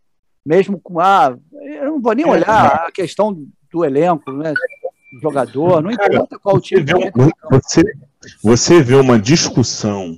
Mesmo 0.45 0.79
com. 0.79 0.99
Ah, 0.99 1.35
eu 1.53 1.85
não 1.85 2.01
vou 2.01 2.13
nem 2.13 2.25
é, 2.25 2.29
olhar 2.29 2.85
a 2.87 2.91
questão 2.91 3.45
do 3.71 3.85
elenco, 3.85 4.31
né? 4.31 4.53
Jogador, 5.21 5.81
não 5.81 5.91
Cara, 5.95 6.15
importa 6.15 6.39
qual 6.39 6.59
time. 6.59 6.85
Você, 7.51 7.81
você 8.41 8.81
vê 8.81 8.95
uma 8.95 9.19
discussão 9.19 10.17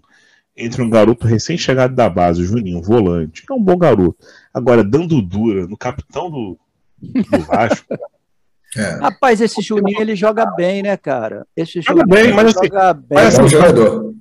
entre 0.56 0.82
um 0.82 0.90
garoto 0.90 1.26
recém-chegado 1.26 1.96
da 1.96 2.10
base, 2.10 2.42
o 2.42 2.46
Juninho, 2.46 2.82
volante, 2.82 3.44
que 3.46 3.52
é 3.52 3.56
um 3.56 3.64
bom 3.64 3.78
garoto, 3.78 4.18
agora 4.54 4.84
dando 4.84 5.20
dura 5.22 5.66
no 5.66 5.76
capitão 5.76 6.30
do, 6.30 6.60
do 7.00 7.40
Vasco. 7.40 7.88
É. 8.76 8.96
Rapaz, 9.02 9.40
esse 9.40 9.62
Juninho 9.62 10.02
ele 10.02 10.16
joga 10.16 10.48
bem, 10.56 10.82
né, 10.82 10.98
cara? 10.98 11.46
Esse 11.56 11.80
joga 11.80 12.04
bem, 12.08 12.34
mas 12.34 12.48
assim, 12.48 12.66
joga 12.66 12.92
bem. 12.92 13.06
Mas, 13.12 13.38
assim, 13.40 13.48
jogador. 13.48 14.16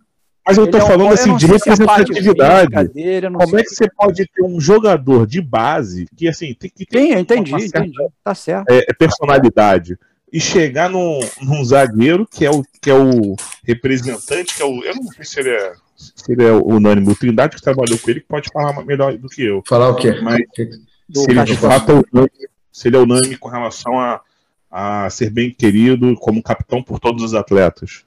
Mas 0.47 0.59
eu 0.59 0.65
estou 0.65 0.81
é 0.81 0.85
falando 0.85 1.13
assim 1.13 1.37
de 1.37 1.47
representatividade. 1.47 2.89
Dele, 2.89 3.31
Como 3.31 3.59
é 3.59 3.63
que 3.63 3.71
você 3.71 3.89
pode 3.89 4.27
ter 4.27 4.43
um 4.43 4.61
jogador 4.61 5.27
de 5.27 5.41
base 5.41 6.07
que 6.17 6.29
assim 6.29 6.53
tem 6.55 6.71
que 6.75 6.85
ter 6.85 6.99
Sim, 6.99 7.13
entendi, 7.15 7.55
entendi. 7.55 7.93
Tá 8.25 8.35
certo. 8.35 8.69
É, 8.69 8.79
é, 8.79 8.93
personalidade 8.93 9.97
e 10.33 10.41
chegar 10.41 10.91
num, 10.91 11.21
num, 11.43 11.65
zagueiro 11.65 12.27
que 12.27 12.45
é 12.45 12.51
o 12.51 12.65
que 12.81 12.91
é 12.91 12.95
o 12.95 13.37
representante, 13.63 14.57
que 14.57 14.63
é 14.63 14.65
o 14.65 14.83
eu 14.83 14.97
não 14.97 15.05
sei 15.05 15.25
se 15.25 15.41
ele 15.41 15.51
é, 15.51 15.73
se 15.95 16.33
ele 16.33 16.45
é 16.45 16.53
unânime, 16.53 17.13
o 17.13 17.15
Trindade 17.15 17.55
que 17.55 17.63
trabalhou 17.63 17.99
com 17.99 18.11
ele 18.11 18.21
que 18.21 18.27
pode 18.27 18.49
falar 18.53 18.85
melhor 18.85 19.17
do 19.17 19.29
que 19.29 19.45
eu. 19.45 19.63
Falar 19.69 19.91
o 19.91 19.95
quê? 19.95 20.19
Mas 20.23 20.41
se 20.57 21.31
ele 21.31 21.45
de 21.45 21.57
fato 21.57 21.93
é 21.93 21.95
unânime, 21.95 22.49
se 22.73 22.89
ele 22.89 22.97
é 22.97 23.01
unânime 23.01 23.37
com 23.37 23.49
relação 23.49 24.01
a, 24.01 24.21
a 24.69 25.09
ser 25.09 25.31
bem 25.31 25.51
querido 25.53 26.17
como 26.17 26.43
capitão 26.43 26.83
por 26.83 26.99
todos 26.99 27.23
os 27.23 27.35
atletas. 27.35 28.05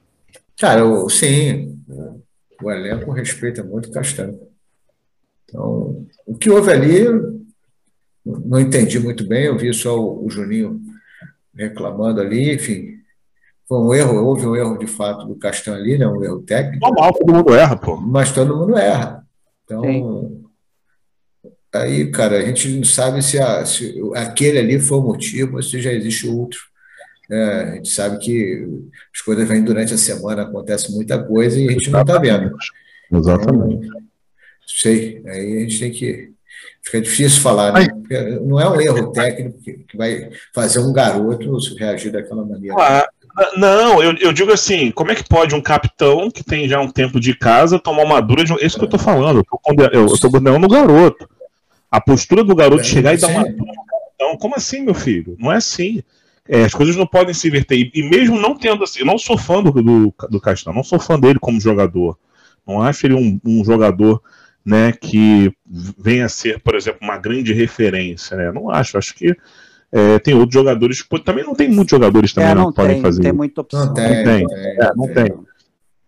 Cara, 0.58 0.80
eu, 0.80 1.08
sim 1.08 1.78
o 2.62 2.70
elenco 2.70 3.10
respeita 3.12 3.62
muito 3.62 3.88
o 3.88 3.92
Castanho. 3.92 4.38
Então, 5.44 6.06
o 6.26 6.36
que 6.36 6.50
houve 6.50 6.72
ali, 6.72 7.04
não 8.24 8.60
entendi 8.60 8.98
muito 8.98 9.26
bem, 9.26 9.44
eu 9.44 9.56
vi 9.56 9.72
só 9.72 9.98
o, 9.98 10.26
o 10.26 10.30
Juninho 10.30 10.80
reclamando 11.54 12.20
ali, 12.20 12.54
enfim. 12.54 12.96
Foi 13.68 13.78
um 13.78 13.94
erro, 13.94 14.24
houve 14.24 14.46
um 14.46 14.54
erro 14.54 14.78
de 14.78 14.86
fato 14.86 15.26
do 15.26 15.36
Castanho 15.36 15.76
ali, 15.76 15.98
né? 15.98 16.06
um 16.06 16.22
erro 16.22 16.42
técnico. 16.42 16.86
Normal, 16.86 17.12
todo 17.12 17.32
mundo 17.32 17.54
erra, 17.54 17.76
pô. 17.76 17.96
Mas 17.96 18.32
todo 18.32 18.56
mundo 18.56 18.76
erra. 18.76 19.26
Então, 19.64 19.82
Sim. 19.82 20.44
aí, 21.72 22.10
cara, 22.10 22.38
a 22.38 22.42
gente 22.42 22.68
não 22.68 22.84
sabe 22.84 23.22
se, 23.22 23.38
a, 23.38 23.64
se 23.64 24.00
aquele 24.14 24.58
ali 24.58 24.78
foi 24.78 24.98
o 24.98 25.02
motivo 25.02 25.56
ou 25.56 25.62
se 25.62 25.80
já 25.80 25.92
existe 25.92 26.28
outro. 26.28 26.60
É, 27.30 27.42
a 27.42 27.74
gente 27.74 27.88
sabe 27.90 28.18
que 28.18 28.66
as 29.14 29.20
coisas 29.20 29.48
vêm 29.48 29.62
durante 29.62 29.92
a 29.92 29.98
semana, 29.98 30.42
acontece 30.42 30.92
muita 30.92 31.22
coisa 31.22 31.58
e 31.58 31.68
a 31.68 31.72
gente 31.72 31.90
não 31.90 32.00
está 32.00 32.18
vendo. 32.18 32.54
Exatamente. 33.12 33.86
Então, 33.86 34.00
sei, 34.66 35.22
aí 35.26 35.56
a 35.56 35.60
gente 35.60 35.78
tem 35.78 35.90
que. 35.90 36.30
Fica 36.82 37.00
difícil 37.00 37.42
falar, 37.42 37.72
né? 37.72 37.88
Porque 37.88 38.20
não 38.40 38.60
é 38.60 38.68
um 38.68 38.80
erro 38.80 39.10
técnico 39.12 39.58
que, 39.60 39.84
vai 39.96 40.30
fazer 40.54 40.78
um 40.78 40.92
garoto 40.92 41.58
reagir 41.76 42.12
daquela 42.12 42.44
maneira. 42.44 42.76
Ah, 42.78 43.08
não, 43.56 44.02
eu, 44.02 44.16
eu, 44.18 44.32
digo 44.32 44.52
assim, 44.52 44.90
como 44.92 45.10
é 45.10 45.14
que 45.14 45.28
pode 45.28 45.54
um 45.54 45.60
capitão 45.60 46.30
que 46.30 46.44
tem 46.44 46.68
já 46.68 46.80
um 46.80 46.90
tempo 46.90 47.20
de 47.20 47.36
casa 47.36 47.78
tomar 47.78 48.04
uma 48.04 48.20
dura 48.20 48.44
de 48.44 48.52
um... 48.52 48.56
Isso 48.56 48.78
que 48.78 48.84
eu 48.84 48.88
tô 48.88 48.98
falando, 48.98 49.38
eu 49.38 49.44
tô 49.44 49.58
condenando 50.30 50.64
o 50.64 50.70
garoto. 50.70 51.28
A 51.90 52.00
postura 52.00 52.42
do 52.42 52.54
garoto 52.54 52.80
é, 52.80 52.84
chegar 52.84 53.14
e 53.14 53.18
dar 53.18 53.28
uma 53.28 53.42
dura 53.42 53.72
no 53.72 53.86
capitão, 53.86 54.38
como 54.38 54.54
assim, 54.54 54.82
meu 54.82 54.94
filho? 54.94 55.36
Não 55.38 55.52
é 55.52 55.56
assim. 55.56 56.02
É, 56.48 56.64
as 56.64 56.74
coisas 56.74 56.96
não 56.96 57.06
podem 57.06 57.34
se 57.34 57.48
inverter. 57.48 57.90
E, 57.92 58.02
mesmo 58.08 58.40
não 58.40 58.56
tendo 58.56 58.84
assim, 58.84 59.00
eu 59.00 59.06
não 59.06 59.18
sou 59.18 59.36
fã 59.36 59.62
do, 59.62 59.70
do, 59.70 60.14
do 60.30 60.40
Castão, 60.40 60.72
não 60.72 60.84
sou 60.84 60.98
fã 60.98 61.18
dele 61.18 61.38
como 61.38 61.60
jogador. 61.60 62.18
Não 62.66 62.82
acho 62.82 63.06
ele 63.06 63.14
um, 63.14 63.40
um 63.44 63.64
jogador 63.64 64.22
né, 64.64 64.92
que 64.92 65.52
venha 65.98 66.26
a 66.26 66.28
ser, 66.28 66.60
por 66.60 66.74
exemplo, 66.74 67.00
uma 67.02 67.16
grande 67.16 67.52
referência. 67.52 68.36
Né? 68.36 68.50
Não 68.52 68.70
acho. 68.70 68.98
Acho 68.98 69.14
que 69.14 69.36
é, 69.92 70.18
tem 70.18 70.34
outros 70.34 70.54
jogadores, 70.54 71.04
também 71.24 71.44
não 71.44 71.54
tem 71.54 71.68
muitos 71.68 71.90
jogadores 71.90 72.32
também 72.32 72.50
é, 72.50 72.54
não, 72.54 72.70
que 72.70 72.76
podem 72.76 73.00
fazer. 73.00 73.22
Tem 73.22 73.32
muita 73.32 73.60
opção. 73.60 73.86
Não 73.86 73.94
tem, 73.94 74.16
não 74.16 74.24
tem. 74.24 74.46
É, 74.52 74.92
não 74.96 75.08
tem. 75.08 75.32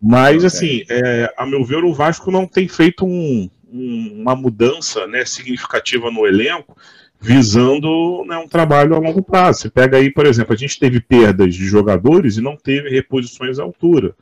Mas, 0.01 0.45
assim, 0.45 0.85
é, 0.89 1.33
a 1.37 1.45
meu 1.47 1.65
ver, 1.65 1.83
o 1.85 1.93
Vasco 1.93 2.31
não 2.31 2.47
tem 2.47 2.69
feito 2.69 3.05
um, 3.05 3.51
um, 3.73 4.21
uma 4.21 4.35
mudança 4.35 5.07
né, 5.07 5.25
significativa 5.25 6.11
no 6.11 6.27
elenco, 6.27 6.77
visando 7.21 8.25
né, 8.27 8.37
um 8.39 8.49
trabalho 8.49 8.95
a 8.95 8.99
longo 8.99 9.23
prazo. 9.23 9.61
Você 9.61 9.71
pega 9.71 9.97
aí, 9.97 10.11
por 10.11 10.27
exemplo, 10.27 10.55
a 10.55 10.57
gente 10.57 10.79
teve 10.79 11.01
perdas 11.01 11.55
de 11.55 11.67
jogadores 11.67 12.37
e 12.37 12.41
não 12.41 12.57
teve 12.57 12.89
reposições 12.91 13.59
à 13.59 13.63
altura. 13.63 14.15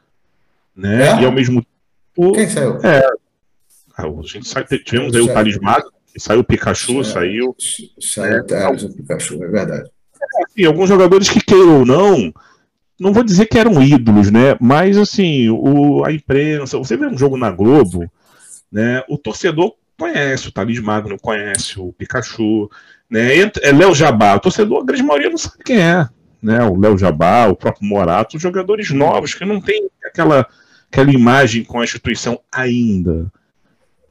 Né? 0.75 1.09
É? 1.09 1.23
E 1.23 1.25
ao 1.25 1.33
mesmo 1.33 1.65
tempo. 2.15 2.33
Quem 2.33 2.49
saiu? 2.49 2.79
É, 2.83 3.07
a 3.97 4.07
gente 4.23 4.85
tivemos 4.85 5.15
aí 5.15 5.23
o 5.23 5.63
Magno, 5.63 5.93
Saiu 6.19 6.41
o 6.41 6.45
Pikachu, 6.45 7.05
saiu. 7.05 7.55
Saiu 8.01 8.45
é, 8.51 8.69
o 8.69 8.95
Pikachu, 8.95 9.35
é 9.45 9.49
verdade. 9.49 9.91
Assim, 10.45 10.65
alguns 10.65 10.89
jogadores 10.89 11.29
que 11.29 11.41
queiram 11.41 11.81
ou 11.81 11.87
não, 11.87 12.33
não 12.99 13.13
vou 13.13 13.23
dizer 13.23 13.47
que 13.47 13.59
eram 13.59 13.83
ídolos, 13.83 14.31
né? 14.31 14.57
Mas 14.61 14.97
assim, 14.97 15.51
o, 15.51 16.05
a 16.05 16.13
imprensa, 16.13 16.79
você 16.79 16.97
vê 16.97 17.07
um 17.07 17.19
jogo 17.19 17.37
na 17.37 17.51
Globo, 17.51 18.11
né? 18.73 19.03
O 19.09 19.19
torcedor 19.19 19.75
conhece 19.99 20.49
o 20.49 20.53
Thales 20.53 20.79
Magno, 20.81 21.19
conhece 21.19 21.79
o 21.79 21.93
Pikachu, 21.93 22.71
né? 23.11 23.39
É 23.63 23.73
Léo 23.73 23.95
Jabá, 23.95 24.35
o 24.35 24.41
torcedor, 24.41 24.83
a 24.83 24.85
grande 24.85 25.03
maioria 25.03 25.31
não 25.31 25.39
sabe 25.39 25.65
quem 25.65 25.81
é, 25.81 26.09
né? 26.43 26.63
O 26.65 26.79
Léo 26.79 26.99
Jabá, 26.99 27.47
o 27.47 27.57
próprio 27.57 27.89
Morato, 27.89 28.39
jogadores 28.39 28.91
novos 28.91 29.35
que 29.35 29.45
não 29.45 29.61
tem 29.61 29.89
aquela, 30.05 30.47
aquela 30.91 31.13
imagem 31.13 31.65
com 31.65 31.81
a 31.81 31.85
instituição 31.85 32.39
ainda. 32.53 33.31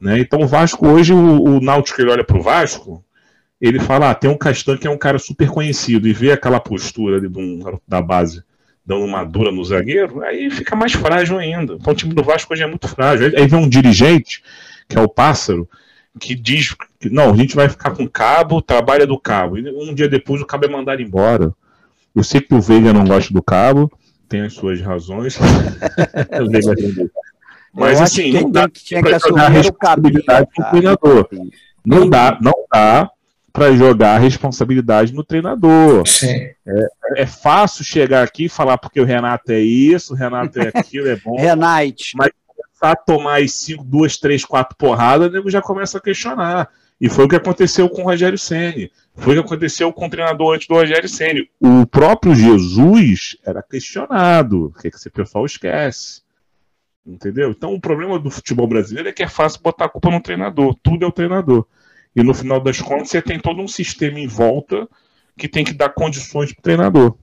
Né? 0.00 0.18
Então 0.20 0.40
o 0.40 0.46
Vasco 0.46 0.86
hoje, 0.86 1.12
o, 1.12 1.42
o 1.42 1.60
Náutico 1.60 2.00
ele 2.00 2.10
olha 2.10 2.24
para 2.24 2.36
o 2.36 2.42
Vasco, 2.42 3.02
ele 3.60 3.80
fala, 3.80 4.10
ah, 4.10 4.14
tem 4.14 4.28
um 4.28 4.36
Castan 4.36 4.76
que 4.76 4.86
é 4.86 4.90
um 4.90 4.98
cara 4.98 5.18
super 5.18 5.48
conhecido, 5.48 6.06
e 6.06 6.12
vê 6.12 6.32
aquela 6.32 6.60
postura 6.60 7.16
ali 7.16 7.28
um, 7.28 7.78
da 7.88 8.02
base 8.02 8.44
dando 8.84 9.04
uma 9.04 9.24
dura 9.24 9.50
no 9.50 9.64
zagueiro, 9.64 10.22
aí 10.22 10.48
fica 10.48 10.76
mais 10.76 10.92
frágil 10.92 11.38
ainda. 11.38 11.74
Então 11.74 11.92
o 11.92 11.96
time 11.96 12.14
do 12.14 12.22
Vasco 12.22 12.52
hoje 12.52 12.62
é 12.62 12.66
muito 12.66 12.86
frágil. 12.86 13.32
Aí 13.36 13.46
vem 13.48 13.58
um 13.58 13.68
dirigente, 13.68 14.44
que 14.88 14.96
é 14.96 15.00
o 15.00 15.08
Pássaro, 15.08 15.68
que 16.18 16.34
diz 16.34 16.74
que 16.98 17.10
não, 17.10 17.32
a 17.32 17.36
gente 17.36 17.54
vai 17.54 17.68
ficar 17.68 17.90
com 17.90 18.08
cabo, 18.08 18.62
trabalha 18.62 19.06
do 19.06 19.18
cabo. 19.18 19.58
E 19.58 19.68
um 19.70 19.94
dia 19.94 20.08
depois 20.08 20.40
o 20.40 20.46
cabo 20.46 20.66
é 20.66 20.68
mandado 20.68 21.02
embora. 21.02 21.52
Eu 22.14 22.24
sei 22.24 22.40
que 22.40 22.54
o 22.54 22.60
Veiga 22.60 22.92
não 22.92 23.04
gosta 23.04 23.32
do 23.32 23.42
cabo, 23.42 23.92
tem 24.28 24.40
as 24.40 24.54
suas 24.54 24.80
razões. 24.80 25.36
o 26.40 26.50
Veiga 26.50 26.74
mas 27.76 28.00
assim, 28.00 28.32
não 28.32 28.50
dá 28.50 28.66
para 28.68 29.18
jogar 29.18 29.46
a 29.46 29.48
responsabilidade 29.48 30.48
no 30.56 30.70
treinador. 30.70 31.28
Não 31.84 32.08
dá, 32.08 32.38
não 32.40 32.54
dá 32.72 33.10
para 33.52 33.74
jogar 33.76 34.16
a 34.16 34.18
responsabilidade 34.18 35.12
no 35.12 35.22
treinador. 35.22 36.02
É, 36.22 36.54
é, 37.16 37.26
fácil 37.26 37.84
chegar 37.84 38.22
aqui 38.22 38.46
e 38.46 38.48
falar 38.48 38.78
porque 38.78 39.00
o 39.00 39.04
Renato 39.04 39.52
é 39.52 39.60
isso, 39.60 40.14
o 40.14 40.16
Renato 40.16 40.58
é 40.58 40.70
aquilo, 40.74 41.08
é 41.08 41.16
bom. 41.16 41.36
Renate. 41.40 42.12
Mas 42.16 42.30
começar 42.76 42.92
a 42.92 42.96
tomar 42.96 43.42
as 43.42 43.52
cinco, 43.52 43.82
duas, 43.82 44.16
três, 44.18 44.44
quatro 44.44 44.76
porradas, 44.76 45.28
o 45.28 45.32
nego 45.32 45.50
já 45.50 45.62
começa 45.62 45.98
a 45.98 46.00
questionar. 46.00 46.68
E 47.00 47.08
foi 47.08 47.24
o 47.24 47.28
que 47.28 47.36
aconteceu 47.36 47.88
com 47.88 48.02
o 48.02 48.04
Rogério 48.04 48.38
Ceni. 48.38 48.90
Foi 49.14 49.36
o 49.38 49.42
que 49.42 49.46
aconteceu 49.46 49.92
com 49.92 50.06
o 50.06 50.10
treinador 50.10 50.54
antes 50.54 50.66
do 50.66 50.74
Rogério 50.74 51.08
Ceni. 51.08 51.50
O 51.60 51.86
próprio 51.86 52.34
Jesus 52.34 53.36
era 53.44 53.62
questionado. 53.62 54.66
O 54.66 54.72
que, 54.72 54.90
que 54.90 54.96
esse 54.96 55.10
pessoal 55.10 55.44
esquece? 55.44 56.22
Entendeu? 57.06 57.50
Então 57.50 57.74
o 57.74 57.80
problema 57.80 58.18
do 58.18 58.30
futebol 58.30 58.66
brasileiro 58.66 59.08
é 59.08 59.12
que 59.12 59.22
é 59.22 59.28
fácil 59.28 59.60
botar 59.62 59.86
a 59.86 59.88
culpa 59.88 60.10
no 60.10 60.20
treinador. 60.20 60.74
Tudo 60.82 61.04
é 61.04 61.08
o 61.08 61.12
treinador. 61.12 61.66
E 62.14 62.22
no 62.22 62.32
final 62.32 62.60
das 62.60 62.80
contas 62.80 63.10
você 63.10 63.20
tem 63.20 63.38
todo 63.38 63.60
um 63.60 63.68
sistema 63.68 64.18
em 64.18 64.26
volta 64.26 64.88
que 65.36 65.48
tem 65.48 65.64
que 65.64 65.74
dar 65.74 65.90
condições 65.90 66.52
para 66.52 66.60
o 66.60 66.62
treinador. 66.62 67.14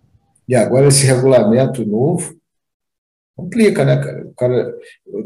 E 0.47 0.55
agora 0.55 0.87
esse 0.87 1.03
regulamento 1.05 1.83
novo 1.83 2.35
complica, 3.35 3.83
né, 3.83 3.97
cara? 3.97 4.25
O 4.25 4.33
cara 4.33 4.75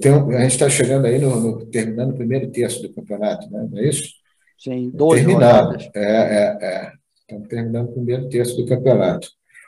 tenho, 0.01 0.30
a 0.30 0.41
gente 0.41 0.51
está 0.51 0.70
chegando 0.70 1.05
aí 1.05 1.20
no, 1.20 1.39
no, 1.39 1.66
terminando 1.66 2.12
o 2.12 2.18
primeiro 2.18 2.49
terço 2.49 2.82
do 2.82 2.93
campeonato, 2.93 3.49
né? 3.51 3.68
não 3.70 3.78
é 3.78 3.88
isso? 3.88 4.14
Sim, 4.58 4.89
dois 4.93 5.24
Terminado. 5.24 5.78
É, 5.93 6.01
é, 6.01 6.58
é. 6.62 6.91
Estamos 7.22 7.47
terminando 7.49 7.89
o 7.89 7.93
primeiro 7.93 8.30
terço 8.30 8.55
do 8.55 8.66
campeonato. 8.66 9.28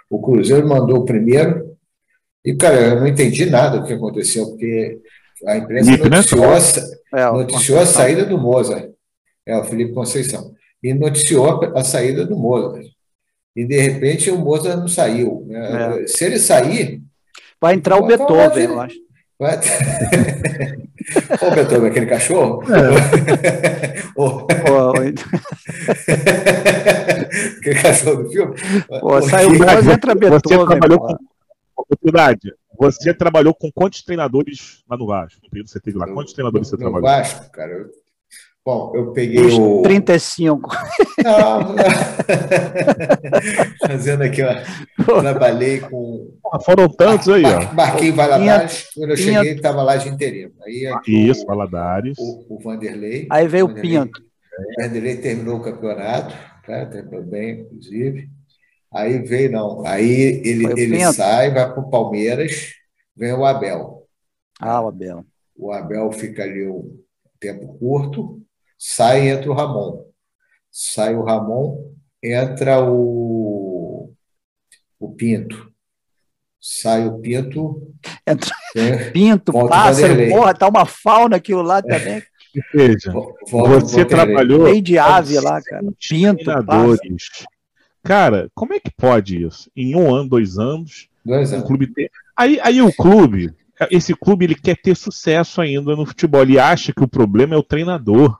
O 0.09 0.21
Cruzeiro 0.21 0.67
mandou 0.67 0.99
o 0.99 1.05
primeiro, 1.05 1.77
e, 2.43 2.55
cara, 2.55 2.79
eu 2.79 2.99
não 3.01 3.07
entendi 3.07 3.45
nada 3.49 3.79
do 3.79 3.85
que 3.85 3.93
aconteceu, 3.93 4.47
porque 4.47 4.99
a 5.45 5.57
imprensa 5.57 5.91
noticiou, 5.91 6.45
a, 6.45 7.19
é, 7.19 7.31
noticiou 7.31 7.79
a 7.79 7.85
saída 7.85 8.25
do 8.25 8.37
Mozart. 8.37 8.89
É, 9.45 9.57
o 9.57 9.63
Felipe 9.63 9.93
Conceição. 9.93 10.53
E 10.81 10.93
noticiou 10.93 11.61
a 11.75 11.83
saída 11.83 12.25
do 12.25 12.37
Mozart. 12.37 12.87
E, 13.55 13.65
de 13.65 13.79
repente, 13.79 14.31
o 14.31 14.37
Mozart 14.37 14.79
não 14.79 14.87
saiu. 14.87 15.45
Né? 15.47 16.03
É. 16.03 16.07
Se 16.07 16.25
ele 16.25 16.39
sair. 16.39 17.01
Vai 17.61 17.75
entrar 17.75 17.97
o 17.97 18.07
Beethoven, 18.07 18.63
eu 18.63 18.79
acho. 18.79 18.95
Vai... 19.37 19.57
Ô, 21.41 21.51
Beethoven, 21.55 21.89
aquele 21.89 22.05
cachorro? 22.05 22.63
É. 22.71 22.75
oh. 24.15 24.47
aquele 27.57 27.81
cachorro 27.81 28.23
do 28.23 28.29
filme? 28.29 28.55
Pô, 28.99 29.21
saiu 29.21 29.49
o 29.49 29.53
Mozart, 29.57 29.87
entra 29.87 30.15
Beethoven. 30.15 30.39
Você 30.41 30.65
trabalhou 30.65 30.99
com 30.99 31.17
oportunidade. 31.75 32.53
Você 32.79 33.13
trabalhou 33.13 33.53
com 33.53 33.69
quantos 33.71 34.03
treinadores 34.03 34.83
lá 34.89 34.95
no 34.97 35.05
Vasco? 35.05 35.41
No 35.43 35.49
período 35.49 35.69
você 35.69 35.79
teve 35.81 35.97
lá, 35.97 36.07
quantos 36.07 36.33
treinadores 36.33 36.67
no, 36.67 36.71
você 36.71 36.77
trabalhou? 36.77 37.01
No 37.01 37.15
Vasco, 37.15 37.51
cara. 37.51 37.71
Eu... 37.71 37.89
Bom, 38.69 38.91
eu 38.93 39.11
peguei 39.13 39.43
Os 39.43 39.57
o. 39.57 39.81
35. 39.81 40.69
Não, 41.23 41.59
não. 41.59 41.75
Fazendo 43.87 44.21
aqui, 44.21 44.43
ó. 44.43 44.53
Trabalhei 45.21 45.79
com. 45.79 46.37
foram 46.63 46.87
tantos 46.87 47.29
aí, 47.29 47.41
ó. 47.45 47.73
Marquei 47.73 48.11
Valadares. 48.11 48.85
Quando 48.93 49.09
eu 49.09 49.17
cheguei, 49.17 49.53
estava 49.53 49.81
lá 49.81 49.97
de 49.97 50.07
interino. 50.07 50.51
Aí 50.63 50.85
aqui, 50.85 51.29
Isso, 51.29 51.45
o, 51.45 51.47
Valadares. 51.47 52.15
O, 52.19 52.57
o 52.57 52.59
Vanderlei. 52.59 53.25
Aí 53.31 53.47
veio 53.47 53.65
o, 53.65 53.69
Vanderlei, 53.69 54.01
Pinto. 54.01 54.21
O 54.21 54.83
Vanderlei 54.83 55.17
terminou 55.17 55.57
o 55.57 55.63
campeonato, 55.63 56.35
tá? 56.67 56.85
terminou 56.85 57.23
bem, 57.23 57.61
inclusive. 57.61 58.29
Aí 58.93 59.17
veio, 59.17 59.51
não. 59.51 59.83
Aí 59.83 60.43
ele, 60.45 60.79
ele 60.79 61.11
sai, 61.11 61.51
vai 61.51 61.73
para 61.73 61.81
o 61.81 61.89
Palmeiras, 61.89 62.75
vem 63.17 63.33
o 63.33 63.45
Abel. 63.45 64.05
Ah, 64.59 64.79
o 64.79 64.89
Abel. 64.89 65.25
O 65.57 65.71
Abel 65.71 66.11
fica 66.11 66.43
ali 66.43 66.67
um 66.67 66.99
tempo 67.39 67.79
curto, 67.79 68.38
sai 68.79 69.25
e 69.25 69.29
entra 69.29 69.51
o 69.51 69.53
Ramon. 69.53 70.05
Sai 70.71 71.13
o 71.13 71.23
Ramon, 71.23 71.93
entra 72.23 72.81
o, 72.81 74.13
o 74.97 75.11
Pinto. 75.15 75.69
Sai 76.61 77.05
o 77.05 77.19
Pinto. 77.19 77.93
Entra... 78.25 78.55
É, 78.75 79.09
Pinto, 79.11 79.51
pássaro, 79.67 80.29
porra, 80.29 80.53
tá 80.53 80.67
uma 80.69 80.85
fauna 80.85 81.35
aquilo 81.35 81.61
lá 81.61 81.81
também. 81.81 82.23
Veja, 82.73 83.13
você 83.51 84.05
trabalhou. 84.05 84.65
Tem 84.65 84.81
de 84.81 84.97
ave 84.97 85.39
lá, 85.39 85.61
cara. 85.61 85.85
Pinto, 86.09 86.45
pássaro. 86.65 86.99
Cara, 88.03 88.49
como 88.55 88.73
é 88.73 88.79
que 88.79 88.91
pode 88.91 89.43
isso? 89.43 89.69
Em 89.75 89.95
um 89.95 90.13
ano, 90.13 90.29
dois 90.29 90.57
anos, 90.57 91.09
dois 91.23 91.51
anos. 91.51 91.65
o 91.65 91.67
clube 91.67 91.87
tem. 91.87 92.09
Aí, 92.35 92.59
aí 92.61 92.81
o 92.81 92.93
clube, 92.93 93.53
esse 93.91 94.15
clube, 94.15 94.45
ele 94.45 94.55
quer 94.55 94.77
ter 94.77 94.95
sucesso 94.95 95.61
ainda 95.61 95.95
no 95.95 96.05
futebol. 96.05 96.41
Ele 96.41 96.57
acha 96.57 96.93
que 96.93 97.03
o 97.03 97.07
problema 97.07 97.55
é 97.55 97.57
o 97.57 97.63
treinador. 97.63 98.39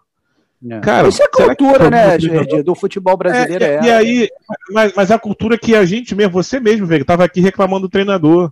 É. 0.68 0.80
Cara, 0.82 1.07
Isso 1.07 1.24
é 1.24 1.28
cultura, 1.28 1.86
é 1.86 1.89
né, 1.89 2.64
do 2.64 2.76
futebol 2.76 3.16
brasileiro. 3.16 3.64
É, 3.64 3.76
é, 3.76 3.84
e 3.84 3.91
aí, 3.91 4.30
mas, 4.72 4.93
mas, 4.93 5.12
a 5.12 5.18
cultura 5.18 5.57
que 5.57 5.74
a 5.74 5.86
gente 5.86 6.14
mesmo, 6.14 6.34
você 6.34 6.60
mesmo, 6.60 6.86
velho, 6.86 7.03
estava 7.03 7.24
aqui 7.24 7.39
reclamando 7.39 7.88
do 7.88 7.91
treinador. 7.91 8.51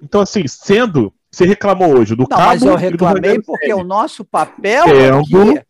Então, 0.00 0.20
assim, 0.20 0.46
sendo, 0.46 1.12
você 1.30 1.44
reclamou 1.44 1.98
hoje 1.98 2.14
do 2.14 2.22
Não, 2.22 2.28
Cabo 2.28 2.44
mas 2.44 2.62
eu 2.62 2.76
reclamei 2.76 3.40
porque 3.42 3.74
o 3.74 3.82
nosso 3.82 4.24
papel. 4.24 4.84
Sendo, 4.84 5.18
aqui 5.18 5.68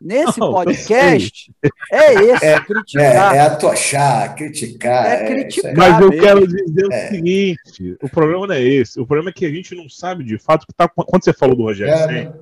nesse 0.00 0.38
não, 0.38 0.52
podcast 0.52 1.50
é 1.90 2.14
esse, 2.14 2.44
é, 2.44 2.60
criticar. 2.60 3.34
É, 3.34 3.38
é 3.38 3.40
atochar, 3.40 4.34
criticar. 4.36 5.06
É, 5.06 5.14
é 5.14 5.26
criticar. 5.26 5.74
Mas 5.74 6.00
eu 6.00 6.10
mesmo. 6.10 6.22
quero 6.22 6.46
dizer 6.46 6.86
o 6.86 6.92
é. 6.92 7.08
seguinte: 7.08 7.96
o 8.02 8.08
problema 8.08 8.46
não 8.46 8.54
é 8.54 8.62
esse. 8.62 9.00
O 9.00 9.06
problema 9.06 9.30
é 9.30 9.32
que 9.32 9.46
a 9.46 9.50
gente 9.50 9.74
não 9.74 9.88
sabe 9.88 10.22
de 10.22 10.38
fato 10.38 10.64
o 10.64 10.66
que 10.66 10.74
tá. 10.74 10.86
Quando 10.88 11.24
você 11.24 11.32
falou 11.32 11.56
do 11.56 11.62
Rogério 11.62 11.92
é, 11.92 12.32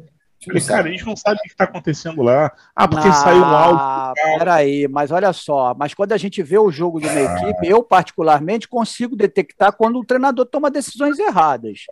Falei, 0.44 0.62
cara, 0.62 0.88
a 0.88 0.90
gente 0.90 1.06
não 1.06 1.14
sabe 1.14 1.38
o 1.38 1.42
que 1.42 1.48
está 1.48 1.64
acontecendo 1.64 2.22
lá. 2.22 2.52
Ah, 2.74 2.88
porque 2.88 3.06
ah, 3.06 3.12
saiu 3.12 3.42
um 3.42 3.44
áudio. 3.44 4.14
Peraí, 4.38 4.88
mas 4.88 5.10
olha 5.10 5.32
só. 5.32 5.74
Mas 5.74 5.94
quando 5.94 6.12
a 6.12 6.16
gente 6.16 6.42
vê 6.42 6.58
o 6.58 6.70
jogo 6.70 7.00
de 7.00 7.06
uma 7.06 7.14
ah. 7.14 7.36
equipe, 7.36 7.68
eu, 7.68 7.82
particularmente, 7.82 8.68
consigo 8.68 9.14
detectar 9.14 9.72
quando 9.72 9.98
o 9.98 10.04
treinador 10.04 10.46
toma 10.46 10.70
decisões 10.70 11.18
erradas. 11.18 11.86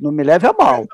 Não 0.00 0.12
me 0.12 0.22
leve 0.22 0.46
a 0.46 0.52
mal. 0.52 0.86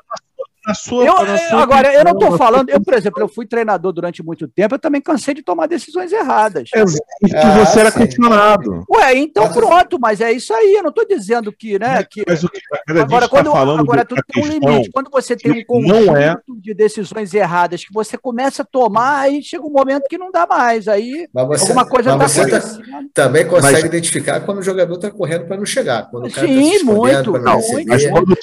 Na 0.69 0.75
sua, 0.75 1.03
eu, 1.03 1.25
na 1.25 1.37
sua 1.37 1.63
agora, 1.63 1.91
eu 1.91 2.03
não 2.03 2.11
estou 2.11 2.37
falando, 2.37 2.69
eu, 2.69 2.79
por 2.79 2.93
exemplo, 2.93 3.19
eu 3.23 3.27
fui 3.27 3.47
treinador 3.47 3.91
durante 3.91 4.21
muito 4.21 4.47
tempo, 4.47 4.75
eu 4.75 4.79
também 4.79 5.01
cansei 5.01 5.33
de 5.33 5.41
tomar 5.41 5.65
decisões 5.65 6.11
erradas. 6.11 6.69
É, 6.75 6.81
e 6.81 7.35
ah, 7.35 7.65
você 7.65 7.79
era 7.79 7.91
questionado. 7.91 8.85
Ué, 8.91 9.17
então 9.17 9.45
mas, 9.45 9.55
pronto, 9.55 9.99
mas 9.99 10.21
é 10.21 10.31
isso 10.31 10.53
aí, 10.53 10.75
eu 10.75 10.83
não 10.83 10.91
estou 10.91 11.07
dizendo 11.07 11.51
que, 11.51 11.79
né, 11.79 12.03
que... 12.03 12.23
Mas 12.27 12.43
o 12.43 12.49
que 12.49 12.61
agora, 12.99 13.27
tá 13.27 13.29
quando, 13.29 13.45
tá 13.47 13.51
falando 13.51 13.79
agora 13.79 14.05
tudo 14.05 14.21
tem 14.27 14.43
um 14.43 14.47
limite, 14.47 14.91
quando 14.91 15.09
você 15.09 15.35
tem 15.35 15.51
um 15.51 15.65
conjunto 15.65 16.15
é... 16.15 16.35
de 16.61 16.73
decisões 16.75 17.33
erradas 17.33 17.83
que 17.83 17.91
você 17.91 18.15
começa 18.15 18.61
a 18.61 18.65
tomar, 18.65 19.21
aí 19.21 19.41
chega 19.41 19.65
um 19.65 19.71
momento 19.71 20.03
que 20.07 20.19
não 20.19 20.29
dá 20.29 20.45
mais, 20.45 20.87
aí 20.87 21.27
você, 21.33 21.63
alguma 21.63 21.85
coisa 21.85 22.11
está 22.11 22.25
acontecendo. 22.25 22.83
Tá, 22.83 23.03
também 23.15 23.47
consegue 23.47 23.73
mas, 23.73 23.85
identificar 23.85 24.39
quando 24.41 24.59
o 24.59 24.63
jogador 24.63 24.93
está 24.93 25.09
correndo 25.09 25.45
para 25.47 25.57
não 25.57 25.65
chegar, 25.65 26.11
quando 26.11 26.27
o 26.27 26.31
cara 26.31 26.45
tá 26.45 26.53
Sim, 26.53 26.77
tá 26.77 26.85
muito, 26.85 27.31
não, 27.39 27.59
muito. 27.59 27.91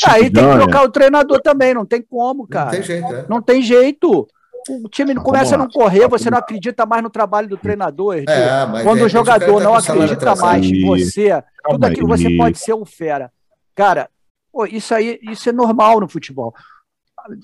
Aí 0.07 0.29
tem 0.29 0.45
que 0.45 0.57
trocar 0.57 0.83
o 0.83 0.91
treinador 0.91 1.41
também, 1.41 1.73
não 1.73 1.87
tem 1.87 2.03
como, 2.03 2.16
cara. 2.47 2.67
Não 2.67 2.73
tem 2.73 2.83
jeito, 2.83 3.15
é. 3.15 3.27
Não 3.29 3.43
tem 3.43 3.63
jeito. 3.63 4.29
O 4.69 4.89
time 4.89 5.15
não 5.15 5.23
começa 5.23 5.55
a 5.55 5.59
não 5.59 5.69
correr, 5.69 6.09
você 6.09 6.29
não 6.29 6.39
acredita 6.39 6.85
mais 6.85 7.03
no 7.03 7.11
trabalho 7.11 7.49
do 7.49 7.57
treinador. 7.57 8.17
É, 8.17 8.83
Quando 8.83 9.03
o 9.03 9.09
jogador 9.09 9.61
não 9.61 9.75
acredita 9.75 10.35
mais 10.35 10.67
em 10.67 10.85
você, 10.85 11.43
tudo 11.69 11.85
aquilo 11.85 12.09
você 12.09 12.37
pode 12.37 12.59
ser 12.59 12.75
um 12.75 12.85
fera. 12.85 13.31
Cara, 13.75 14.09
pô, 14.53 14.67
isso 14.67 14.93
aí, 14.93 15.21
isso 15.23 15.49
é 15.49 15.53
normal 15.53 16.01
no 16.01 16.09
futebol. 16.09 16.53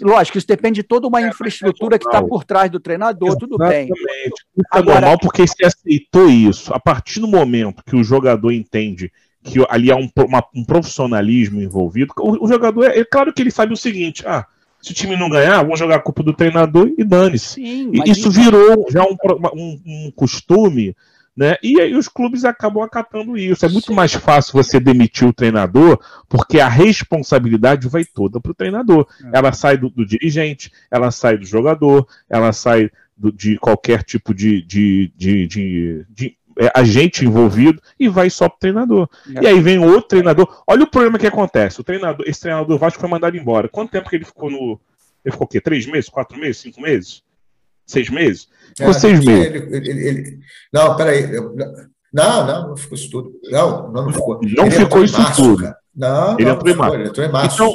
Lógico, 0.01 0.39
isso 0.39 0.47
depende 0.47 0.81
de 0.81 0.83
toda 0.83 1.07
uma 1.09 1.21
é, 1.21 1.29
infraestrutura 1.29 1.97
é 1.97 1.99
que 1.99 2.07
está 2.07 2.23
por 2.23 2.45
trás 2.45 2.71
do 2.71 2.81
treinador, 2.81 3.37
tudo 3.37 3.59
bem. 3.59 3.89
Isso 3.89 4.35
é 4.59 4.79
Agora, 4.79 5.01
normal 5.01 5.19
porque 5.19 5.47
você 5.47 5.65
aceitou 5.65 6.29
isso. 6.29 6.73
A 6.73 6.81
partir 6.81 7.21
do 7.21 7.29
momento 7.29 7.83
que 7.85 7.97
o 7.97 8.05
jogador 8.05 8.53
entende 8.53 9.13
que 9.43 9.65
ali 9.69 9.91
há 9.91 9.97
um, 9.97 10.09
uma, 10.27 10.45
um 10.55 10.65
profissionalismo 10.65 11.61
envolvido, 11.61 12.13
o, 12.19 12.45
o 12.45 12.49
jogador, 12.49 12.85
é, 12.85 13.01
é, 13.01 13.05
claro 13.05 13.33
que 13.33 13.43
ele 13.43 13.51
sabe 13.51 13.73
o 13.73 13.77
seguinte: 13.77 14.23
ah, 14.27 14.47
se 14.83 14.91
o 14.91 14.95
time 14.95 15.17
não 15.17 15.31
ganhar, 15.31 15.63
vou 15.63 15.77
jogar 15.77 15.97
a 15.97 16.01
culpa 16.01 16.25
do 16.25 16.35
treinador 16.35 16.93
e 16.99 17.05
dane-se. 17.05 17.63
Isso 18.05 18.31
virou 18.31 18.87
já 18.91 19.05
um, 19.05 19.17
um, 19.55 19.81
um, 19.87 20.13
costume, 20.15 20.97
né? 21.37 21.57
E 21.63 21.81
aí 21.81 21.95
os 21.95 22.09
clubes 22.09 22.45
acabam 22.45 22.83
acatando 22.83 23.39
isso. 23.39 23.65
É 23.65 23.69
muito 23.69 23.87
Sim. 23.87 23.95
mais 23.95 24.13
fácil 24.13 24.55
você 24.55 24.81
demitir 24.81 25.29
o 25.29 25.33
treinador, 25.33 26.01
porque 26.29 26.59
a 26.59 26.69
responsabilidade 26.69 27.89
vai 27.89 28.05
toda 28.05 28.41
para 28.41 28.51
o 28.51 28.55
treinador. 28.55 29.07
É. 29.33 29.39
Ela 29.39 29.53
sai 29.53 29.77
do, 29.77 29.89
do, 29.89 30.05
dirigente, 30.05 30.73
ela 30.91 31.13
sai 31.13 31.39
do 31.39 31.47
jogador, 31.47 32.05
ela 32.29 32.53
sai 32.53 32.91
do, 33.17 33.31
de 33.31 33.57
qualquer 33.59 34.03
tipo 34.03 34.35
de, 34.35 34.63
de, 34.63 35.13
de, 35.17 35.47
de, 35.47 36.07
de 36.11 36.37
é, 36.59 36.71
agente 36.75 37.25
envolvido 37.25 37.81
e 37.99 38.09
vai 38.09 38.31
só 38.31 38.49
pro 38.49 38.59
treinador. 38.59 39.09
É. 39.37 39.45
E 39.45 39.47
aí 39.47 39.61
vem 39.61 39.79
outro 39.79 40.09
treinador. 40.09 40.63
Olha 40.67 40.85
o 40.85 40.91
problema 40.91 41.19
que 41.19 41.27
acontece. 41.27 41.81
O 41.81 41.85
treinador, 41.85 42.27
esse 42.29 42.41
treinador 42.41 42.79
Vasco 42.79 43.01
foi 43.01 43.09
mandado 43.09 43.37
embora. 43.37 43.69
Quanto 43.69 43.91
tempo 43.91 44.09
que 44.09 44.17
ele 44.17 44.25
ficou 44.25 44.51
no. 44.51 44.81
Ele 45.25 45.33
ficou 45.33 45.47
o 45.47 45.49
quê? 45.49 45.61
Três 45.61 45.87
meses? 45.87 46.11
Quatro 46.11 46.39
meses? 46.39 46.59
Cinco 46.59 46.81
meses? 46.81 47.23
Seis 47.87 48.09
meses? 48.11 48.49
Ficou 48.77 48.91
é, 48.91 48.95
seis 48.95 49.25
meses. 49.25 49.47
Ele, 49.47 49.77
ele, 49.77 50.09
ele, 50.09 50.39
não, 50.73 50.97
peraí. 50.97 51.27
Não, 52.13 52.47
não, 52.47 52.69
não 52.69 52.77
ficou 52.77 52.97
isso 52.97 53.11
tudo. 53.11 53.33
Não, 53.45 53.91
não, 53.91 54.05
não 54.07 54.13
ficou. 54.13 54.41
Não 54.43 54.67
ele 54.67 54.71
ficou 54.71 55.05
isso 55.05 55.21
março, 55.21 55.43
tudo. 55.43 55.63
Cara. 55.63 55.77
Não, 55.95 56.37
ele 56.39 56.45
não, 56.45 56.55
entrou, 56.55 56.95
ele 56.95 57.09
entrou 57.09 57.27
em 57.27 57.33
março. 57.33 57.55
Então, 57.55 57.75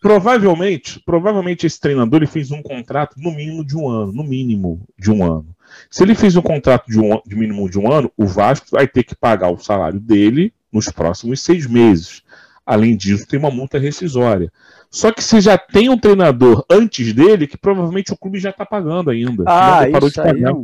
provavelmente, 0.00 1.00
provavelmente 1.04 1.66
esse 1.66 1.80
treinador 1.80 2.18
ele 2.18 2.26
fez 2.26 2.50
um 2.50 2.62
contrato 2.62 3.14
no 3.16 3.30
mínimo 3.30 3.64
de 3.64 3.76
um 3.76 3.88
ano, 3.88 4.12
no 4.12 4.24
mínimo 4.24 4.86
de 4.98 5.10
um 5.10 5.24
ano. 5.24 5.46
Se 5.90 6.02
ele 6.02 6.14
fez 6.14 6.36
um 6.36 6.42
contrato 6.42 6.86
de, 6.90 6.98
um, 6.98 7.20
de 7.26 7.36
mínimo 7.36 7.68
de 7.68 7.78
um 7.78 7.90
ano, 7.92 8.10
o 8.16 8.26
Vasco 8.26 8.66
vai 8.72 8.86
ter 8.86 9.02
que 9.02 9.14
pagar 9.14 9.50
o 9.50 9.58
salário 9.58 10.00
dele 10.00 10.52
nos 10.72 10.88
próximos 10.88 11.40
seis 11.40 11.66
meses. 11.66 12.22
Além 12.64 12.96
disso, 12.96 13.26
tem 13.26 13.38
uma 13.38 13.50
multa 13.50 13.78
rescisória. 13.78 14.52
Só 14.90 15.12
que 15.12 15.22
você 15.22 15.40
já 15.40 15.56
tem 15.56 15.88
um 15.88 15.98
treinador 15.98 16.64
antes 16.70 17.12
dele 17.12 17.46
que 17.46 17.56
provavelmente 17.56 18.12
o 18.12 18.16
clube 18.16 18.38
já 18.38 18.50
está 18.50 18.64
pagando 18.64 19.10
ainda. 19.10 19.44
Ah, 19.46 19.86
parou 19.90 20.08
isso 20.08 20.20
de 20.20 20.26
pagar. 20.26 20.50
É 20.50 20.54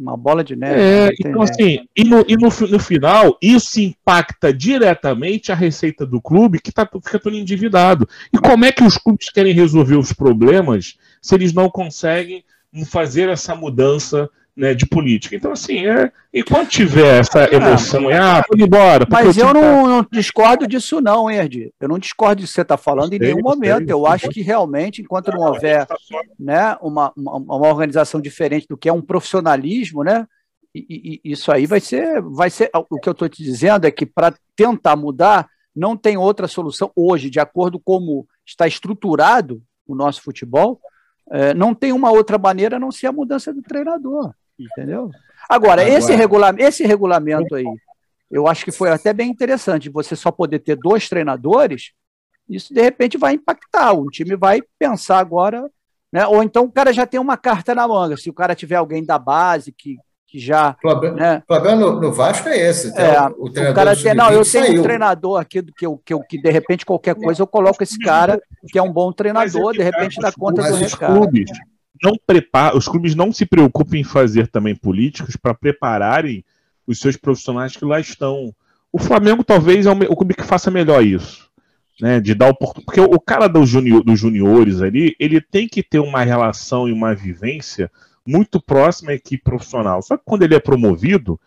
uma 0.00 0.16
bola 0.16 0.42
de 0.42 0.56
neve. 0.56 0.80
É, 0.80 1.06
né? 1.06 1.12
então, 1.20 1.42
assim, 1.42 1.80
e, 1.96 2.04
no, 2.04 2.24
e 2.26 2.36
no, 2.36 2.48
no, 2.48 2.78
final, 2.78 3.36
isso 3.42 3.80
impacta 3.80 4.52
diretamente 4.52 5.52
a 5.52 5.54
receita 5.54 6.06
do 6.06 6.20
clube 6.20 6.60
que 6.60 6.72
tá, 6.72 6.88
fica 7.04 7.18
todo 7.18 7.36
endividado. 7.36 8.08
E 8.32 8.38
como 8.38 8.64
é 8.64 8.72
que 8.72 8.82
os 8.82 8.96
clubes 8.96 9.30
querem 9.30 9.52
resolver 9.52 9.96
os 9.96 10.12
problemas 10.12 10.96
se 11.20 11.34
eles 11.34 11.52
não 11.52 11.68
conseguem 11.68 12.44
fazer 12.86 13.28
essa 13.28 13.54
mudança 13.54 14.30
né, 14.60 14.74
de 14.74 14.86
política. 14.86 15.34
Então, 15.34 15.52
assim, 15.52 15.86
é, 15.86 16.12
enquanto 16.34 16.68
tiver 16.68 17.20
essa 17.20 17.44
é. 17.44 17.54
emoção, 17.54 18.10
é, 18.10 18.18
ah, 18.18 18.44
vou 18.46 18.62
embora. 18.62 19.06
Mas 19.10 19.38
eu, 19.38 19.54
não, 19.54 19.86
não, 19.86 20.06
discordo 20.12 20.66
disso, 20.66 21.00
não, 21.00 21.30
Erd. 21.30 21.72
Eu 21.80 21.88
não 21.88 21.98
discordo 21.98 22.42
disso 22.42 22.52
que 22.52 22.56
você 22.56 22.60
está 22.60 22.76
falando 22.76 23.14
em 23.14 23.18
sei, 23.18 23.28
nenhum 23.28 23.42
momento. 23.42 23.86
Sei, 23.86 23.92
eu 23.92 24.06
acho 24.06 24.28
que 24.28 24.42
realmente, 24.42 25.00
enquanto 25.00 25.32
não, 25.32 25.40
houver 25.40 25.86
né, 26.38 26.76
uma, 26.82 27.10
uma, 27.16 27.36
uma, 27.36 27.68
organização 27.68 28.20
diferente 28.20 28.66
do 28.68 28.76
que 28.76 28.88
é 28.88 28.92
um 28.92 29.00
profissionalismo, 29.00 30.04
né? 30.04 30.26
E, 30.74 31.20
e, 31.24 31.32
isso 31.32 31.50
aí 31.50 31.64
vai 31.64 31.80
ser, 31.80 32.20
vai 32.20 32.50
ser. 32.50 32.70
O 32.90 33.00
que 33.00 33.08
eu 33.08 33.12
estou 33.12 33.28
te 33.28 33.42
dizendo 33.42 33.86
é 33.86 33.90
que 33.90 34.04
para 34.04 34.34
tentar 34.54 34.94
mudar, 34.94 35.48
não 35.74 35.96
tem 35.96 36.18
outra 36.18 36.46
solução 36.46 36.92
hoje, 36.94 37.30
de 37.30 37.40
acordo 37.40 37.78
com 37.78 37.94
como 37.94 38.26
está 38.44 38.68
estruturado 38.68 39.62
o 39.86 39.94
nosso 39.94 40.22
futebol, 40.22 40.80
é, 41.30 41.54
não 41.54 41.74
tem 41.74 41.92
uma 41.92 42.10
outra 42.10 42.36
maneira 42.36 42.76
a 42.76 42.80
não 42.80 42.90
ser 42.90 43.06
a 43.06 43.12
mudança 43.12 43.54
do 43.54 43.62
treinador. 43.62 44.34
Entendeu? 44.64 45.10
Agora, 45.48 45.82
Agora, 45.82 45.88
Esse, 45.88 46.14
regula 46.14 46.54
esse 46.58 46.86
regulamento 46.86 47.54
aí, 47.54 47.64
eu 48.30 48.46
acho 48.46 48.64
que 48.64 48.70
foi 48.70 48.90
até 48.90 49.12
bem 49.12 49.30
interessante. 49.30 49.90
Você 49.90 50.14
só 50.14 50.30
poder 50.30 50.60
ter 50.60 50.76
dois 50.76 51.08
treinadores, 51.08 51.92
isso 52.48 52.72
de 52.72 52.80
repente 52.80 53.18
vai 53.18 53.34
impactar. 53.34 53.92
O 53.92 54.08
time 54.08 54.36
vai 54.36 54.62
pensar 54.78 55.18
agora. 55.18 55.68
Né? 56.12 56.26
Ou 56.26 56.42
então 56.42 56.64
o 56.64 56.72
cara 56.72 56.92
já 56.92 57.06
tem 57.06 57.20
uma 57.20 57.36
carta 57.36 57.74
na 57.74 57.86
manga. 57.86 58.16
Se 58.16 58.30
o 58.30 58.34
cara 58.34 58.54
tiver 58.54 58.76
alguém 58.76 59.04
da 59.04 59.18
base 59.18 59.72
que, 59.72 59.96
que 60.26 60.38
já. 60.38 60.70
O 60.70 60.80
problema, 60.80 61.16
né? 61.16 61.42
problema 61.46 61.76
no, 61.76 62.00
no, 62.00 62.12
Vasco 62.12 62.48
é 62.48 62.58
esse. 62.68 62.96
É, 62.96 63.20
o, 63.36 63.44
o, 63.44 63.46
o 63.46 63.74
cara 63.74 63.96
tem, 63.96 64.14
não, 64.14 64.30
eu 64.30 64.42
tenho 64.42 64.66
saiu. 64.66 64.80
um 64.80 64.82
treinador 64.82 65.40
aqui 65.40 65.60
do 65.60 65.72
que, 65.72 65.86
que, 66.04 66.18
que 66.28 66.42
de 66.42 66.50
repente 66.50 66.86
qualquer 66.86 67.14
coisa 67.16 67.42
eu 67.42 67.46
coloco 67.46 67.82
esse 67.82 67.98
cara 67.98 68.40
que 68.68 68.78
é 68.78 68.82
um 68.82 68.92
bom 68.92 69.12
treinador, 69.12 69.72
de 69.72 69.82
repente 69.82 70.20
dá 70.20 70.32
conta 70.32 70.62
do 70.62 70.76
recado. 70.76 71.14
Clubes, 71.14 71.50
não 72.02 72.14
prepara, 72.26 72.76
os 72.76 72.88
clubes 72.88 73.14
não 73.14 73.32
se 73.32 73.44
preocupam 73.44 73.96
em 73.96 74.04
fazer 74.04 74.48
também 74.48 74.74
políticos 74.74 75.36
para 75.36 75.54
prepararem 75.54 76.44
os 76.86 76.98
seus 76.98 77.16
profissionais 77.16 77.76
que 77.76 77.84
lá 77.84 78.00
estão. 78.00 78.54
O 78.92 78.98
Flamengo 78.98 79.44
talvez 79.44 79.86
é 79.86 79.90
o 79.90 80.16
clube 80.16 80.34
que 80.34 80.44
faça 80.44 80.70
melhor 80.70 81.04
isso. 81.04 81.48
Né, 82.00 82.18
de 82.18 82.34
dar. 82.34 82.54
Porque 82.54 82.98
o 82.98 83.20
cara 83.20 83.46
junior, 83.66 84.02
dos 84.02 84.18
juniores 84.18 84.80
ali, 84.80 85.14
ele 85.20 85.38
tem 85.38 85.68
que 85.68 85.82
ter 85.82 85.98
uma 85.98 86.22
relação 86.22 86.88
e 86.88 86.92
uma 86.92 87.14
vivência 87.14 87.90
muito 88.26 88.58
próxima 88.58 89.10
à 89.10 89.14
equipe 89.14 89.44
profissional. 89.44 90.00
Só 90.00 90.16
que 90.16 90.22
quando 90.24 90.42
ele 90.42 90.54
é 90.54 90.60
promovido, 90.60 91.38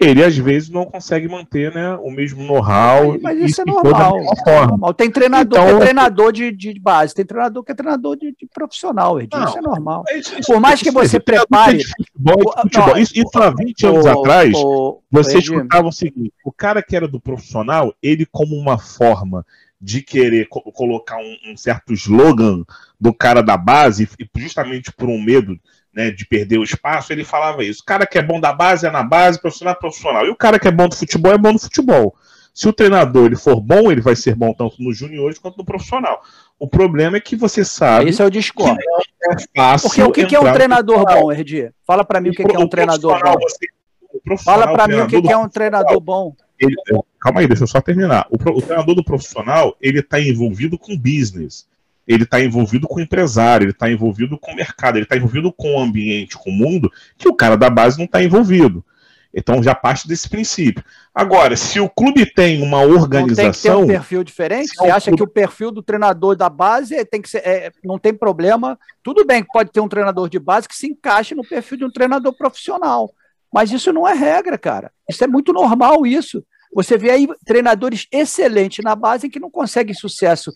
ele 0.00 0.24
às 0.24 0.36
vezes 0.36 0.70
não 0.70 0.86
consegue 0.86 1.28
manter 1.28 1.74
né, 1.74 1.94
o 1.96 2.10
mesmo 2.10 2.42
know-how. 2.42 3.18
Mas 3.20 3.38
isso 3.38 3.60
é 3.60 3.64
normal, 3.66 4.18
é 4.18 4.66
normal. 4.66 4.94
Tem 4.94 5.10
treinador 5.10 5.60
então, 5.60 5.68
que 5.68 5.74
é 5.74 5.78
treinador 5.80 6.32
de, 6.32 6.50
de 6.50 6.80
base, 6.80 7.14
tem 7.14 7.24
treinador 7.24 7.62
que 7.62 7.72
é 7.72 7.74
treinador 7.74 8.16
de, 8.16 8.34
de 8.34 8.46
profissional, 8.46 9.18
não, 9.30 9.44
isso 9.44 9.58
é 9.58 9.60
normal. 9.60 10.04
Isso, 10.14 10.36
Por 10.46 10.58
mais 10.58 10.80
que 10.80 10.90
você 10.90 11.20
prepare. 11.20 11.82
Futebol, 11.84 12.54
futebol. 12.62 12.96
Isso, 12.96 13.12
isso, 13.14 13.30
há 13.34 13.50
20 13.50 13.86
anos 13.86 14.06
o, 14.06 14.08
atrás, 14.08 14.52
o, 14.56 15.02
você 15.10 15.38
escutava 15.38 15.88
o 15.88 15.92
seguinte: 15.92 16.32
o 16.44 16.50
cara 16.50 16.82
que 16.82 16.96
era 16.96 17.06
do 17.06 17.20
profissional, 17.20 17.94
ele, 18.02 18.24
como 18.24 18.56
uma 18.56 18.78
forma 18.78 19.44
de 19.80 20.02
querer 20.02 20.46
co 20.48 20.60
colocar 20.72 21.18
um, 21.18 21.52
um 21.52 21.56
certo 21.56 21.92
slogan 21.92 22.64
do 22.98 23.12
cara 23.12 23.42
da 23.42 23.56
base, 23.56 24.08
justamente 24.36 24.92
por 24.92 25.08
um 25.08 25.20
medo 25.20 25.58
né, 25.92 26.10
de 26.10 26.24
perder 26.26 26.58
o 26.58 26.64
espaço, 26.64 27.12
ele 27.12 27.24
falava 27.24 27.64
isso. 27.64 27.82
O 27.82 27.84
cara 27.84 28.06
que 28.06 28.18
é 28.18 28.22
bom 28.22 28.40
da 28.40 28.52
base 28.52 28.86
é 28.86 28.90
na 28.90 29.02
base, 29.02 29.40
profissional 29.40 29.74
é 29.74 29.78
profissional. 29.78 30.26
E 30.26 30.30
o 30.30 30.36
cara 30.36 30.58
que 30.58 30.68
é 30.68 30.70
bom 30.70 30.88
do 30.88 30.96
futebol 30.96 31.32
é 31.32 31.38
bom 31.38 31.52
no 31.52 31.58
futebol. 31.58 32.14
Se 32.52 32.68
o 32.68 32.72
treinador 32.72 33.26
ele 33.26 33.36
for 33.36 33.60
bom, 33.60 33.90
ele 33.90 34.00
vai 34.00 34.16
ser 34.16 34.34
bom 34.34 34.52
tanto 34.52 34.82
nos 34.82 34.96
juniores 34.96 35.38
quanto 35.38 35.58
no 35.58 35.64
profissional. 35.64 36.22
O 36.58 36.68
problema 36.68 37.16
é 37.16 37.20
que 37.20 37.36
você 37.36 37.64
sabe. 37.64 38.10
Esse 38.10 38.20
é 38.20 38.24
o 38.24 38.30
discurso. 38.30 38.76
É 39.22 39.36
fácil 39.56 39.88
Porque 39.88 40.02
o 40.02 40.12
que, 40.12 40.26
que 40.26 40.36
é 40.36 40.40
um 40.40 40.52
treinador 40.52 41.04
bom, 41.04 41.32
Erdi? 41.32 41.72
Fala 41.86 42.04
para 42.04 42.20
mim 42.20 42.30
o 42.30 42.32
que, 42.32 42.44
que 42.44 42.56
é 42.56 42.58
um 42.58 42.68
treinador 42.68 43.20
bom. 43.22 43.38
Você, 43.40 44.44
Fala 44.44 44.72
para 44.72 44.88
mim 44.88 45.00
o 45.00 45.06
que, 45.06 45.22
que 45.22 45.32
é 45.32 45.36
um 45.36 45.48
treinador 45.48 46.00
bom. 46.00 46.34
Ele, 46.58 46.74
calma 47.18 47.40
aí, 47.40 47.46
deixa 47.46 47.62
eu 47.62 47.68
só 47.68 47.80
terminar. 47.80 48.26
O, 48.30 48.36
o 48.36 48.60
treinador 48.60 48.94
do 48.94 49.04
profissional 49.04 49.76
ele 49.80 50.00
está 50.00 50.20
envolvido 50.20 50.76
com 50.78 50.98
business 50.98 51.66
ele 52.10 52.24
está 52.24 52.40
envolvido 52.40 52.88
com 52.88 52.96
o 52.96 53.00
empresário, 53.00 53.66
ele 53.66 53.70
está 53.70 53.88
envolvido 53.88 54.36
com 54.36 54.50
o 54.50 54.56
mercado, 54.56 54.96
ele 54.96 55.04
está 55.04 55.16
envolvido 55.16 55.52
com 55.52 55.76
o 55.76 55.80
ambiente, 55.80 56.36
com 56.36 56.50
o 56.50 56.52
mundo, 56.52 56.90
que 57.16 57.28
o 57.28 57.34
cara 57.34 57.56
da 57.56 57.70
base 57.70 57.98
não 57.98 58.04
está 58.04 58.20
envolvido. 58.20 58.84
Então 59.32 59.62
já 59.62 59.76
parte 59.76 60.08
desse 60.08 60.28
princípio. 60.28 60.82
Agora, 61.14 61.56
se 61.56 61.78
o 61.78 61.88
clube 61.88 62.26
tem 62.26 62.60
uma 62.64 62.80
organização. 62.80 63.44
Não 63.44 63.52
tem 63.52 63.52
que 63.52 63.62
ter 63.62 63.74
um 63.74 63.86
perfil 63.86 64.24
diferente? 64.24 64.74
Você 64.74 64.90
acha 64.90 65.10
clube... 65.12 65.18
que 65.18 65.22
o 65.22 65.32
perfil 65.32 65.70
do 65.70 65.84
treinador 65.84 66.34
da 66.34 66.48
base 66.48 67.04
tem 67.04 67.22
que 67.22 67.30
ser. 67.30 67.46
É, 67.46 67.70
não 67.84 67.96
tem 67.96 68.12
problema. 68.12 68.76
Tudo 69.04 69.24
bem 69.24 69.44
que 69.44 69.52
pode 69.52 69.70
ter 69.70 69.78
um 69.78 69.88
treinador 69.88 70.28
de 70.28 70.40
base 70.40 70.66
que 70.66 70.74
se 70.74 70.88
encaixe 70.88 71.32
no 71.36 71.46
perfil 71.46 71.78
de 71.78 71.84
um 71.84 71.92
treinador 71.92 72.36
profissional. 72.36 73.08
Mas 73.54 73.70
isso 73.70 73.92
não 73.92 74.06
é 74.06 74.14
regra, 74.14 74.58
cara. 74.58 74.90
Isso 75.08 75.22
é 75.22 75.28
muito 75.28 75.52
normal, 75.52 76.04
isso. 76.04 76.44
Você 76.74 76.98
vê 76.98 77.10
aí 77.10 77.28
treinadores 77.46 78.08
excelentes 78.10 78.84
na 78.84 78.96
base 78.96 79.28
que 79.28 79.38
não 79.38 79.50
conseguem 79.50 79.94
sucesso 79.94 80.52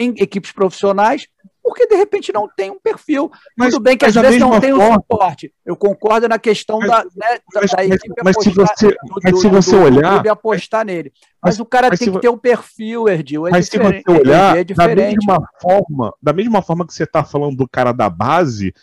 em 0.00 0.14
equipes 0.18 0.50
profissionais 0.50 1.28
porque 1.62 1.86
de 1.86 1.94
repente 1.94 2.32
não 2.32 2.48
tem 2.48 2.70
um 2.70 2.78
perfil. 2.78 3.30
Mas, 3.56 3.72
Tudo 3.72 3.82
bem 3.82 3.96
que 3.96 4.04
às 4.04 4.14
vezes 4.14 4.40
não 4.40 4.58
tem 4.58 4.72
o 4.72 4.80
um 4.80 4.94
suporte. 4.94 5.52
Eu 5.64 5.76
concordo 5.76 6.28
na 6.28 6.38
questão 6.38 6.78
mas, 6.78 6.88
da, 6.88 7.04
né, 7.04 7.38
mas, 7.54 7.70
da, 7.70 7.84
equipe 7.84 8.14
mas, 8.24 8.36
apostar, 8.36 8.76
se 8.76 8.86
você, 8.86 8.88
do, 8.88 9.20
mas 9.22 9.40
se 9.40 9.48
você 9.48 9.76
do, 9.76 9.82
olhar, 9.82 10.22
do 10.22 10.30
apostar 10.30 10.84
nele. 10.84 11.12
Mas, 11.40 11.60
o 11.60 11.64
cara 11.64 11.90
tem 11.90 12.10
que 12.10 12.18
ter 12.18 12.28
um 12.28 12.38
perfil, 12.38 13.08
Erdil. 13.08 13.46
É 13.46 13.50
mas 13.50 13.68
se 13.68 13.78
você 13.78 14.02
olhar, 14.08 14.56
é 14.56 14.64
da 14.64 14.88
mesma 14.88 15.48
forma, 15.60 16.12
da 16.20 16.32
mesma 16.32 16.62
forma 16.62 16.86
que 16.86 16.94
você 16.94 17.04
está 17.04 17.22
falando 17.22 17.56
do 17.56 17.68
cara 17.68 17.92
da 17.92 18.08
base, 18.08 18.74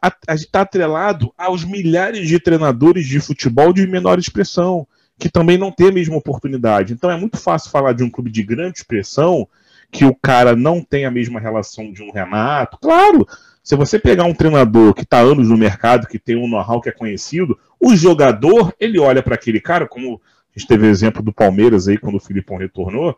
a, 0.00 0.12
a 0.28 0.36
gente 0.36 0.46
está 0.46 0.62
atrelado 0.62 1.32
aos 1.36 1.64
milhares 1.64 2.26
de 2.26 2.40
treinadores 2.40 3.06
de 3.06 3.20
futebol 3.20 3.72
de 3.72 3.86
menor 3.86 4.18
expressão, 4.18 4.86
que 5.18 5.28
também 5.28 5.58
não 5.58 5.70
têm 5.70 5.88
a 5.88 5.92
mesma 5.92 6.16
oportunidade. 6.16 6.92
Então 6.92 7.10
é 7.10 7.16
muito 7.16 7.36
fácil 7.36 7.70
falar 7.70 7.92
de 7.92 8.02
um 8.02 8.10
clube 8.10 8.30
de 8.30 8.42
grande 8.42 8.78
expressão 8.78 9.46
que 9.90 10.04
o 10.04 10.14
cara 10.14 10.54
não 10.54 10.82
tem 10.82 11.04
a 11.04 11.10
mesma 11.10 11.40
relação 11.40 11.92
de 11.92 12.02
um 12.02 12.12
Renato. 12.12 12.78
Claro, 12.80 13.26
se 13.62 13.76
você 13.76 13.98
pegar 13.98 14.24
um 14.24 14.34
treinador 14.34 14.94
que 14.94 15.02
está 15.02 15.18
anos 15.18 15.48
no 15.48 15.56
mercado, 15.56 16.06
que 16.06 16.18
tem 16.18 16.36
um 16.36 16.48
know-how 16.48 16.80
que 16.80 16.88
é 16.88 16.92
conhecido, 16.92 17.58
o 17.78 17.94
jogador, 17.96 18.74
ele 18.78 18.98
olha 18.98 19.22
para 19.22 19.34
aquele 19.34 19.60
cara, 19.60 19.86
como 19.86 20.20
a 20.54 20.58
gente 20.58 20.68
teve 20.68 20.86
exemplo 20.86 21.22
do 21.22 21.32
Palmeiras 21.32 21.88
aí, 21.88 21.98
quando 21.98 22.16
o 22.16 22.20
Filipão 22.20 22.56
retornou, 22.56 23.16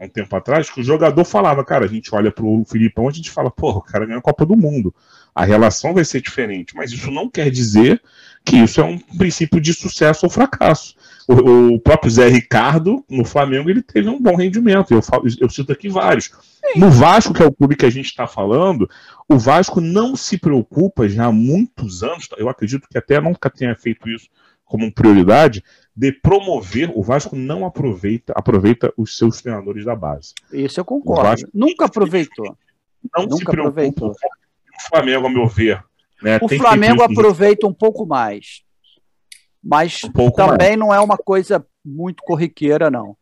um 0.00 0.08
tempo 0.08 0.34
atrás, 0.36 0.70
que 0.70 0.80
o 0.80 0.84
jogador 0.84 1.24
falava, 1.24 1.64
cara, 1.64 1.84
a 1.84 1.88
gente 1.88 2.14
olha 2.14 2.30
para 2.30 2.44
o 2.44 2.64
Filipão, 2.64 3.08
a 3.08 3.12
gente 3.12 3.30
fala, 3.30 3.50
pô, 3.50 3.70
o 3.70 3.82
cara 3.82 4.04
ganhou 4.04 4.18
a 4.18 4.22
Copa 4.22 4.44
do 4.44 4.56
Mundo. 4.56 4.94
A 5.34 5.44
relação 5.44 5.94
vai 5.94 6.04
ser 6.04 6.20
diferente, 6.20 6.76
mas 6.76 6.92
isso 6.92 7.10
não 7.10 7.28
quer 7.28 7.50
dizer 7.50 8.02
que 8.44 8.56
isso 8.56 8.80
é 8.80 8.84
um 8.84 8.98
princípio 8.98 9.60
de 9.60 9.72
sucesso 9.72 10.26
ou 10.26 10.30
fracasso. 10.30 10.94
O, 11.26 11.74
o, 11.74 11.80
próprio 11.80 12.10
Zé 12.10 12.28
Ricardo, 12.28 13.04
no 13.08 13.24
Flamengo, 13.24 13.70
ele 13.70 13.82
teve 13.82 14.08
um 14.08 14.20
bom 14.20 14.36
rendimento. 14.36 14.92
Eu, 14.92 15.00
falo, 15.00 15.24
eu 15.40 15.48
cito 15.48 15.72
aqui 15.72 15.88
vários. 15.88 16.30
No 16.76 16.90
Vasco, 16.90 17.32
que 17.32 17.42
é 17.42 17.46
o 17.46 17.52
clube 17.52 17.76
que 17.76 17.86
a 17.86 17.90
gente 17.90 18.06
está 18.06 18.26
falando, 18.26 18.88
o 19.28 19.38
Vasco 19.38 19.80
não 19.80 20.16
se 20.16 20.38
preocupa 20.38 21.08
já 21.08 21.26
há 21.26 21.32
muitos 21.32 22.02
anos, 22.02 22.28
eu 22.36 22.48
acredito 22.48 22.88
que 22.88 22.98
até 22.98 23.20
nunca 23.20 23.48
tenha 23.48 23.74
feito 23.74 24.08
isso 24.08 24.28
como 24.64 24.92
prioridade, 24.92 25.62
de 25.94 26.12
promover. 26.12 26.90
O 26.94 27.02
Vasco 27.02 27.36
não 27.36 27.64
aproveita, 27.64 28.32
aproveita 28.36 28.92
os 28.96 29.16
seus 29.16 29.40
treinadores 29.40 29.84
da 29.84 29.94
base. 29.94 30.34
Isso 30.52 30.80
eu 30.80 30.84
concordo. 30.84 31.22
Vasco, 31.22 31.50
nunca 31.54 31.84
aproveitou. 31.84 32.56
Não 33.16 33.24
nunca 33.24 33.36
se 33.36 33.44
preocupa. 33.44 33.68
Aproveitou. 33.68 34.10
O 34.10 34.88
Flamengo, 34.88 35.26
a 35.26 35.30
meu 35.30 35.46
ver. 35.46 35.84
Né, 36.22 36.38
o 36.40 36.48
Flamengo 36.48 37.02
aproveita 37.02 37.66
um 37.66 37.72
pouco 37.72 38.06
mais 38.06 38.63
mas 39.64 40.02
um 40.04 40.30
também 40.30 40.76
mais. 40.76 40.78
não 40.78 40.92
é 40.92 41.00
uma 41.00 41.16
coisa 41.16 41.64
muito 41.84 42.22
corriqueira, 42.22 42.90
não. 42.90 43.16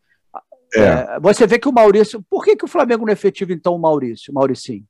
É. 0.75 0.81
É, 0.81 1.21
você 1.21 1.47
vê 1.47 1.59
que 1.59 1.69
o 1.69 1.73
Maurício. 1.73 2.25
Por 2.29 2.45
que, 2.45 2.57
que 2.57 2.65
o 2.65 2.69
Flamengo 2.69 3.05
não 3.05 3.11
é 3.11 3.13
efetivo, 3.13 3.53
então, 3.53 3.75
o 3.75 3.79
Maurício, 3.79 4.33
Mauricinho? 4.33 4.85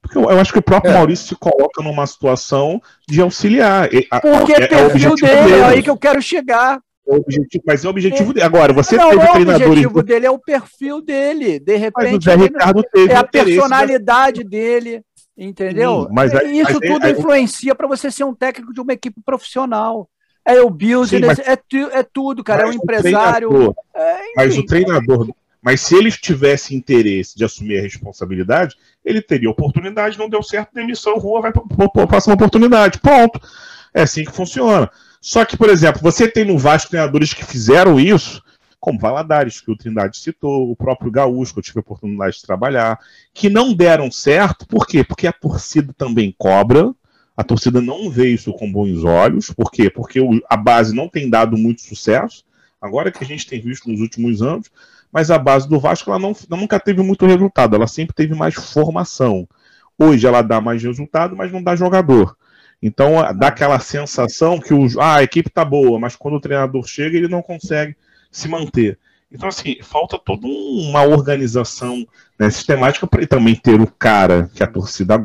Porque 0.00 0.18
eu, 0.18 0.28
acho 0.30 0.52
que 0.52 0.58
o 0.58 0.62
próprio 0.62 0.92
é. 0.92 0.94
Maurício 0.94 1.28
se 1.28 1.36
coloca 1.36 1.82
numa 1.82 2.06
situação 2.06 2.80
de 3.08 3.20
auxiliar. 3.20 3.88
Porque 4.20 4.52
é, 4.52 4.64
é 4.64 4.66
perfil 4.66 5.14
dele, 5.14 5.42
dele, 5.42 5.54
é 5.54 5.64
aí 5.64 5.82
que 5.82 5.90
eu 5.90 5.96
quero 5.96 6.20
chegar. 6.20 6.80
É 7.06 7.14
objetivo, 7.14 7.64
mas 7.66 7.84
é 7.84 7.88
o 7.88 7.90
objetivo 7.90 8.32
dele. 8.32 8.46
Agora, 8.46 8.72
você 8.72 8.96
não, 8.96 9.10
teve 9.10 9.28
treinadores. 9.28 9.66
O 9.68 9.70
objetivo 9.70 10.02
dele 10.02 10.26
é 10.26 10.30
o 10.30 10.38
perfil 10.38 11.02
dele. 11.02 11.60
De 11.60 11.76
repente, 11.76 12.12
mas 12.12 12.16
o 12.16 12.20
Zé 12.20 12.36
Ricardo 12.36 12.82
teve 12.92 13.12
é 13.12 13.16
a 13.16 13.24
personalidade 13.24 14.44
dele. 14.44 15.02
Entendeu? 15.36 16.02
Sim, 16.02 16.08
mas, 16.12 16.32
Isso 16.32 16.78
mas, 16.80 16.90
tudo 16.90 17.08
influencia 17.08 17.74
para 17.74 17.88
você 17.88 18.10
ser 18.10 18.24
um 18.24 18.34
técnico 18.34 18.72
de 18.72 18.80
uma 18.80 18.92
equipe 18.92 19.20
profissional 19.24 20.08
é 20.44 20.60
o 20.60 20.70
business, 20.70 21.36
Sim, 21.36 21.42
é, 21.42 21.98
é, 21.98 22.02
tudo, 22.02 22.42
cara. 22.42 22.62
É 22.62 22.66
um 22.66 22.72
empresário. 22.72 23.74
É, 23.94 24.20
mas 24.36 24.58
o 24.58 24.64
treinador. 24.64 25.28
Mas 25.60 25.80
se 25.80 25.94
ele 25.94 26.10
tivesse 26.10 26.74
interesse 26.74 27.36
de 27.36 27.44
assumir 27.44 27.78
a 27.78 27.82
responsabilidade, 27.82 28.76
ele 29.04 29.22
teria 29.22 29.48
oportunidade, 29.48 30.18
não 30.18 30.28
deu 30.28 30.42
certo, 30.42 30.74
demissão, 30.74 31.16
rua, 31.18 31.40
vai 31.40 31.52
para 31.52 31.62
a 32.02 32.06
próxima 32.06 32.34
oportunidade. 32.34 32.98
Ponto. 32.98 33.40
É 33.94 34.02
assim 34.02 34.24
que 34.24 34.32
funciona. 34.32 34.90
Só 35.20 35.44
que, 35.44 35.56
por 35.56 35.70
exemplo, 35.70 36.02
você 36.02 36.26
tem 36.26 36.44
no 36.44 36.58
Vasco 36.58 36.90
treinadores 36.90 37.32
que 37.32 37.44
fizeram 37.44 38.00
isso, 38.00 38.42
como 38.80 38.98
Valadares, 38.98 39.60
que 39.60 39.70
o 39.70 39.76
Trindade 39.76 40.18
citou, 40.18 40.68
o 40.68 40.74
próprio 40.74 41.12
Gaúcho, 41.12 41.52
que 41.52 41.60
eu 41.60 41.62
tive 41.62 41.78
a 41.78 41.82
oportunidade 41.82 42.38
de 42.38 42.42
trabalhar, 42.42 42.98
que 43.32 43.48
não 43.48 43.72
deram 43.72 44.10
certo, 44.10 44.66
por 44.66 44.84
quê? 44.84 45.04
Porque 45.04 45.28
a 45.28 45.32
torcida 45.32 45.94
também 45.96 46.34
cobra, 46.36 46.92
a 47.36 47.42
torcida 47.42 47.80
não 47.80 48.10
vê 48.10 48.28
isso 48.28 48.52
com 48.52 48.70
bons 48.70 49.04
olhos. 49.04 49.50
Por 49.50 49.70
quê? 49.70 49.88
Porque 49.88 50.20
a 50.48 50.56
base 50.56 50.94
não 50.94 51.08
tem 51.08 51.28
dado 51.28 51.56
muito 51.56 51.82
sucesso. 51.82 52.44
Agora 52.80 53.10
que 53.10 53.22
a 53.22 53.26
gente 53.26 53.46
tem 53.46 53.60
visto 53.60 53.88
nos 53.88 54.00
últimos 54.00 54.42
anos, 54.42 54.70
mas 55.12 55.30
a 55.30 55.38
base 55.38 55.68
do 55.68 55.78
Vasco 55.78 56.10
ela, 56.10 56.18
não, 56.18 56.30
ela 56.30 56.60
nunca 56.60 56.80
teve 56.80 57.02
muito 57.02 57.26
resultado, 57.26 57.76
ela 57.76 57.86
sempre 57.86 58.14
teve 58.14 58.34
mais 58.34 58.54
formação. 58.54 59.48
Hoje 59.98 60.26
ela 60.26 60.42
dá 60.42 60.60
mais 60.60 60.82
resultado, 60.82 61.36
mas 61.36 61.52
não 61.52 61.62
dá 61.62 61.76
jogador. 61.76 62.36
Então 62.82 63.12
dá 63.36 63.48
aquela 63.48 63.78
sensação 63.78 64.58
que 64.58 64.74
o, 64.74 65.00
ah, 65.00 65.16
a 65.16 65.22
equipe 65.22 65.48
tá 65.48 65.64
boa, 65.64 65.98
mas 66.00 66.16
quando 66.16 66.34
o 66.34 66.40
treinador 66.40 66.84
chega 66.86 67.16
ele 67.16 67.28
não 67.28 67.40
consegue 67.40 67.94
se 68.30 68.48
manter. 68.48 68.98
Então, 69.30 69.48
assim, 69.48 69.76
falta 69.82 70.18
toda 70.18 70.46
uma 70.46 71.02
organização 71.04 72.06
né, 72.38 72.50
sistemática 72.50 73.06
para 73.06 73.26
também 73.26 73.54
ter 73.54 73.80
o 73.80 73.86
cara 73.86 74.50
que 74.54 74.62
a 74.62 74.66
torcida 74.66 75.16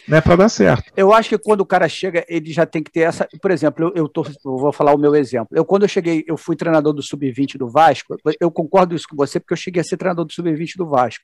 gosta 0.00 0.10
né, 0.10 0.20
para 0.20 0.36
dar 0.36 0.48
certo. 0.48 0.92
Eu 0.96 1.12
acho 1.12 1.28
que 1.28 1.38
quando 1.38 1.60
o 1.60 1.66
cara 1.66 1.88
chega, 1.88 2.24
ele 2.28 2.52
já 2.52 2.66
tem 2.66 2.82
que 2.82 2.90
ter 2.90 3.00
essa. 3.00 3.28
Por 3.40 3.50
exemplo, 3.50 3.86
eu, 3.86 4.04
eu, 4.04 4.08
tô, 4.08 4.22
eu 4.22 4.56
vou 4.56 4.72
falar 4.72 4.94
o 4.94 4.98
meu 4.98 5.14
exemplo. 5.14 5.48
Eu, 5.56 5.64
quando 5.64 5.82
eu 5.82 5.88
cheguei, 5.88 6.24
eu 6.26 6.36
fui 6.36 6.56
treinador 6.56 6.92
do 6.92 7.02
Sub-20 7.02 7.56
do 7.56 7.68
Vasco, 7.68 8.16
eu 8.40 8.50
concordo 8.50 8.94
isso 8.94 9.06
com 9.08 9.16
você, 9.16 9.38
porque 9.38 9.52
eu 9.52 9.58
cheguei 9.58 9.80
a 9.80 9.84
ser 9.84 9.96
treinador 9.96 10.24
do 10.24 10.32
Sub-20 10.32 10.76
do 10.76 10.88
Vasco. 10.88 11.22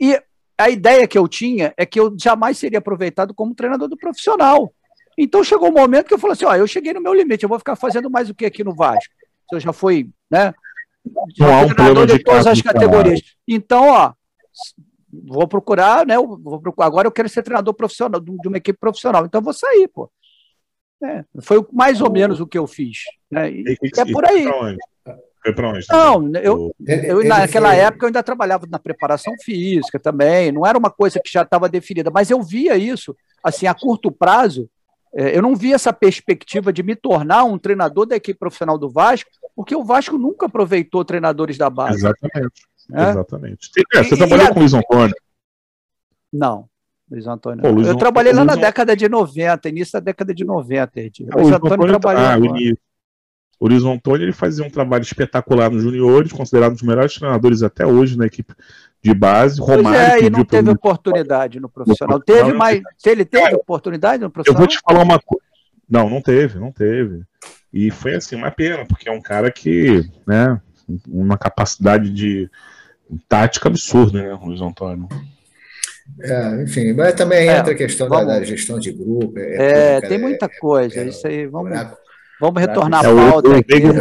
E 0.00 0.20
a 0.58 0.70
ideia 0.70 1.06
que 1.06 1.18
eu 1.18 1.28
tinha 1.28 1.74
é 1.76 1.84
que 1.84 2.00
eu 2.00 2.14
jamais 2.18 2.58
seria 2.58 2.78
aproveitado 2.78 3.34
como 3.34 3.54
treinador 3.54 3.88
do 3.88 3.96
profissional. 3.96 4.72
Então 5.18 5.42
chegou 5.42 5.68
um 5.68 5.74
momento 5.74 6.06
que 6.06 6.14
eu 6.14 6.18
falei 6.18 6.34
assim: 6.34 6.44
ó, 6.44 6.54
eu 6.54 6.66
cheguei 6.66 6.92
no 6.92 7.00
meu 7.00 7.14
limite, 7.14 7.42
eu 7.42 7.48
vou 7.48 7.58
ficar 7.58 7.76
fazendo 7.76 8.10
mais 8.10 8.28
o 8.28 8.34
que 8.34 8.44
aqui 8.44 8.62
no 8.62 8.74
Vasco? 8.74 9.14
Eu 9.52 9.60
já 9.60 9.72
fui, 9.72 10.10
né? 10.30 10.52
Não 11.38 11.54
há 11.54 11.60
um 11.60 11.68
treinador 11.68 12.06
de, 12.06 12.18
de 12.18 12.24
todas 12.24 12.46
as 12.46 12.60
categorias. 12.60 13.20
Então, 13.46 13.88
ó, 13.88 14.12
vou 15.24 15.46
procurar, 15.46 16.06
né? 16.06 16.16
Vou 16.16 16.60
procurar, 16.60 16.86
agora 16.86 17.06
eu 17.08 17.12
quero 17.12 17.28
ser 17.28 17.42
treinador 17.42 17.74
profissional 17.74 18.20
de 18.20 18.48
uma 18.48 18.56
equipe 18.56 18.78
profissional, 18.78 19.24
então 19.24 19.40
vou 19.40 19.52
sair, 19.52 19.88
pô. 19.88 20.10
É, 21.02 21.24
foi 21.42 21.64
mais 21.72 22.00
ou 22.00 22.10
menos 22.10 22.40
o 22.40 22.46
que 22.46 22.56
eu 22.56 22.66
fiz. 22.66 23.00
Né? 23.30 23.50
E, 23.50 23.64
e, 23.82 24.00
é 24.00 24.12
por 24.12 24.24
aí. 24.24 24.44
Foi 25.42 25.54
para 25.54 25.68
onde? 25.68 25.86
Não, 25.88 26.32
eu, 26.40 26.74
eu 26.86 27.24
naquela 27.24 27.68
foi... 27.68 27.78
época 27.78 28.04
eu 28.04 28.08
ainda 28.08 28.22
trabalhava 28.22 28.66
na 28.68 28.78
preparação 28.78 29.32
física 29.44 29.98
também, 29.98 30.50
não 30.50 30.66
era 30.66 30.76
uma 30.76 30.90
coisa 30.90 31.20
que 31.22 31.30
já 31.30 31.42
estava 31.42 31.68
definida, 31.68 32.10
mas 32.10 32.30
eu 32.30 32.42
via 32.42 32.76
isso, 32.76 33.14
assim, 33.44 33.66
a 33.66 33.74
curto 33.74 34.10
prazo, 34.10 34.68
é, 35.14 35.36
eu 35.36 35.42
não 35.42 35.54
via 35.54 35.76
essa 35.76 35.92
perspectiva 35.92 36.72
de 36.72 36.82
me 36.82 36.96
tornar 36.96 37.44
um 37.44 37.58
treinador 37.58 38.06
da 38.06 38.16
equipe 38.16 38.38
profissional 38.38 38.76
do 38.76 38.90
Vasco, 38.90 39.30
porque 39.54 39.74
o 39.74 39.84
Vasco 39.84 40.18
nunca 40.18 40.46
aproveitou 40.46 41.04
treinadores 41.04 41.56
da 41.56 41.70
base. 41.70 41.98
Exatamente. 41.98 42.66
É? 42.92 43.10
Exatamente. 43.10 43.70
É, 43.94 44.02
você 44.02 44.14
e, 44.14 44.18
trabalhou 44.18 44.46
e 44.46 44.48
com 44.48 44.56
o 44.56 44.58
Luiz 44.60 44.74
Antônio? 44.74 45.14
Não, 46.32 46.68
Luiz 47.10 47.26
Antônio. 47.26 47.62
Pô, 47.62 47.70
Luiz 47.70 47.86
eu 47.86 47.96
trabalhei 47.96 48.32
lá 48.32 48.44
na 48.44 48.56
década 48.56 48.96
de 48.96 49.08
90, 49.08 49.68
início 49.68 49.92
da 49.94 50.00
década 50.00 50.34
de 50.34 50.44
90. 50.44 50.92
Luiz, 51.00 51.12
Luiz 51.18 51.52
Antônio, 51.52 51.74
Antônio 51.74 52.00
trabalhou. 52.00 52.22
Ah, 52.22 52.38
o, 52.38 52.76
o 53.58 53.68
Luiz 53.68 53.84
Antônio 53.84 54.24
ele 54.24 54.32
fazia 54.32 54.64
um 54.64 54.70
trabalho 54.70 55.02
espetacular 55.02 55.70
nos 55.70 55.82
juniores, 55.82 56.32
considerado 56.32 56.72
um 56.72 56.74
dos 56.74 56.82
melhores 56.82 57.14
treinadores 57.14 57.62
até 57.62 57.86
hoje 57.86 58.18
na 58.18 58.26
equipe 58.26 58.54
de 59.02 59.14
base. 59.14 59.60
Romário. 59.60 59.82
Pois 59.84 60.22
é, 60.22 60.26
e 60.26 60.30
não 60.30 60.44
teve 60.44 60.70
oportunidade 60.70 61.60
no 61.60 61.68
profissional. 61.68 62.18
No 62.18 62.24
teve, 62.24 62.52
mas 62.52 62.82
se 62.98 63.08
ele 63.08 63.24
teve 63.24 63.52
é, 63.52 63.56
oportunidade 63.56 64.22
no 64.22 64.30
profissional. 64.30 64.62
Eu 64.62 64.66
vou 64.66 64.68
te 64.68 64.80
falar 64.80 65.02
uma 65.02 65.18
coisa. 65.18 65.44
Não, 65.88 66.10
não 66.10 66.20
teve, 66.20 66.58
não 66.58 66.72
teve. 66.72 67.22
E 67.72 67.90
foi 67.90 68.14
assim, 68.14 68.36
uma 68.36 68.50
pena, 68.50 68.84
porque 68.84 69.08
é 69.08 69.12
um 69.12 69.20
cara 69.20 69.50
que, 69.50 70.04
né, 70.26 70.60
uma 71.08 71.38
capacidade 71.38 72.10
de 72.10 72.50
tática 73.28 73.68
absurda, 73.68 74.22
né, 74.22 74.38
Luiz 74.42 74.60
Antônio? 74.60 75.08
É, 76.20 76.62
enfim, 76.62 76.92
mas 76.92 77.14
também 77.14 77.48
é, 77.48 77.58
entra 77.58 77.72
a 77.72 77.76
questão 77.76 78.08
da, 78.08 78.22
da, 78.22 78.44
gestão 78.44 78.78
de 78.78 78.92
grupo. 78.92 79.38
É, 79.38 79.96
é 79.96 80.00
tem 80.00 80.18
muita 80.18 80.48
coisa. 80.48 81.04
isso 81.04 81.26
aí, 81.26 81.46
vamos, 81.46 81.76
vamos 82.40 82.60
retornar 82.60 83.04
é, 83.04 83.08
a 83.08 83.14
pauta. 83.14 83.48
O, 83.48 83.52
o, 83.52 83.62
Veiga 83.66 83.92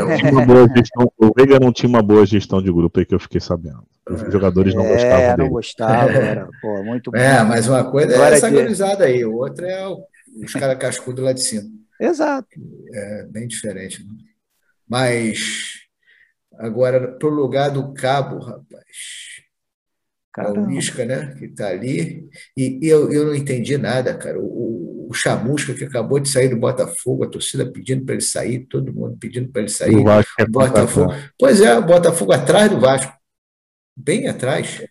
não, 1.60 1.74
tinha 1.74 1.90
uma 1.90 2.04
boa 2.04 2.26
gestão 2.26 2.62
de 2.62 2.72
grupo 2.72 3.00
aí 3.00 3.06
que 3.06 3.16
eu 3.16 3.20
fiquei 3.20 3.42
sabendo. 3.42 3.84
os 4.08 4.32
jogadores 4.32 4.76
não 4.76 4.86
é, 4.86 4.94
gostavam 4.94 5.38
não 5.38 5.50
gostavam, 5.50 6.16
era, 6.16 6.48
pô, 6.62 6.84
muito 6.84 7.16
É, 7.16 7.44
mas 7.44 7.68
uma 7.68 7.84
coisa 7.90 8.14
é 8.14 8.34
essa 8.34 8.50
de- 8.50 8.56
gurizada 8.56 9.06
aí, 9.06 9.26
outra 9.26 9.68
é 9.68 9.88
o- 9.88 10.04
os 10.44 10.54
caras 10.54 10.78
cascudos 10.78 11.24
lá 11.24 11.34
de 11.34 11.42
cima. 11.42 11.64
Exato. 12.00 12.48
É 12.94 13.24
bem 13.24 13.48
diferente. 13.48 14.04
né? 14.04 14.10
Mas 14.88 15.85
agora, 16.58 17.14
pro 17.14 17.30
lugar 17.30 17.70
do 17.70 17.94
cabo, 17.94 18.40
rapaz, 18.40 19.36
é 20.38 20.42
o 20.42 20.46
Caramba. 20.46 20.68
Lisca, 20.68 21.06
né? 21.06 21.34
Que 21.40 21.48
tá 21.48 21.68
ali. 21.68 22.30
E 22.58 22.80
eu, 22.82 23.12
eu 23.12 23.26
não 23.26 23.36
entendi 23.36 23.78
nada, 23.78 24.18
cara. 24.18 24.40
O, 24.40 24.44
o, 24.44 25.08
o 25.10 25.14
Chamusca, 25.14 25.74
que 25.74 25.86
acabou 25.86 26.20
de 26.20 26.30
sair 26.30 26.50
do 26.50 26.58
Botafogo, 26.58 27.24
a 27.24 27.30
torcida 27.30 27.66
pedindo 27.72 28.04
para 28.06 28.16
ele 28.16 28.24
sair, 28.24 28.66
todo 28.66 28.94
mundo 28.94 29.18
pedindo 29.18 29.50
para 29.50 29.62
ele 29.62 29.72
sair. 29.72 29.96
O 29.96 30.04
Vasco 30.04 30.34
é 30.38 30.46
Botafogo. 30.46 31.08
contratar. 31.08 31.34
Pois 31.40 31.62
é, 31.62 31.78
o 31.78 31.86
Botafogo 31.86 32.34
atrás 32.34 32.70
do 32.70 32.80
Vasco. 32.80 33.14
Bem 33.96 34.28
atrás. 34.28 34.82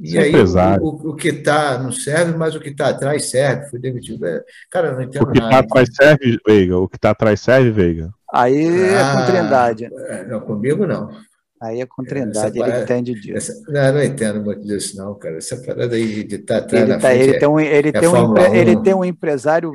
E 0.00 0.16
é 0.18 0.22
aí, 0.22 0.34
o, 0.80 1.10
o, 1.10 1.14
que 1.14 1.28
está 1.28 1.78
não 1.78 1.92
serve, 1.92 2.36
mas 2.36 2.54
o 2.54 2.60
que 2.60 2.70
está 2.70 2.88
atrás 2.88 3.30
serve. 3.30 3.68
Foi 3.70 3.78
demitido. 3.78 4.26
É, 4.26 4.42
Cara, 4.70 4.88
eu 4.88 4.94
não 4.94 5.02
entendo 5.02 5.22
O 5.22 5.26
que 5.32 5.38
tá 5.40 5.44
nada. 5.48 5.58
atrás 5.58 5.88
serve, 5.94 6.38
Veiga. 6.46 6.78
O 6.78 6.88
que 6.88 6.98
tá 6.98 7.10
atrás 7.10 7.40
serve, 7.40 7.70
Veiga. 7.70 8.10
Aí 8.32 8.66
é 8.66 8.98
com 9.12 9.18
Ah. 9.18 9.26
Trindade. 9.26 9.84
É, 10.08 10.24
Não, 10.26 10.40
comigo 10.40 10.86
não. 10.86 11.10
Aí 11.60 11.80
é 11.80 11.86
com 11.86 12.02
Essa 12.02 12.08
Trindade, 12.10 12.58
ele 12.58 12.58
parada- 12.58 12.82
entende 12.82 13.14
disso. 13.14 13.36
Essa, 13.36 13.52
não, 13.70 13.80
eu 13.80 13.92
não 13.92 14.02
entendo 14.02 14.40
muito 14.44 14.62
disso, 14.66 14.96
não, 14.96 15.14
cara. 15.14 15.36
Essa 15.36 15.56
parada 15.58 15.94
aí 15.94 16.24
de 16.24 16.34
estar 16.34 16.56
atrás 16.56 16.82
Ele, 16.82 16.92
na 16.92 16.98
tá, 16.98 17.08
frente. 17.08 17.22
ele, 17.22 17.36
é- 17.36 17.38
tem 17.38 17.48
um, 17.48 17.60
ele, 17.60 17.92
tem 17.92 18.08
um, 18.08 18.36
ele 18.54 18.76
1. 18.76 18.82
tem 18.82 18.94
um 18.94 19.04
empresário 19.04 19.72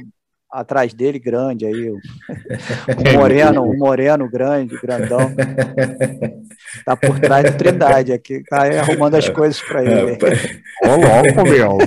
atrás 0.51 0.93
dele 0.93 1.19
grande 1.19 1.65
aí, 1.65 1.89
o- 1.89 1.99
um 3.09 3.13
moreno, 3.19 3.61
um 3.63 3.77
moreno 3.77 4.29
grande, 4.29 4.77
grandão. 4.81 5.33
Tá 6.85 6.95
por 6.95 7.19
trás 7.19 7.51
do 7.51 7.57
Trindade 7.57 8.13
aqui, 8.13 8.43
tá 8.43 8.63
arrumando 8.81 9.15
as 9.15 9.27
coisas 9.29 9.61
para 9.61 9.83
ele. 9.83 10.17
Ô, 10.83 10.95
louco, 10.95 11.49
meu. 11.49 11.77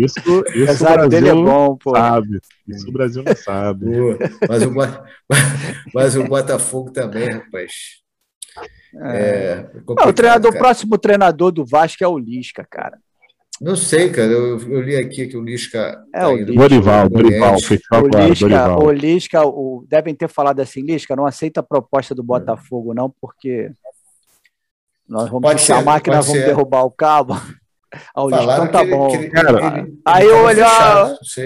Isso, 0.00 0.18
O 0.20 0.38
isso 0.48 0.58
o 0.58 0.62
empresário 0.62 1.08
dele 1.08 1.28
é 1.28 1.32
Brasil 1.32 1.44
bom, 1.44 1.76
pô. 1.76 1.90
sabe. 1.96 2.40
Isso 2.68 2.88
o 2.88 2.92
Brasil 2.92 3.22
não 3.22 3.36
sabe. 3.36 3.86
mas, 4.48 4.62
o, 4.64 4.72
mas 5.94 6.16
o 6.16 6.24
Botafogo 6.24 6.90
também, 6.90 7.28
rapaz. 7.30 7.72
É, 8.94 9.66
Não, 9.88 10.08
o 10.08 10.12
treinador, 10.12 10.52
o 10.52 10.58
próximo 10.58 10.98
treinador 10.98 11.50
do 11.50 11.64
Vasco 11.64 12.04
é 12.04 12.08
o 12.08 12.18
Lisca, 12.18 12.66
cara. 12.70 12.98
Não 13.62 13.76
sei, 13.76 14.10
cara. 14.10 14.32
Eu, 14.32 14.58
eu 14.58 14.80
li 14.80 14.96
aqui 14.96 15.28
que 15.28 15.36
o 15.36 15.40
Lisca. 15.40 16.02
É, 16.12 16.20
tá 16.20 16.28
o. 16.28 16.44
Dorival, 16.44 17.08
Dorival, 17.08 17.60
fechou 17.60 18.02
O 18.02 18.06
Lisca, 18.08 18.48
Dorival. 18.48 18.82
o 18.82 18.90
Lisca 18.90 19.46
o- 19.46 19.86
devem 19.88 20.14
ter 20.16 20.28
falado 20.28 20.58
assim, 20.58 20.82
Lisca, 20.82 21.14
não 21.14 21.24
aceita 21.26 21.60
a 21.60 21.62
proposta 21.62 22.12
do 22.12 22.24
Botafogo, 22.24 22.92
não, 22.92 23.08
porque 23.20 23.70
nós 25.08 25.30
vamos 25.30 25.42
Pode 25.42 25.60
ser, 25.60 25.66
chamar 25.74 26.00
que 26.00 26.06
pode 26.10 26.16
nós 26.16 26.26
vamos 26.26 26.40
ser. 26.42 26.46
derrubar 26.48 26.82
o 26.82 26.90
cabo. 26.90 27.34
Aí 27.92 28.00
o 28.16 28.26
Lisca, 28.28 28.40
Falaram 28.42 28.64
então 28.64 28.72
tá 28.72 28.82
ele- 28.82 28.90
bom. 28.96 29.14
ele- 29.14 29.26
ele- 29.26 30.00
Aí 30.04 30.26
eu 30.26 30.38
olhei. 30.44 30.64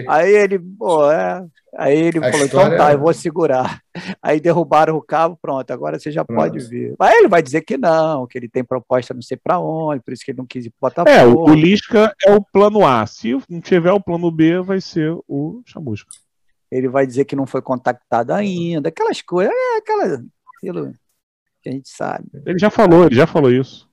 Aí 0.09 0.33
ele, 0.35 0.59
pô, 0.59 1.11
é. 1.11 1.45
Aí 1.79 1.97
ele 1.99 2.19
A 2.21 2.31
falou, 2.31 2.47
história- 2.47 2.67
então 2.75 2.79
tá, 2.87 2.93
eu 2.93 2.99
vou 2.99 3.13
segurar. 3.13 3.81
Aí 4.23 4.41
derrubaram 4.41 4.97
o 4.97 5.03
cabo, 5.03 5.37
pronto, 5.41 5.71
agora 5.71 5.99
você 5.99 6.11
já 6.11 6.25
Pronto. 6.25 6.39
pode 6.39 6.59
vir. 6.69 6.95
Aí 6.99 7.17
ele 7.19 7.29
vai 7.29 7.43
dizer 7.43 7.61
que 7.63 7.77
não, 7.77 8.27
que 8.27 8.39
ele 8.39 8.49
tem 8.49 8.65
proposta 8.65 9.13
não 9.13 9.21
sei 9.21 9.37
pra 9.37 9.59
onde, 9.59 10.03
por 10.03 10.13
isso 10.15 10.25
que 10.25 10.31
ele 10.31 10.39
não 10.39 10.47
quis 10.47 10.65
ir 10.67 10.71
pro 10.71 10.89
Botafogo. 10.89 11.11
É, 11.11 11.27
o, 11.27 11.37
o 11.51 11.55
Lisca 11.55 12.15
é 12.25 12.33
o 12.35 12.41
plano 12.41 12.87
A. 12.87 13.05
Se 13.07 13.37
não 13.49 13.61
tiver 13.61 13.93
o 13.93 14.01
plano 14.01 14.31
B, 14.31 14.61
vai 14.63 14.81
ser 14.81 15.13
o 15.29 15.61
Chamusca. 15.67 16.11
Ele 16.71 16.89
vai 16.89 17.07
dizer 17.07 17.25
que 17.27 17.37
não 17.37 17.47
foi 17.47 17.61
contactado 17.61 18.33
ainda, 18.33 18.89
aquelas 18.89 19.21
coisas, 19.21 19.53
é 19.55 19.77
aquela, 19.79 20.23
aquilo 20.57 20.93
que 21.63 21.69
a 21.69 21.73
gente 21.73 21.89
sabe. 21.89 22.25
Ele 22.47 22.59
já 22.59 22.71
falou, 22.71 23.05
ele 23.07 23.15
já 23.15 23.27
falou 23.27 23.51
isso. 23.53 23.87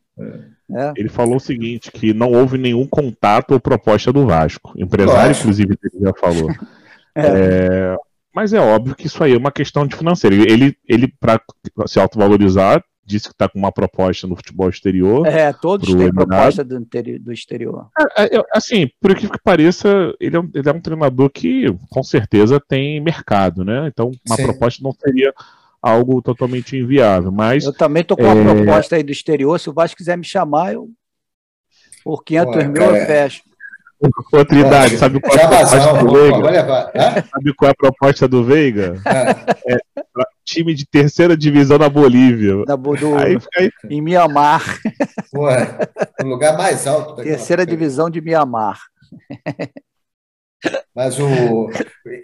Né? 0.69 0.93
Ele 0.95 1.09
falou 1.09 1.37
o 1.37 1.39
seguinte, 1.39 1.91
que 1.91 2.13
não 2.13 2.31
houve 2.31 2.57
nenhum 2.57 2.87
contato 2.87 3.51
ou 3.51 3.59
proposta 3.59 4.11
do 4.11 4.25
Vasco. 4.25 4.73
Empresário, 4.77 5.27
Lógico. 5.27 5.41
inclusive, 5.41 5.77
ele 5.83 6.05
já 6.05 6.13
falou. 6.13 6.49
É. 7.15 7.21
É, 7.27 7.97
mas 8.33 8.53
é 8.53 8.59
óbvio 8.59 8.95
que 8.95 9.05
isso 9.05 9.23
aí 9.23 9.35
é 9.35 9.37
uma 9.37 9.51
questão 9.51 9.85
de 9.85 9.95
financeiro. 9.95 10.35
Ele, 10.35 10.75
ele 10.89 11.07
para 11.07 11.39
se 11.85 11.99
autovalorizar, 11.99 12.83
disse 13.05 13.27
que 13.27 13.33
está 13.33 13.47
com 13.47 13.59
uma 13.59 13.71
proposta 13.71 14.25
no 14.25 14.35
futebol 14.35 14.67
exterior. 14.67 15.27
É, 15.27 15.53
todos 15.53 15.87
têm 15.87 15.95
Eminado. 15.95 16.27
proposta 16.27 16.63
do, 16.63 16.79
do 17.19 17.31
exterior. 17.31 17.87
É, 18.17 18.37
é, 18.37 18.43
assim, 18.51 18.89
por 18.99 19.11
aquilo 19.11 19.31
que 19.31 19.43
pareça, 19.43 20.11
ele 20.19 20.35
é, 20.35 20.39
um, 20.39 20.49
ele 20.53 20.67
é 20.67 20.71
um 20.71 20.81
treinador 20.81 21.29
que 21.29 21.65
com 21.91 22.01
certeza 22.01 22.59
tem 22.59 22.99
mercado, 22.99 23.63
né? 23.63 23.87
Então, 23.87 24.09
uma 24.27 24.35
Sim. 24.35 24.43
proposta 24.45 24.83
não 24.83 24.91
seria 24.93 25.31
algo 25.83 26.21
totalmente 26.21 26.77
inviável. 26.77 27.29
Mas 27.31 27.65
Eu 27.65 27.73
também 27.73 28.03
tô 28.05 28.15
com 28.15 28.23
uma 28.23 28.51
É. 28.51 28.55
proposta 28.63 28.95
aí 28.95 29.03
do 29.03 29.11
exterior, 29.11 29.59
se 29.59 29.69
o 29.69 29.73
Vasco 29.73 29.97
quiser 29.97 30.17
me 30.17 30.23
chamar, 30.23 30.73
eu 30.73 30.89
por 32.03 32.23
500 32.23 32.55
Ué, 32.55 32.67
mil 32.67 32.81
eu 32.81 33.05
fecho. 33.05 33.43
outra 34.33 34.59
idade, 34.59 34.97
sabe 34.97 35.19
qual 35.21 35.37
é 35.37 35.43
a 35.43 35.47
proposta 35.47 36.03
do 36.03 36.11
Veiga? 36.13 37.23
Sabe 37.31 37.53
qual 37.55 37.67
é 37.67 37.71
a 37.71 37.75
proposta 37.75 38.27
do 38.27 38.43
Veiga? 38.43 38.95
Ah, 39.05 40.25
Time 40.45 40.73
de 40.75 40.85
terceira 40.85 41.37
divisão 41.37 41.77
na 41.77 41.87
Bolívia. 41.87 42.65
Da, 42.65 42.75
do, 42.75 43.15
Aí, 43.17 43.37
aí 43.57 43.71
em 43.89 44.01
Mianmar, 44.01 44.61
o 45.33 46.25
lugar 46.25 46.57
mais 46.57 46.85
alto. 46.85 47.15
terceira 47.23 47.65
divisão 47.65 48.09
de 48.09 48.19
Mianmar. 48.19 48.79
Mas 50.95 51.17
o. 51.19 51.69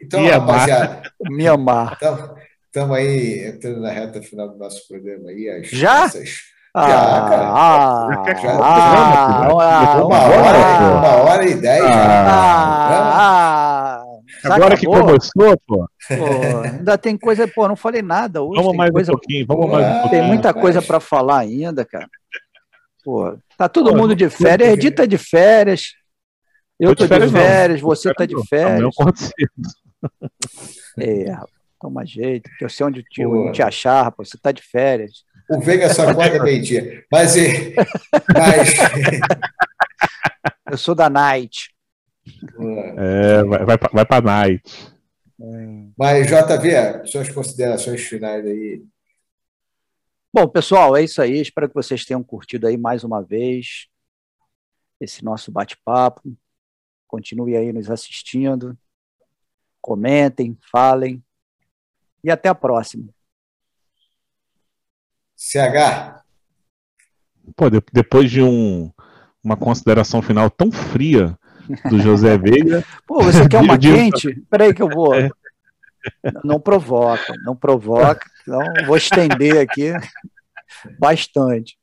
Então, 0.03 0.21
Mianmar. 0.21 0.47
rapaziada, 0.59 1.11
Mianmar. 1.29 1.97
Estamos 2.69 2.95
aí 2.97 3.47
entrando 3.47 3.81
na 3.81 3.89
reta 3.91 4.21
final 4.21 4.49
do 4.49 4.57
nosso 4.57 4.87
programa 4.87 5.29
aí. 5.29 5.49
As 5.49 5.67
Já? 5.69 6.01
nossas- 6.03 6.29
Ah, 6.71 6.85
cara. 7.27 7.49
ah, 7.51 8.07
Já 8.09 8.23
Já- 8.25 8.31
ah, 8.31 8.41
já- 8.41 8.51
ah, 8.59 9.53
Uma 10.05 10.17
Ah, 10.17 10.29
hora, 10.29 10.97
uma 10.97 11.15
hora 11.31 11.45
e 11.49 11.55
dez. 11.55 11.83
Ah. 11.83 12.29
ah, 12.29 14.03
ah, 14.43 14.53
agora 14.53 14.77
que 14.77 14.85
começou, 14.85 15.57
pô, 15.67 15.87
Pô, 16.07 16.61
ainda 16.63 16.95
tem 16.97 17.17
coisa, 17.17 17.47
pô, 17.47 17.67
não 17.67 17.75
falei 17.75 18.03
nada 18.03 18.43
hoje. 18.43 18.55
vamos 18.57 18.69
tem 18.71 18.77
mais 18.77 18.91
coisa, 18.91 19.11
um 19.11 19.15
pouquinho, 19.15 19.45
vamos 19.47 19.69
mais 19.71 19.83
um 19.83 19.89
Ah, 19.89 19.93
pouquinho. 20.01 20.21
tem 20.21 20.27
muita 20.27 20.49
rapaz. 20.49 20.61
coisa 20.61 20.81
para 20.81 20.99
falar 20.99 21.39
ainda, 21.39 21.83
cara. 21.83 22.07
Pô, 23.03 23.35
tá 23.57 23.67
todo 23.67 23.89
Pô, 23.89 23.97
mundo 23.97 24.15
de 24.15 24.29
férias, 24.29 24.69
Edith 24.73 24.91
tá 24.95 25.05
de 25.07 25.17
férias. 25.17 25.93
Eu 26.79 26.89
Tô 26.89 26.97
tô 26.97 27.03
de 27.05 27.09
férias, 27.09 27.31
não. 27.31 27.39
férias, 27.41 27.81
você 27.81 28.13
tá 28.13 28.25
de 28.27 28.47
férias. 28.47 28.79
eu 28.79 28.89
acordo 28.89 29.17
cedo. 29.17 29.33
É, 30.99 31.35
toma 31.79 32.05
jeito, 32.05 32.49
que 32.57 32.65
eu 32.65 32.69
sei 32.69 32.85
onde 32.85 33.03
te, 33.03 33.23
Pô. 33.23 33.51
te 33.51 33.61
achar, 33.61 34.03
rapaz, 34.03 34.29
você 34.29 34.37
tá 34.37 34.51
de 34.51 34.61
férias. 34.61 35.23
O 35.49 35.59
Veiga 35.59 35.91
só 35.93 36.07
acorda 36.07 36.41
meio-dia. 36.43 37.05
Mas, 37.11 37.35
mas, 38.33 38.73
Eu 40.69 40.77
sou 40.77 40.93
da 40.93 41.09
Night. 41.09 41.73
É, 42.97 43.43
vai, 43.43 43.65
vai, 43.65 43.77
vai 43.91 44.05
pra 44.05 44.21
night. 44.21 44.61
mas 45.97 46.27
JV, 46.27 47.07
suas 47.07 47.29
considerações 47.29 48.01
finais 48.01 48.45
aí. 48.45 48.83
Bom, 50.31 50.47
pessoal, 50.47 50.95
é 50.95 51.03
isso 51.03 51.21
aí. 51.21 51.41
Espero 51.41 51.67
que 51.67 51.73
vocês 51.73 52.05
tenham 52.05 52.23
curtido 52.23 52.67
aí 52.67 52.77
mais 52.77 53.03
uma 53.03 53.23
vez 53.23 53.87
esse 54.99 55.23
nosso 55.23 55.51
bate-papo. 55.51 56.21
Continue 57.07 57.55
aí 57.57 57.73
nos 57.73 57.89
assistindo. 57.89 58.77
Comentem, 59.81 60.57
falem. 60.71 61.23
E 62.23 62.29
até 62.31 62.49
a 62.49 62.55
próxima. 62.55 63.05
CH, 65.35 66.21
Pô, 67.55 67.69
de- 67.69 67.81
depois 67.93 68.29
de 68.29 68.41
um, 68.43 68.91
uma 69.43 69.55
consideração 69.57 70.21
final 70.21 70.49
tão 70.49 70.71
fria 70.71 71.37
do 71.89 71.99
José 71.99 72.37
Veiga, 72.37 72.83
Pô, 73.07 73.23
você 73.23 73.47
quer 73.47 73.61
uma 73.61 73.77
quente? 73.79 74.35
Peraí 74.49 74.73
que 74.73 74.81
eu 74.81 74.89
vou. 74.89 75.15
É. 75.15 75.29
Não 76.43 76.59
provoca, 76.59 77.33
não 77.43 77.55
provoca. 77.55 78.29
Então, 78.41 78.61
vou 78.85 78.97
estender 78.97 79.57
aqui 79.59 79.93
bastante. 80.99 81.77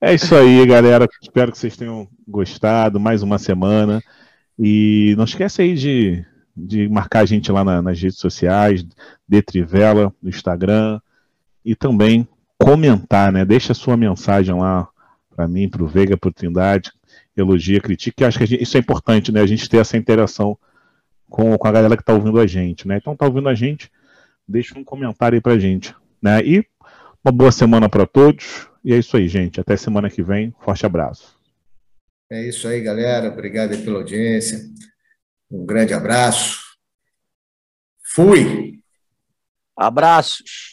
É 0.00 0.14
isso 0.14 0.34
aí, 0.34 0.66
galera. 0.66 1.06
Espero 1.22 1.52
que 1.52 1.58
vocês 1.58 1.76
tenham 1.76 2.08
gostado. 2.26 2.98
Mais 2.98 3.22
uma 3.22 3.38
semana. 3.38 4.02
E 4.58 5.14
não 5.16 5.24
esquece 5.24 5.62
aí 5.62 5.74
de, 5.74 6.24
de 6.56 6.88
marcar 6.88 7.20
a 7.20 7.24
gente 7.24 7.50
lá 7.50 7.64
na- 7.64 7.80
nas 7.82 8.00
redes 8.00 8.18
sociais, 8.18 8.84
Detrivela, 9.26 10.12
no 10.22 10.28
Instagram. 10.28 11.00
E 11.64 11.74
também 11.74 12.26
comentar, 12.58 13.32
né? 13.32 13.44
Deixa 13.44 13.72
a 13.72 13.74
sua 13.74 13.96
mensagem 13.96 14.54
lá 14.54 14.88
para 15.34 15.48
mim, 15.48 15.68
para 15.68 15.82
o 15.82 15.86
Veiga, 15.86 16.16
para 16.16 16.28
o 16.28 16.32
Trindade. 16.32 16.90
Elogia, 17.36 17.80
critique. 17.80 18.24
Acho 18.24 18.38
que 18.38 18.46
gente- 18.46 18.62
isso 18.62 18.76
é 18.76 18.80
importante, 18.80 19.32
né? 19.32 19.40
A 19.40 19.46
gente 19.46 19.68
ter 19.68 19.78
essa 19.78 19.96
interação 19.96 20.56
com, 21.30 21.56
com 21.56 21.68
a 21.68 21.72
galera 21.72 21.96
que 21.96 22.02
está 22.02 22.12
ouvindo 22.12 22.38
a 22.38 22.46
gente, 22.46 22.86
né? 22.86 22.98
Então, 22.98 23.16
tá 23.16 23.24
ouvindo 23.26 23.48
a 23.48 23.54
gente? 23.54 23.90
Deixa 24.46 24.78
um 24.78 24.84
comentário 24.84 25.36
aí 25.36 25.40
pra 25.40 25.58
gente, 25.58 25.94
né? 26.20 26.42
E 26.44 26.64
uma 27.24 27.32
boa 27.32 27.50
semana 27.52 27.88
para 27.88 28.04
todos. 28.06 28.68
E 28.84 28.92
é 28.92 28.98
isso 28.98 29.16
aí, 29.16 29.28
gente. 29.28 29.58
Até 29.60 29.76
semana 29.76 30.10
que 30.10 30.22
vem. 30.22 30.52
Forte 30.60 30.84
abraço. 30.84 31.34
é 32.30 32.48
isso 32.48 32.66
aí, 32.66 32.80
galera. 32.82 33.28
Obrigado 33.28 33.76
pela 33.84 33.98
audiência. 33.98 34.58
Um 35.52 35.66
grande 35.66 35.92
abraço. 35.92 36.62
Fui! 38.02 38.82
Abraços. 39.76 40.71